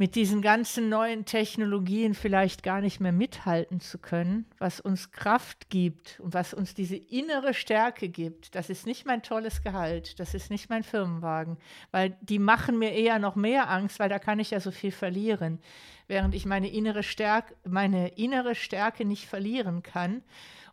mit 0.01 0.14
diesen 0.14 0.42
ganzen 0.42 0.88
neuen 0.88 1.24
Technologien 1.24 2.14
vielleicht 2.14 2.62
gar 2.62 2.80
nicht 2.80 3.01
mehr 3.01 3.11
mithalten 3.11 3.80
zu 3.80 3.99
können, 3.99 4.46
was 4.59 4.78
uns 4.78 5.11
Kraft 5.11 5.70
gibt 5.70 6.20
und 6.20 6.34
was 6.34 6.55
uns 6.55 6.72
diese 6.72 6.96
innere 6.96 7.53
Stärke 7.53 8.09
gibt. 8.09 8.55
Das 8.55 8.70
ist 8.70 8.86
nicht 8.86 9.07
mein 9.07 9.22
tolles 9.22 9.61
Gehalt, 9.62 10.20
das 10.20 10.34
ist 10.34 10.51
nicht 10.51 10.70
mein 10.70 10.84
Firmenwagen, 10.84 11.59
weil 11.90 12.16
die 12.20 12.38
machen 12.38 12.78
mir 12.78 12.92
eher 12.92 13.18
noch 13.18 13.34
mehr 13.34 13.68
Angst, 13.68 13.99
weil 13.99 14.09
da 14.09 14.20
kann 14.20 14.38
ich 14.38 14.53
ja 14.53 14.61
so 14.61 14.70
viel 14.70 14.92
verlieren, 14.92 15.59
während 16.07 16.32
ich 16.36 16.46
meine 16.46 16.70
innere 16.70 17.03
Stärke, 17.03 17.57
meine 17.68 18.09
innere 18.11 18.55
Stärke 18.55 19.05
nicht 19.05 19.26
verlieren 19.26 19.82
kann. 19.82 20.22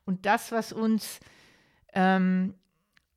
Und 0.06 0.28
das, 0.28 0.52
was 0.52 0.72
uns 0.72 1.20
ähm, 1.94 2.54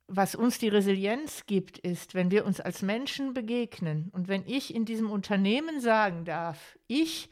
was 0.09 0.35
uns 0.35 0.57
die 0.57 0.67
Resilienz 0.69 1.45
gibt, 1.45 1.77
ist, 1.77 2.15
wenn 2.15 2.31
wir 2.31 2.45
uns 2.45 2.59
als 2.59 2.81
Menschen 2.81 3.33
begegnen 3.33 4.09
und 4.11 4.27
wenn 4.27 4.43
ich 4.45 4.73
in 4.73 4.85
diesem 4.85 5.11
Unternehmen 5.11 5.79
sagen 5.79 6.25
darf, 6.25 6.77
ich 6.87 7.29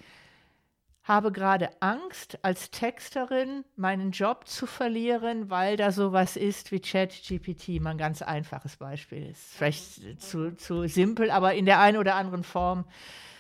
habe 1.07 1.32
gerade 1.32 1.69
Angst, 1.82 2.38
als 2.43 2.69
Texterin 2.69 3.63
meinen 3.78 4.11
Job 4.11 4.47
zu 4.47 4.67
verlieren, 4.67 5.49
weil 5.49 5.78
da 5.78 5.91
sowas 5.91 6.36
ist 6.36 6.71
wie 6.71 6.82
ChatGPT, 6.82 7.82
mal 7.82 7.91
ein 7.91 7.97
ganz 7.97 8.21
einfaches 8.21 8.75
Beispiel 8.75 9.28
ist. 9.28 9.53
Vielleicht 9.53 10.21
zu, 10.21 10.55
zu 10.57 10.88
simpel, 10.88 11.32
aber 11.32 11.53
in 11.53 11.65
der 11.65 11.80
einen 11.80 11.97
oder 11.97 12.15
anderen 12.15 12.43
Form. 12.43 12.86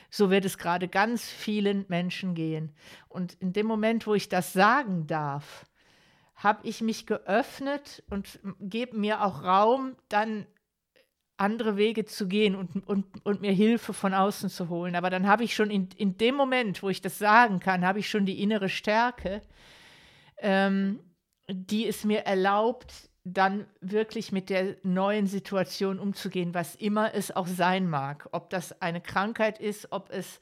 So 0.09 0.29
wird 0.29 0.45
es 0.45 0.57
gerade 0.57 0.87
ganz 0.87 1.25
vielen 1.25 1.83
Menschen 1.89 2.33
gehen. 2.33 2.71
Und 3.09 3.33
in 3.33 3.51
dem 3.51 3.65
Moment, 3.65 4.07
wo 4.07 4.13
ich 4.13 4.29
das 4.29 4.53
sagen 4.53 5.05
darf, 5.05 5.65
habe 6.37 6.67
ich 6.67 6.81
mich 6.81 7.05
geöffnet 7.07 8.03
und 8.09 8.39
gebe 8.59 8.95
mir 8.97 9.23
auch 9.23 9.43
Raum, 9.43 9.95
dann 10.07 10.45
andere 11.35 11.77
Wege 11.77 12.05
zu 12.05 12.27
gehen 12.27 12.55
und, 12.55 12.87
und, 12.87 13.05
und 13.25 13.41
mir 13.41 13.51
Hilfe 13.51 13.93
von 13.93 14.13
außen 14.13 14.49
zu 14.49 14.69
holen. 14.69 14.95
Aber 14.95 15.09
dann 15.09 15.27
habe 15.27 15.43
ich 15.43 15.55
schon 15.55 15.69
in, 15.69 15.89
in 15.97 16.17
dem 16.17 16.35
Moment, 16.35 16.81
wo 16.81 16.89
ich 16.89 17.01
das 17.01 17.19
sagen 17.19 17.59
kann, 17.59 17.85
habe 17.85 17.99
ich 17.99 18.09
schon 18.09 18.25
die 18.25 18.41
innere 18.41 18.69
Stärke, 18.69 19.41
ähm, 20.39 20.99
die 21.49 21.87
es 21.87 22.03
mir 22.03 22.21
erlaubt, 22.21 23.09
dann 23.23 23.67
wirklich 23.81 24.31
mit 24.31 24.49
der 24.49 24.77
neuen 24.83 25.27
Situation 25.27 25.99
umzugehen, 25.99 26.53
was 26.53 26.75
immer 26.75 27.13
es 27.13 27.35
auch 27.35 27.47
sein 27.47 27.89
mag. 27.89 28.29
Ob 28.31 28.49
das 28.49 28.81
eine 28.81 29.01
Krankheit 29.01 29.59
ist, 29.59 29.91
ob 29.91 30.09
es 30.09 30.39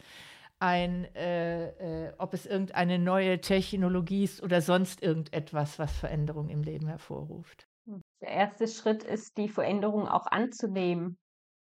ein, 0.59 1.05
äh, 1.15 2.07
äh, 2.07 2.13
ob 2.17 2.33
es 2.33 2.45
irgendeine 2.45 2.99
neue 2.99 3.41
Technologie 3.41 4.23
ist 4.23 4.41
oder 4.41 4.61
sonst 4.61 5.01
irgendetwas, 5.03 5.79
was 5.79 5.97
Veränderung 5.97 6.49
im 6.49 6.63
Leben 6.63 6.87
hervorruft. 6.87 7.67
Der 8.21 8.29
erste 8.29 8.67
Schritt 8.67 9.03
ist, 9.03 9.37
die 9.37 9.49
Veränderung 9.49 10.07
auch 10.07 10.25
anzunehmen 10.27 11.17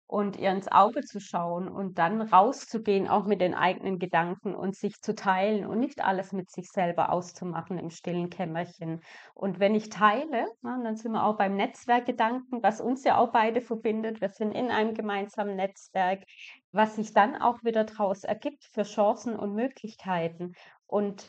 und 0.07 0.37
ihr 0.37 0.51
ins 0.51 0.71
Auge 0.71 1.01
zu 1.01 1.19
schauen 1.19 1.67
und 1.67 1.97
dann 1.97 2.21
rauszugehen, 2.21 3.07
auch 3.07 3.25
mit 3.25 3.41
den 3.41 3.55
eigenen 3.55 3.97
Gedanken 3.97 4.53
und 4.53 4.75
sich 4.75 5.01
zu 5.01 5.15
teilen 5.15 5.65
und 5.65 5.79
nicht 5.79 6.03
alles 6.03 6.31
mit 6.31 6.51
sich 6.51 6.69
selber 6.69 7.11
auszumachen 7.11 7.79
im 7.79 7.89
stillen 7.89 8.29
Kämmerchen. 8.29 9.01
Und 9.33 9.59
wenn 9.59 9.73
ich 9.73 9.89
teile, 9.89 10.47
na, 10.61 10.79
dann 10.83 10.95
sind 10.95 11.13
wir 11.13 11.23
auch 11.23 11.37
beim 11.37 11.55
Netzwerkgedanken, 11.55 12.61
was 12.61 12.81
uns 12.81 13.03
ja 13.03 13.17
auch 13.17 13.31
beide 13.31 13.61
verbindet. 13.61 14.21
Wir 14.21 14.29
sind 14.29 14.51
in 14.51 14.69
einem 14.69 14.93
gemeinsamen 14.93 15.55
Netzwerk, 15.55 16.23
was 16.71 16.95
sich 16.95 17.13
dann 17.13 17.35
auch 17.35 17.63
wieder 17.63 17.83
daraus 17.83 18.23
ergibt 18.23 18.65
für 18.73 18.83
Chancen 18.83 19.35
und 19.35 19.53
Möglichkeiten. 19.53 20.53
Und 20.85 21.25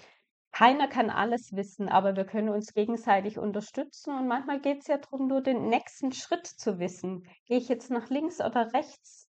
keiner 0.57 0.89
kann 0.89 1.11
alles 1.11 1.53
wissen, 1.53 1.91
aber 1.91 2.17
wir 2.17 2.25
können 2.25 2.49
uns 2.49 2.73
gegenseitig 2.73 3.39
unterstützen. 3.39 4.17
Und 4.17 4.27
manchmal 4.27 4.59
geht 4.59 4.81
es 4.81 4.87
ja 4.87 4.97
darum, 4.97 5.29
nur 5.29 5.43
den 5.43 5.69
nächsten 5.69 6.13
Schritt 6.13 6.47
zu 6.47 6.79
wissen. 6.79 7.25
Gehe 7.45 7.59
ich 7.59 7.69
jetzt 7.69 7.91
nach 7.91 8.09
links 8.09 8.41
oder 8.41 8.73
rechts? 8.73 9.29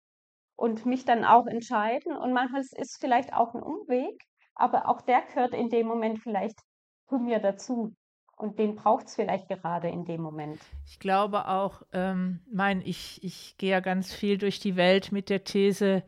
Und 0.54 0.86
mich 0.86 1.04
dann 1.04 1.24
auch 1.24 1.46
entscheiden. 1.46 2.16
Und 2.16 2.32
manchmal 2.32 2.60
ist 2.60 2.78
es 2.78 2.96
vielleicht 3.00 3.34
auch 3.34 3.54
ein 3.54 3.62
Umweg, 3.62 4.22
aber 4.54 4.88
auch 4.88 5.00
der 5.00 5.22
gehört 5.22 5.52
in 5.52 5.68
dem 5.68 5.88
Moment 5.88 6.20
vielleicht 6.20 6.60
zu 7.08 7.18
mir 7.18 7.40
dazu. 7.40 7.92
Und 8.36 8.60
den 8.60 8.76
braucht 8.76 9.06
es 9.06 9.16
vielleicht 9.16 9.48
gerade 9.48 9.88
in 9.88 10.04
dem 10.04 10.22
Moment. 10.22 10.60
Ich 10.86 11.00
glaube 11.00 11.48
auch, 11.48 11.82
ähm, 11.92 12.38
mein, 12.52 12.82
ich, 12.82 13.18
ich 13.24 13.56
gehe 13.58 13.72
ja 13.72 13.80
ganz 13.80 14.14
viel 14.14 14.38
durch 14.38 14.60
die 14.60 14.76
Welt 14.76 15.10
mit 15.10 15.28
der 15.28 15.42
These, 15.42 16.04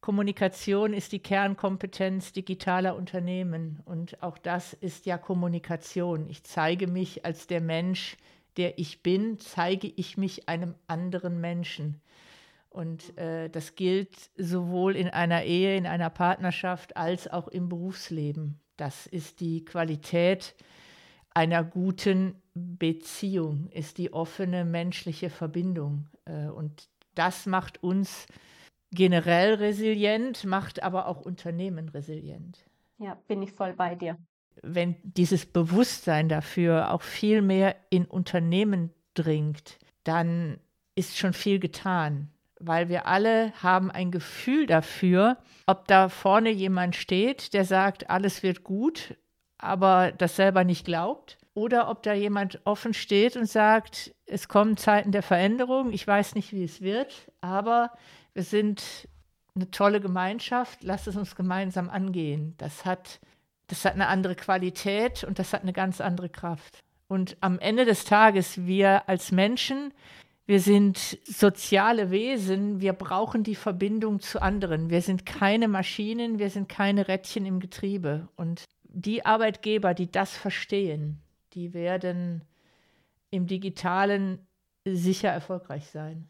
Kommunikation 0.00 0.94
ist 0.94 1.12
die 1.12 1.18
Kernkompetenz 1.18 2.32
digitaler 2.32 2.96
Unternehmen 2.96 3.80
und 3.84 4.22
auch 4.22 4.38
das 4.38 4.72
ist 4.72 5.04
ja 5.04 5.18
Kommunikation. 5.18 6.28
Ich 6.28 6.42
zeige 6.42 6.86
mich 6.86 7.24
als 7.26 7.46
der 7.46 7.60
Mensch, 7.60 8.16
der 8.56 8.78
ich 8.78 9.02
bin, 9.02 9.38
zeige 9.38 9.92
ich 9.96 10.16
mich 10.16 10.48
einem 10.48 10.74
anderen 10.86 11.40
Menschen. 11.40 12.00
Und 12.70 13.18
äh, 13.18 13.50
das 13.50 13.74
gilt 13.74 14.30
sowohl 14.38 14.96
in 14.96 15.08
einer 15.08 15.42
Ehe, 15.42 15.76
in 15.76 15.86
einer 15.86 16.08
Partnerschaft 16.08 16.96
als 16.96 17.28
auch 17.28 17.48
im 17.48 17.68
Berufsleben. 17.68 18.58
Das 18.76 19.06
ist 19.06 19.40
die 19.40 19.64
Qualität 19.64 20.54
einer 21.34 21.62
guten 21.62 22.36
Beziehung, 22.54 23.68
ist 23.70 23.98
die 23.98 24.12
offene 24.12 24.64
menschliche 24.64 25.30
Verbindung. 25.30 26.06
Äh, 26.24 26.46
und 26.46 26.88
das 27.14 27.44
macht 27.44 27.82
uns 27.82 28.26
generell 28.90 29.54
resilient, 29.54 30.44
macht 30.44 30.82
aber 30.82 31.06
auch 31.06 31.20
Unternehmen 31.20 31.88
resilient. 31.88 32.58
Ja, 32.98 33.16
bin 33.28 33.42
ich 33.42 33.52
voll 33.52 33.72
bei 33.72 33.94
dir. 33.94 34.16
Wenn 34.62 34.96
dieses 35.02 35.46
Bewusstsein 35.46 36.28
dafür 36.28 36.92
auch 36.92 37.02
viel 37.02 37.40
mehr 37.40 37.76
in 37.88 38.04
Unternehmen 38.04 38.90
dringt, 39.14 39.78
dann 40.04 40.58
ist 40.94 41.16
schon 41.16 41.32
viel 41.32 41.58
getan, 41.60 42.28
weil 42.58 42.88
wir 42.88 43.06
alle 43.06 43.52
haben 43.62 43.90
ein 43.90 44.10
Gefühl 44.10 44.66
dafür, 44.66 45.38
ob 45.66 45.88
da 45.88 46.08
vorne 46.08 46.50
jemand 46.50 46.96
steht, 46.96 47.54
der 47.54 47.64
sagt, 47.64 48.10
alles 48.10 48.42
wird 48.42 48.64
gut, 48.64 49.16
aber 49.56 50.12
das 50.12 50.36
selber 50.36 50.64
nicht 50.64 50.84
glaubt, 50.84 51.38
oder 51.54 51.88
ob 51.88 52.02
da 52.02 52.12
jemand 52.12 52.60
offen 52.64 52.94
steht 52.94 53.36
und 53.36 53.46
sagt, 53.46 54.14
es 54.26 54.48
kommen 54.48 54.76
Zeiten 54.76 55.12
der 55.12 55.22
Veränderung, 55.22 55.92
ich 55.92 56.06
weiß 56.06 56.34
nicht, 56.34 56.52
wie 56.52 56.64
es 56.64 56.80
wird, 56.80 57.30
aber 57.40 57.90
wir 58.40 58.44
sind 58.44 59.06
eine 59.54 59.70
tolle 59.70 60.00
Gemeinschaft, 60.00 60.82
lasst 60.82 61.06
es 61.06 61.14
uns 61.14 61.36
gemeinsam 61.36 61.90
angehen. 61.90 62.54
Das 62.56 62.86
hat, 62.86 63.20
das 63.66 63.84
hat 63.84 63.92
eine 63.92 64.06
andere 64.06 64.34
Qualität 64.34 65.24
und 65.24 65.38
das 65.38 65.52
hat 65.52 65.60
eine 65.60 65.74
ganz 65.74 66.00
andere 66.00 66.30
Kraft. 66.30 66.78
Und 67.06 67.36
am 67.42 67.58
Ende 67.58 67.84
des 67.84 68.06
Tages, 68.06 68.64
wir 68.64 69.06
als 69.10 69.30
Menschen 69.30 69.92
Wir 70.46 70.58
sind 70.58 71.18
soziale 71.24 72.10
Wesen, 72.10 72.80
wir 72.80 72.94
brauchen 72.94 73.44
die 73.44 73.54
Verbindung 73.54 74.20
zu 74.20 74.40
anderen. 74.40 74.88
Wir 74.88 75.02
sind 75.02 75.26
keine 75.26 75.68
Maschinen, 75.68 76.38
wir 76.38 76.48
sind 76.48 76.68
keine 76.68 77.08
Rädchen 77.08 77.44
im 77.44 77.60
Getriebe. 77.60 78.26
Und 78.36 78.64
die 78.84 79.26
Arbeitgeber, 79.26 79.92
die 79.92 80.10
das 80.10 80.34
verstehen, 80.34 81.20
die 81.52 81.74
werden 81.74 82.42
im 83.30 83.46
digitalen 83.46 84.44
sicher 84.86 85.28
erfolgreich 85.28 85.90
sein. 85.90 86.29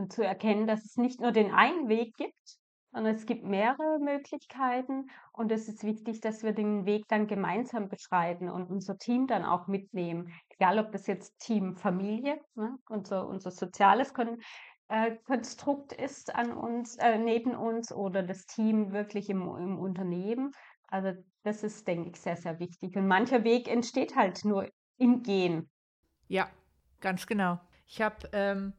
Und 0.00 0.14
zu 0.14 0.24
erkennen, 0.24 0.66
dass 0.66 0.82
es 0.82 0.96
nicht 0.96 1.20
nur 1.20 1.30
den 1.30 1.52
einen 1.52 1.90
Weg 1.90 2.16
gibt, 2.16 2.58
sondern 2.90 3.14
es 3.14 3.26
gibt 3.26 3.44
mehrere 3.44 3.98
Möglichkeiten 4.00 5.10
und 5.34 5.52
es 5.52 5.68
ist 5.68 5.84
wichtig, 5.84 6.22
dass 6.22 6.42
wir 6.42 6.52
den 6.52 6.86
Weg 6.86 7.04
dann 7.08 7.26
gemeinsam 7.26 7.90
beschreiten 7.90 8.48
und 8.48 8.70
unser 8.70 8.96
Team 8.96 9.26
dann 9.26 9.44
auch 9.44 9.66
mitnehmen. 9.66 10.32
Egal, 10.48 10.78
ob 10.78 10.90
das 10.92 11.06
jetzt 11.06 11.38
Team 11.40 11.76
Familie, 11.76 12.40
ne, 12.54 12.78
unser, 12.88 13.28
unser 13.28 13.50
soziales 13.50 14.14
Kon 14.14 14.40
äh, 14.88 15.16
Konstrukt 15.26 15.92
ist 15.92 16.34
an 16.34 16.54
uns, 16.54 16.96
äh, 16.96 17.18
neben 17.18 17.54
uns 17.54 17.92
oder 17.92 18.22
das 18.22 18.46
Team 18.46 18.92
wirklich 18.92 19.28
im, 19.28 19.42
im 19.42 19.78
Unternehmen. 19.78 20.52
Also 20.88 21.12
das 21.42 21.62
ist, 21.62 21.86
denke 21.86 22.08
ich, 22.08 22.20
sehr, 22.20 22.38
sehr 22.38 22.58
wichtig. 22.58 22.96
Und 22.96 23.06
mancher 23.06 23.44
Weg 23.44 23.68
entsteht 23.68 24.16
halt 24.16 24.46
nur 24.46 24.66
im 24.96 25.22
Gehen. 25.22 25.68
Ja, 26.26 26.48
ganz 27.00 27.26
genau. 27.26 27.60
Ich 27.86 28.00
habe 28.00 28.28
ähm, 28.32 28.72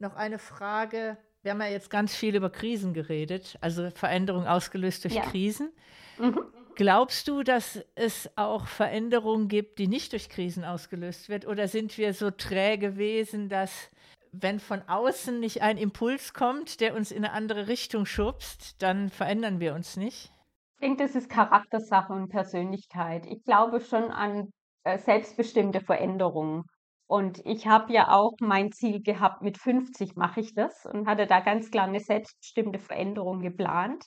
noch 0.00 0.16
eine 0.16 0.38
Frage 0.38 1.18
wir 1.42 1.52
haben 1.52 1.60
ja 1.60 1.68
jetzt 1.68 1.90
ganz 1.90 2.14
viel 2.14 2.34
über 2.36 2.50
Krisen 2.50 2.92
geredet, 2.92 3.56
also 3.60 3.90
Veränderung 3.90 4.46
ausgelöst 4.46 5.04
durch 5.04 5.14
ja. 5.14 5.22
Krisen. 5.22 5.72
Mhm. 6.18 6.44
Glaubst 6.74 7.28
du, 7.28 7.42
dass 7.42 7.82
es 7.94 8.30
auch 8.36 8.66
Veränderungen 8.66 9.48
gibt, 9.48 9.78
die 9.78 9.86
nicht 9.86 10.12
durch 10.12 10.28
Krisen 10.28 10.64
ausgelöst 10.64 11.28
wird? 11.28 11.46
Oder 11.46 11.68
sind 11.68 11.96
wir 11.98 12.14
so 12.14 12.30
träge 12.30 12.96
Wesen, 12.96 13.48
dass 13.48 13.90
wenn 14.32 14.60
von 14.60 14.82
außen 14.86 15.40
nicht 15.40 15.62
ein 15.62 15.76
Impuls 15.76 16.34
kommt, 16.34 16.80
der 16.80 16.94
uns 16.94 17.10
in 17.10 17.24
eine 17.24 17.32
andere 17.32 17.68
Richtung 17.68 18.06
schubst, 18.06 18.80
dann 18.82 19.08
verändern 19.08 19.60
wir 19.60 19.74
uns 19.74 19.96
nicht? 19.96 20.32
Ich 20.74 20.80
denke, 20.80 21.02
das 21.02 21.14
ist 21.14 21.28
Charaktersache 21.28 22.12
und 22.12 22.28
Persönlichkeit. 22.28 23.26
Ich 23.26 23.42
glaube 23.44 23.80
schon 23.80 24.04
an 24.10 24.50
äh, 24.84 24.98
selbstbestimmte 24.98 25.80
Veränderungen. 25.80 26.64
Und 27.10 27.44
ich 27.44 27.66
habe 27.66 27.92
ja 27.92 28.12
auch 28.12 28.34
mein 28.38 28.70
Ziel 28.70 29.02
gehabt, 29.02 29.42
mit 29.42 29.58
50 29.58 30.14
mache 30.14 30.38
ich 30.38 30.54
das 30.54 30.86
und 30.86 31.08
hatte 31.08 31.26
da 31.26 31.40
ganz 31.40 31.72
klar 31.72 31.88
eine 31.88 31.98
selbstbestimmte 31.98 32.78
Veränderung 32.78 33.40
geplant. 33.40 34.04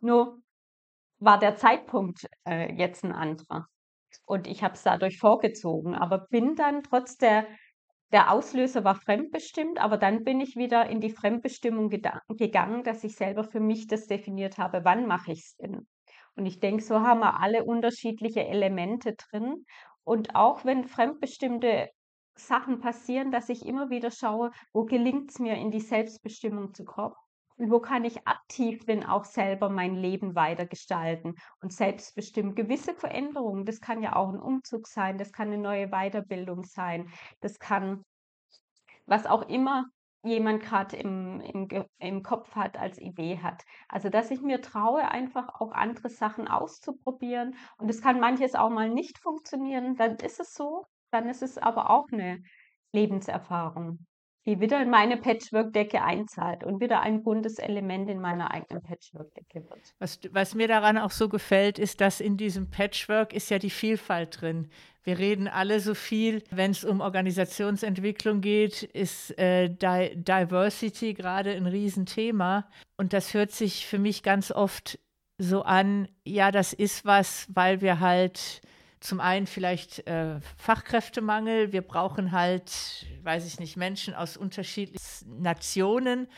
Nur 0.00 0.38
war 1.18 1.38
der 1.38 1.56
Zeitpunkt 1.56 2.26
äh, 2.48 2.72
jetzt 2.72 3.04
ein 3.04 3.12
anderer. 3.12 3.66
Und 4.24 4.46
ich 4.46 4.62
habe 4.62 4.72
es 4.72 4.82
dadurch 4.82 5.18
vorgezogen, 5.18 5.94
aber 5.94 6.28
bin 6.30 6.56
dann 6.56 6.82
trotz 6.82 7.18
der, 7.18 7.46
der 8.10 8.32
Auslöser 8.32 8.84
war 8.84 8.94
fremdbestimmt, 8.94 9.78
aber 9.78 9.98
dann 9.98 10.24
bin 10.24 10.40
ich 10.40 10.56
wieder 10.56 10.88
in 10.88 11.02
die 11.02 11.12
Fremdbestimmung 11.12 11.90
gegangen, 11.90 12.84
dass 12.84 13.04
ich 13.04 13.16
selber 13.16 13.44
für 13.44 13.60
mich 13.60 13.86
das 13.86 14.06
definiert 14.06 14.56
habe, 14.56 14.82
wann 14.82 15.06
mache 15.06 15.32
ich 15.32 15.40
es 15.40 15.56
denn. 15.56 15.86
Und 16.36 16.46
ich 16.46 16.58
denke, 16.58 16.82
so 16.82 17.00
haben 17.00 17.20
wir 17.20 17.38
alle 17.38 17.64
unterschiedliche 17.64 18.46
Elemente 18.46 19.14
drin. 19.14 19.66
Und 20.04 20.34
auch 20.34 20.64
wenn 20.64 20.84
fremdbestimmte 20.84 21.90
Sachen 22.36 22.80
passieren, 22.80 23.30
dass 23.30 23.48
ich 23.48 23.64
immer 23.66 23.90
wieder 23.90 24.10
schaue, 24.10 24.50
wo 24.72 24.84
gelingt 24.84 25.30
es 25.30 25.38
mir, 25.38 25.54
in 25.54 25.70
die 25.70 25.80
Selbstbestimmung 25.80 26.74
zu 26.74 26.84
kommen 26.84 27.14
und 27.56 27.70
wo 27.70 27.80
kann 27.80 28.04
ich 28.04 28.26
aktiv 28.26 28.84
denn 28.84 29.04
auch 29.04 29.24
selber 29.24 29.70
mein 29.70 29.94
Leben 29.94 30.34
weitergestalten 30.34 31.34
und 31.60 31.72
selbstbestimmt 31.72 32.56
gewisse 32.56 32.94
Veränderungen, 32.94 33.64
das 33.64 33.80
kann 33.80 34.02
ja 34.02 34.14
auch 34.16 34.28
ein 34.28 34.40
Umzug 34.40 34.86
sein, 34.86 35.18
das 35.18 35.32
kann 35.32 35.48
eine 35.48 35.58
neue 35.58 35.88
Weiterbildung 35.88 36.64
sein, 36.64 37.10
das 37.40 37.58
kann 37.58 38.04
was 39.06 39.26
auch 39.26 39.48
immer 39.48 39.86
jemand 40.24 40.60
gerade 40.60 40.96
im, 40.96 41.40
im, 41.40 41.68
im 41.98 42.22
Kopf 42.22 42.56
hat, 42.56 42.76
als 42.76 42.98
Idee 42.98 43.38
hat. 43.38 43.62
Also, 43.88 44.08
dass 44.08 44.32
ich 44.32 44.40
mir 44.40 44.60
traue, 44.60 45.08
einfach 45.08 45.60
auch 45.60 45.70
andere 45.70 46.08
Sachen 46.08 46.48
auszuprobieren. 46.48 47.54
Und 47.78 47.88
es 47.88 48.02
kann 48.02 48.18
manches 48.18 48.56
auch 48.56 48.70
mal 48.70 48.90
nicht 48.90 49.18
funktionieren, 49.18 49.94
dann 49.94 50.16
ist 50.16 50.40
es 50.40 50.52
so 50.52 50.84
dann 51.10 51.28
ist 51.28 51.42
es 51.42 51.58
aber 51.58 51.90
auch 51.90 52.06
eine 52.12 52.42
Lebenserfahrung, 52.92 53.98
die 54.46 54.60
wieder 54.60 54.80
in 54.80 54.90
meine 54.90 55.16
Patchwork-Decke 55.16 56.02
einzahlt 56.02 56.62
und 56.62 56.80
wieder 56.80 57.00
ein 57.00 57.22
buntes 57.22 57.58
Element 57.58 58.08
in 58.08 58.20
meiner 58.20 58.52
eigenen 58.52 58.82
Patchwork-Decke 58.82 59.68
wird. 59.68 59.94
Was, 59.98 60.20
was 60.30 60.54
mir 60.54 60.68
daran 60.68 60.98
auch 60.98 61.10
so 61.10 61.28
gefällt, 61.28 61.78
ist, 61.78 62.00
dass 62.00 62.20
in 62.20 62.36
diesem 62.36 62.70
Patchwork 62.70 63.32
ist 63.32 63.50
ja 63.50 63.58
die 63.58 63.70
Vielfalt 63.70 64.40
drin. 64.40 64.70
Wir 65.02 65.18
reden 65.18 65.48
alle 65.48 65.80
so 65.80 65.94
viel, 65.94 66.42
wenn 66.50 66.70
es 66.70 66.84
um 66.84 67.00
Organisationsentwicklung 67.00 68.40
geht, 68.40 68.82
ist 68.82 69.36
äh, 69.38 69.68
Di 69.68 70.16
Diversity 70.16 71.14
gerade 71.14 71.52
ein 71.52 71.66
Riesenthema. 71.66 72.68
Und 72.96 73.12
das 73.12 73.34
hört 73.34 73.50
sich 73.52 73.86
für 73.86 73.98
mich 73.98 74.22
ganz 74.22 74.50
oft 74.50 74.98
so 75.38 75.62
an, 75.62 76.08
ja, 76.24 76.50
das 76.50 76.72
ist 76.72 77.04
was, 77.04 77.46
weil 77.52 77.80
wir 77.82 78.00
halt 78.00 78.62
zum 79.00 79.20
einen 79.20 79.46
vielleicht 79.46 80.06
äh, 80.06 80.40
Fachkräftemangel. 80.56 81.72
Wir 81.72 81.82
brauchen 81.82 82.32
halt, 82.32 83.06
weiß 83.22 83.46
ich 83.46 83.60
nicht, 83.60 83.76
Menschen 83.76 84.14
aus 84.14 84.36
unterschiedlichen 84.36 85.42
Nationen. 85.42 86.28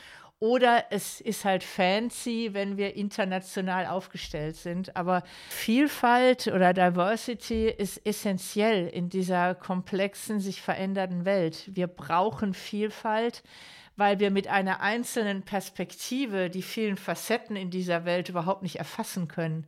Oder 0.41 0.85
es 0.91 1.21
ist 1.21 1.45
halt 1.45 1.65
fancy, 1.65 2.51
wenn 2.53 2.77
wir 2.77 2.95
international 2.95 3.87
aufgestellt 3.87 4.55
sind. 4.55 4.95
Aber 4.95 5.25
Vielfalt 5.49 6.47
oder 6.47 6.73
Diversity 6.73 7.69
ist 7.69 8.07
essentiell 8.07 8.87
in 8.87 9.09
dieser 9.09 9.57
komplexen, 9.57 10.39
sich 10.39 10.63
verändernden 10.63 11.25
Welt. 11.25 11.69
Wir 11.73 11.89
brauchen 11.89 12.55
Vielfalt, 12.55 13.43
weil 13.97 14.21
wir 14.21 14.31
mit 14.31 14.47
einer 14.47 14.81
einzelnen 14.81 15.43
Perspektive 15.43 16.51
die 16.51 16.63
vielen 16.63 16.97
Facetten 16.97 17.57
in 17.57 17.71
dieser 17.71 18.05
Welt 18.05 18.29
überhaupt 18.29 18.63
nicht 18.63 18.77
erfassen 18.77 19.27
können. 19.27 19.67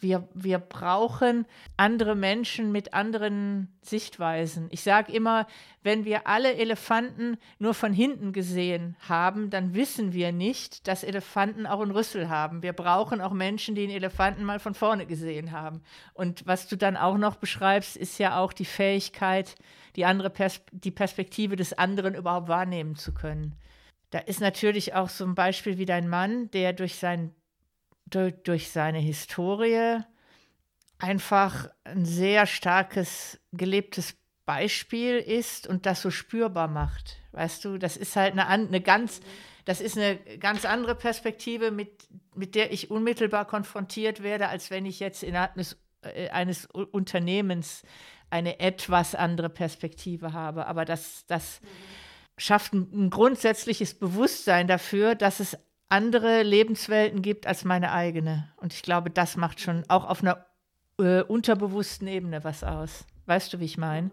Wir, 0.00 0.28
wir 0.34 0.58
brauchen 0.58 1.46
andere 1.76 2.14
Menschen 2.14 2.70
mit 2.70 2.94
anderen 2.94 3.76
Sichtweisen. 3.82 4.68
Ich 4.70 4.82
sage 4.82 5.12
immer, 5.12 5.46
wenn 5.82 6.04
wir 6.04 6.26
alle 6.26 6.54
Elefanten 6.54 7.36
nur 7.58 7.74
von 7.74 7.92
hinten 7.92 8.32
gesehen 8.32 8.96
haben, 9.08 9.50
dann 9.50 9.74
wissen 9.74 10.12
wir 10.12 10.32
nicht, 10.32 10.86
dass 10.86 11.02
Elefanten 11.02 11.66
auch 11.66 11.80
einen 11.80 11.90
Rüssel 11.90 12.28
haben. 12.28 12.62
Wir 12.62 12.72
brauchen 12.72 13.20
auch 13.20 13.32
Menschen, 13.32 13.74
die 13.74 13.84
einen 13.84 13.96
Elefanten 13.96 14.44
mal 14.44 14.60
von 14.60 14.74
vorne 14.74 15.06
gesehen 15.06 15.52
haben. 15.52 15.82
Und 16.14 16.46
was 16.46 16.68
du 16.68 16.76
dann 16.76 16.96
auch 16.96 17.18
noch 17.18 17.36
beschreibst, 17.36 17.96
ist 17.96 18.18
ja 18.18 18.38
auch 18.38 18.52
die 18.52 18.64
Fähigkeit, 18.64 19.56
die 19.96 20.04
andere 20.04 20.30
Pers 20.30 20.60
die 20.70 20.90
Perspektive 20.90 21.56
des 21.56 21.72
anderen 21.72 22.14
überhaupt 22.14 22.48
wahrnehmen 22.48 22.94
zu 22.94 23.12
können. 23.12 23.56
Da 24.10 24.20
ist 24.20 24.40
natürlich 24.40 24.94
auch 24.94 25.08
so 25.08 25.24
ein 25.24 25.34
Beispiel 25.34 25.76
wie 25.76 25.84
dein 25.84 26.08
Mann, 26.08 26.50
der 26.52 26.72
durch 26.72 26.96
sein 26.96 27.34
durch, 28.10 28.34
durch 28.44 28.70
seine 28.70 28.98
Historie 28.98 30.00
einfach 30.98 31.68
ein 31.84 32.04
sehr 32.04 32.46
starkes 32.46 33.40
gelebtes 33.52 34.16
Beispiel 34.44 35.18
ist 35.18 35.66
und 35.66 35.86
das 35.86 36.02
so 36.02 36.10
spürbar 36.10 36.68
macht. 36.68 37.18
Weißt 37.32 37.64
du, 37.64 37.78
das 37.78 37.96
ist 37.96 38.16
halt 38.16 38.32
eine, 38.32 38.46
eine 38.46 38.80
ganz, 38.80 39.20
das 39.64 39.80
ist 39.80 39.96
eine 39.96 40.16
ganz 40.38 40.64
andere 40.64 40.94
Perspektive, 40.94 41.70
mit, 41.70 42.08
mit 42.34 42.54
der 42.54 42.72
ich 42.72 42.90
unmittelbar 42.90 43.46
konfrontiert 43.46 44.22
werde, 44.22 44.48
als 44.48 44.70
wenn 44.70 44.86
ich 44.86 45.00
jetzt 45.00 45.22
innerhalb 45.22 45.52
eines, 45.54 45.76
äh, 46.02 46.30
eines 46.30 46.66
Unternehmens 46.66 47.82
eine 48.30 48.58
etwas 48.60 49.14
andere 49.14 49.50
Perspektive 49.50 50.32
habe. 50.32 50.66
Aber 50.66 50.84
das, 50.84 51.26
das 51.26 51.60
schafft 52.38 52.72
ein, 52.72 52.88
ein 52.92 53.10
grundsätzliches 53.10 53.94
Bewusstsein 53.94 54.66
dafür, 54.66 55.14
dass 55.14 55.40
es 55.40 55.58
andere 55.88 56.42
Lebenswelten 56.42 57.22
gibt 57.22 57.46
als 57.46 57.64
meine 57.64 57.92
eigene. 57.92 58.52
Und 58.56 58.72
ich 58.72 58.82
glaube, 58.82 59.10
das 59.10 59.36
macht 59.36 59.60
schon 59.60 59.84
auch 59.88 60.08
auf 60.08 60.22
einer 60.22 60.46
äh, 60.98 61.22
unterbewussten 61.22 62.08
Ebene 62.08 62.44
was 62.44 62.64
aus. 62.64 63.06
Weißt 63.26 63.52
du, 63.52 63.60
wie 63.60 63.64
ich 63.64 63.78
meine? 63.78 64.10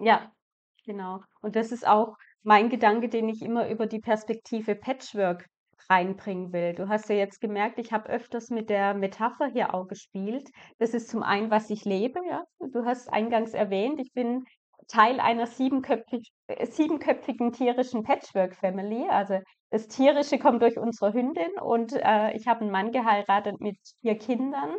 Ja, 0.00 0.30
genau. 0.84 1.20
Und 1.40 1.56
das 1.56 1.72
ist 1.72 1.86
auch 1.86 2.16
mein 2.42 2.68
Gedanke, 2.68 3.08
den 3.08 3.28
ich 3.28 3.42
immer 3.42 3.68
über 3.68 3.86
die 3.86 4.00
Perspektive 4.00 4.74
Patchwork 4.74 5.46
reinbringen 5.90 6.52
will. 6.52 6.74
Du 6.74 6.88
hast 6.88 7.08
ja 7.08 7.16
jetzt 7.16 7.40
gemerkt, 7.40 7.78
ich 7.78 7.92
habe 7.92 8.08
öfters 8.08 8.50
mit 8.50 8.68
der 8.68 8.94
Metapher 8.94 9.46
hier 9.46 9.74
auch 9.74 9.88
gespielt. 9.88 10.48
Das 10.78 10.92
ist 10.92 11.08
zum 11.08 11.22
einen, 11.22 11.50
was 11.50 11.70
ich 11.70 11.84
lebe, 11.84 12.20
ja. 12.28 12.44
Du 12.72 12.84
hast 12.84 13.12
eingangs 13.12 13.54
erwähnt, 13.54 14.00
ich 14.00 14.12
bin 14.12 14.44
Teil 14.88 15.20
einer 15.20 15.46
siebenköpfig, 15.46 16.30
äh, 16.48 16.66
siebenköpfigen 16.66 17.52
tierischen 17.52 18.02
Patchwork-Family. 18.02 19.08
Also 19.08 19.38
das 19.70 19.88
Tierische 19.88 20.38
kommt 20.38 20.62
durch 20.62 20.78
unsere 20.78 21.12
Hündin 21.12 21.52
und 21.60 21.92
äh, 21.92 22.32
ich 22.36 22.46
habe 22.46 22.62
einen 22.62 22.70
Mann 22.70 22.90
geheiratet 22.90 23.60
mit 23.60 23.76
vier 24.00 24.18
Kindern 24.18 24.74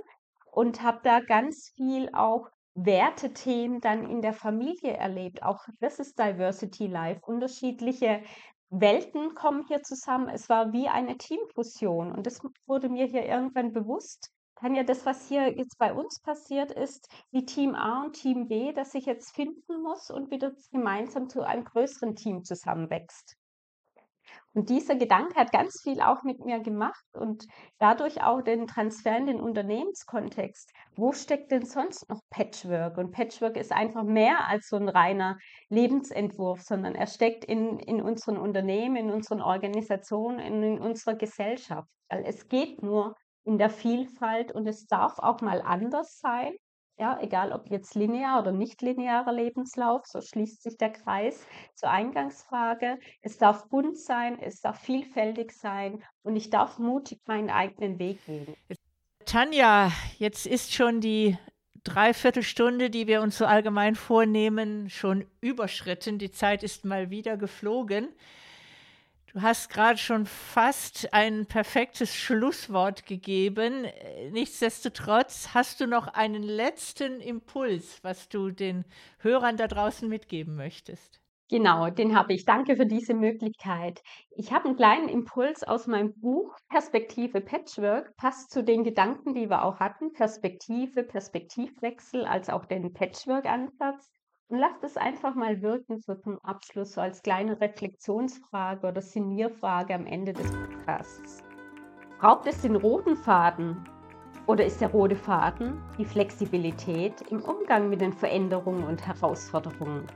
und 0.51 0.82
habe 0.82 0.99
da 1.03 1.20
ganz 1.20 1.72
viel 1.76 2.10
auch 2.14 2.49
Wertethemen 2.74 3.82
dann 3.82 4.10
in 4.10 4.22
der 4.22 4.34
Familie 4.34 4.93
erlebt. 4.93 5.43
Auch 5.43 5.60
das 5.80 5.99
ist 5.99 6.18
Diversity 6.18 6.88
Life. 6.88 7.22
Unterschiedliche 7.26 8.22
Welten 8.70 9.36
kommen 9.36 9.66
hier 9.68 9.84
zusammen. 9.84 10.30
Es 10.30 10.49
war 10.49 10.72
wie 10.74 10.88
eine 10.88 11.18
Teamfusion 11.18 12.12
und 12.12 12.26
das 12.26 12.41
wurde 12.68 12.89
mir 12.89 13.05
hier 13.05 13.26
irgendwann 13.26 13.74
bewusst. 13.74 14.32
Kann 14.60 14.76
ja 14.76 14.84
das, 14.84 15.05
was 15.05 15.28
hier 15.30 15.57
jetzt 15.57 15.78
bei 15.78 15.93
uns 15.93 16.20
passiert 16.22 16.72
ist, 16.72 17.07
wie 17.32 17.45
Team 17.45 17.76
A 17.76 18.03
und 18.03 18.14
Team 18.14 18.49
B, 18.49 18.74
das 18.74 18.91
sich 18.91 19.05
jetzt 19.05 19.34
finden 19.34 19.82
muss 19.82 20.12
und 20.12 20.32
wieder 20.32 20.51
gemeinsam 20.72 21.30
zu 21.30 21.43
einem 21.43 21.64
größeren 21.64 22.16
Team 22.16 22.43
zusammenwächst. 22.43 23.38
Und 24.53 24.70
dieser 24.70 24.95
Gedanke 24.95 25.36
hat 25.36 25.53
ganz 25.53 25.80
viel 25.82 26.01
auch 26.01 26.24
mit 26.24 26.43
mir 26.43 26.60
gemacht 26.60 27.05
und 27.14 27.45
dadurch 27.78 28.22
auch 28.22 28.41
den 28.41 28.68
Transfer 28.68 29.16
in 29.18 29.28
den 29.28 29.39
Unternehmenskontext. 29.39 30.74
Wo 30.95 31.14
steckt 31.14 31.51
denn 31.51 31.66
sonst 31.66 32.10
noch 32.10 32.20
Patchwork? 32.30 32.97
Und 32.97 33.12
Patchwork 33.12 33.55
ist 33.55 33.72
einfach 33.72 34.03
mehr 34.03 34.47
als 34.47 34.68
so 34.68 34.76
ein 34.76 34.89
reiner 34.89 35.38
Lebensentwurf, 35.70 36.62
sondern 36.62 36.95
er 36.95 37.07
steckt 37.07 37.45
in, 37.45 37.80
in 37.80 38.01
unseren 38.01 38.38
Unternehmen, 38.38 38.97
in 38.97 39.12
unseren 39.12 39.41
Organisationen, 39.41 40.39
in, 40.39 40.64
in 40.64 40.80
unserer 40.80 41.16
Gesellschaft. 41.16 41.88
Weil 42.10 42.26
es 42.26 42.49
geht 42.49 42.84
nur 42.84 43.16
in 43.50 43.58
der 43.58 43.72
Vielfalt 43.72 44.52
und 44.52 44.68
es 44.68 44.86
darf 44.86 45.18
auch 45.18 45.41
mal 45.41 45.64
anders 45.64 46.20
sein. 46.20 46.54
Ja, 47.00 47.18
egal 47.20 47.52
ob 47.52 47.68
jetzt 47.72 47.95
linear 47.95 48.39
oder 48.39 48.52
nicht 48.52 48.84
linearer 48.84 49.34
Lebenslauf, 49.34 50.06
so 50.06 50.22
schließt 50.22 50.62
sich 50.62 50.78
der 50.78 50.91
Kreis 50.91 51.47
zur 51.74 51.89
Eingangsfrage. 51.89 53.00
Es 53.24 53.39
darf 53.39 53.68
bunt 53.70 53.97
sein, 53.97 54.38
es 54.39 54.62
darf 54.62 54.80
vielfältig 54.80 55.52
sein 55.52 56.04
und 56.22 56.36
ich 56.36 56.52
darf 56.52 56.78
mutig 56.78 57.22
meinen 57.26 57.50
eigenen 57.50 57.97
Weg 57.97 58.24
gehen. 58.28 58.54
Tanja, 59.26 59.91
jetzt 60.20 60.45
ist 60.45 60.72
schon 60.72 61.02
die 61.02 61.36
Dreiviertelstunde, 61.84 62.91
die 62.91 63.08
wir 63.08 63.24
uns 63.24 63.39
so 63.39 63.47
allgemein 63.47 63.95
vornehmen, 63.95 64.91
schon 64.91 65.26
überschritten. 65.41 66.20
Die 66.20 66.30
Zeit 66.30 66.62
ist 66.62 66.86
mal 66.86 67.10
wieder 67.10 67.36
geflogen. 67.36 68.10
Du 69.34 69.43
hast 69.43 69.69
gerade 69.69 69.99
schon 69.99 70.25
fast 70.25 71.13
ein 71.13 71.45
perfektes 71.45 72.15
Schlusswort 72.15 73.05
gegeben. 73.05 73.86
Nichtsdestotrotz 74.32 75.49
hast 75.53 75.82
du 75.82 75.86
noch 75.86 76.07
einen 76.07 76.41
letzten 76.41 77.21
Impuls, 77.21 77.99
was 78.03 78.27
du 78.27 78.49
den 78.49 78.86
Hörern 79.19 79.55
da 79.55 79.67
draußen 79.67 80.09
mitgeben 80.09 80.55
möchtest. 80.55 81.21
Genau, 81.47 81.91
den 81.91 82.15
habe 82.15 82.34
ich. 82.34 82.45
Danke 82.45 82.75
für 82.75 82.88
diese 82.88 83.13
Möglichkeit. 83.13 84.01
Ich 84.32 84.51
habe 84.51 84.65
einen 84.65 84.75
kleinen 84.75 85.09
Impuls 85.09 85.63
aus 85.63 85.86
meinem 85.86 86.13
Buch 86.19 86.55
Perspektive 86.69 87.41
Patchwork, 87.41 88.15
passt 88.17 88.49
zu 88.49 88.63
den 88.63 88.84
Gedanken, 88.84 89.36
die 89.36 89.49
wir 89.49 89.63
auch 89.63 89.80
hatten. 89.80 90.11
Perspektive, 90.11 91.03
Perspektivwechsel, 91.03 92.25
als 92.25 92.49
auch 92.49 92.65
den 92.65 92.93
Patchwork-Ansatz. 92.93 94.09
Und 94.50 94.58
lasst 94.58 94.84
es 94.84 94.97
einfach 94.97 95.36
mal 95.36 95.62
wirken, 95.62 96.00
so 96.00 96.16
zum 96.16 96.39
Abschluss, 96.39 96.93
so 96.93 97.02
als 97.02 97.22
kleine 97.22 97.62
Reflexionsfrage 97.62 98.88
oder 98.88 99.00
Sinnierfrage 99.00 99.93
am 99.93 100.08
Ende 100.08 100.34
des 100.34 100.52
Podcasts. 100.52 101.43
Braucht 102.18 102.47
es 102.47 102.64
den 102.64 102.76
roten 102.76 103.16
Faden 103.16 103.88
oder 104.47 104.66
ist 104.66 104.82
der 104.82 104.89
rote 104.89 105.16
Faden 105.16 105.80
die 106.00 106.06
Flexibilität 106.06 107.22
im 107.30 107.43
Umgang 107.43 107.89
mit 107.89 108.02
den 108.02 108.12
Veränderungen 108.12 108.84
und 108.86 109.06
Herausforderungen? 109.06 110.08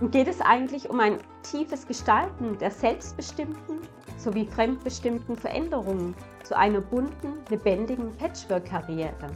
Und 0.00 0.12
geht 0.12 0.28
es 0.28 0.40
eigentlich 0.40 0.88
um 0.88 0.98
ein 0.98 1.18
tiefes 1.42 1.86
Gestalten 1.86 2.56
der 2.56 2.70
selbstbestimmten 2.70 3.80
sowie 4.16 4.46
fremdbestimmten 4.46 5.36
Veränderungen 5.36 6.14
zu 6.42 6.56
einer 6.56 6.80
bunten, 6.80 7.34
lebendigen 7.50 8.16
Patchwork-Karriere? 8.16 9.28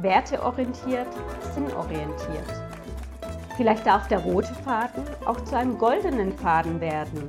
Werteorientiert, 0.00 1.08
sinnorientiert. 1.52 2.67
Vielleicht 3.58 3.84
darf 3.84 4.06
der 4.06 4.20
rote 4.20 4.54
Faden 4.64 5.02
auch 5.26 5.40
zu 5.42 5.56
einem 5.56 5.76
goldenen 5.78 6.32
Faden 6.38 6.80
werden, 6.80 7.28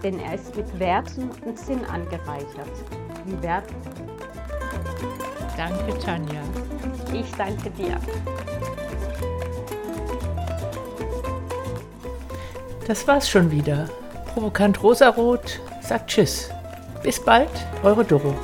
denn 0.00 0.20
er 0.20 0.36
ist 0.36 0.54
mit 0.54 0.78
Werten 0.78 1.28
und 1.44 1.58
Sinn 1.58 1.84
angereichert. 1.86 2.70
Wie 3.24 3.42
Werte? 3.42 3.74
Danke, 5.56 5.98
Tanja. 5.98 6.40
Ich 7.12 7.28
danke 7.32 7.68
dir. 7.70 7.98
Das 12.86 13.08
war's 13.08 13.28
schon 13.28 13.50
wieder. 13.50 13.88
Provokant 14.32 14.80
Rosarot 14.80 15.60
sagt 15.80 16.10
Tschüss. 16.10 16.48
Bis 17.02 17.18
bald, 17.18 17.50
eure 17.82 18.04
Doro. 18.04 18.36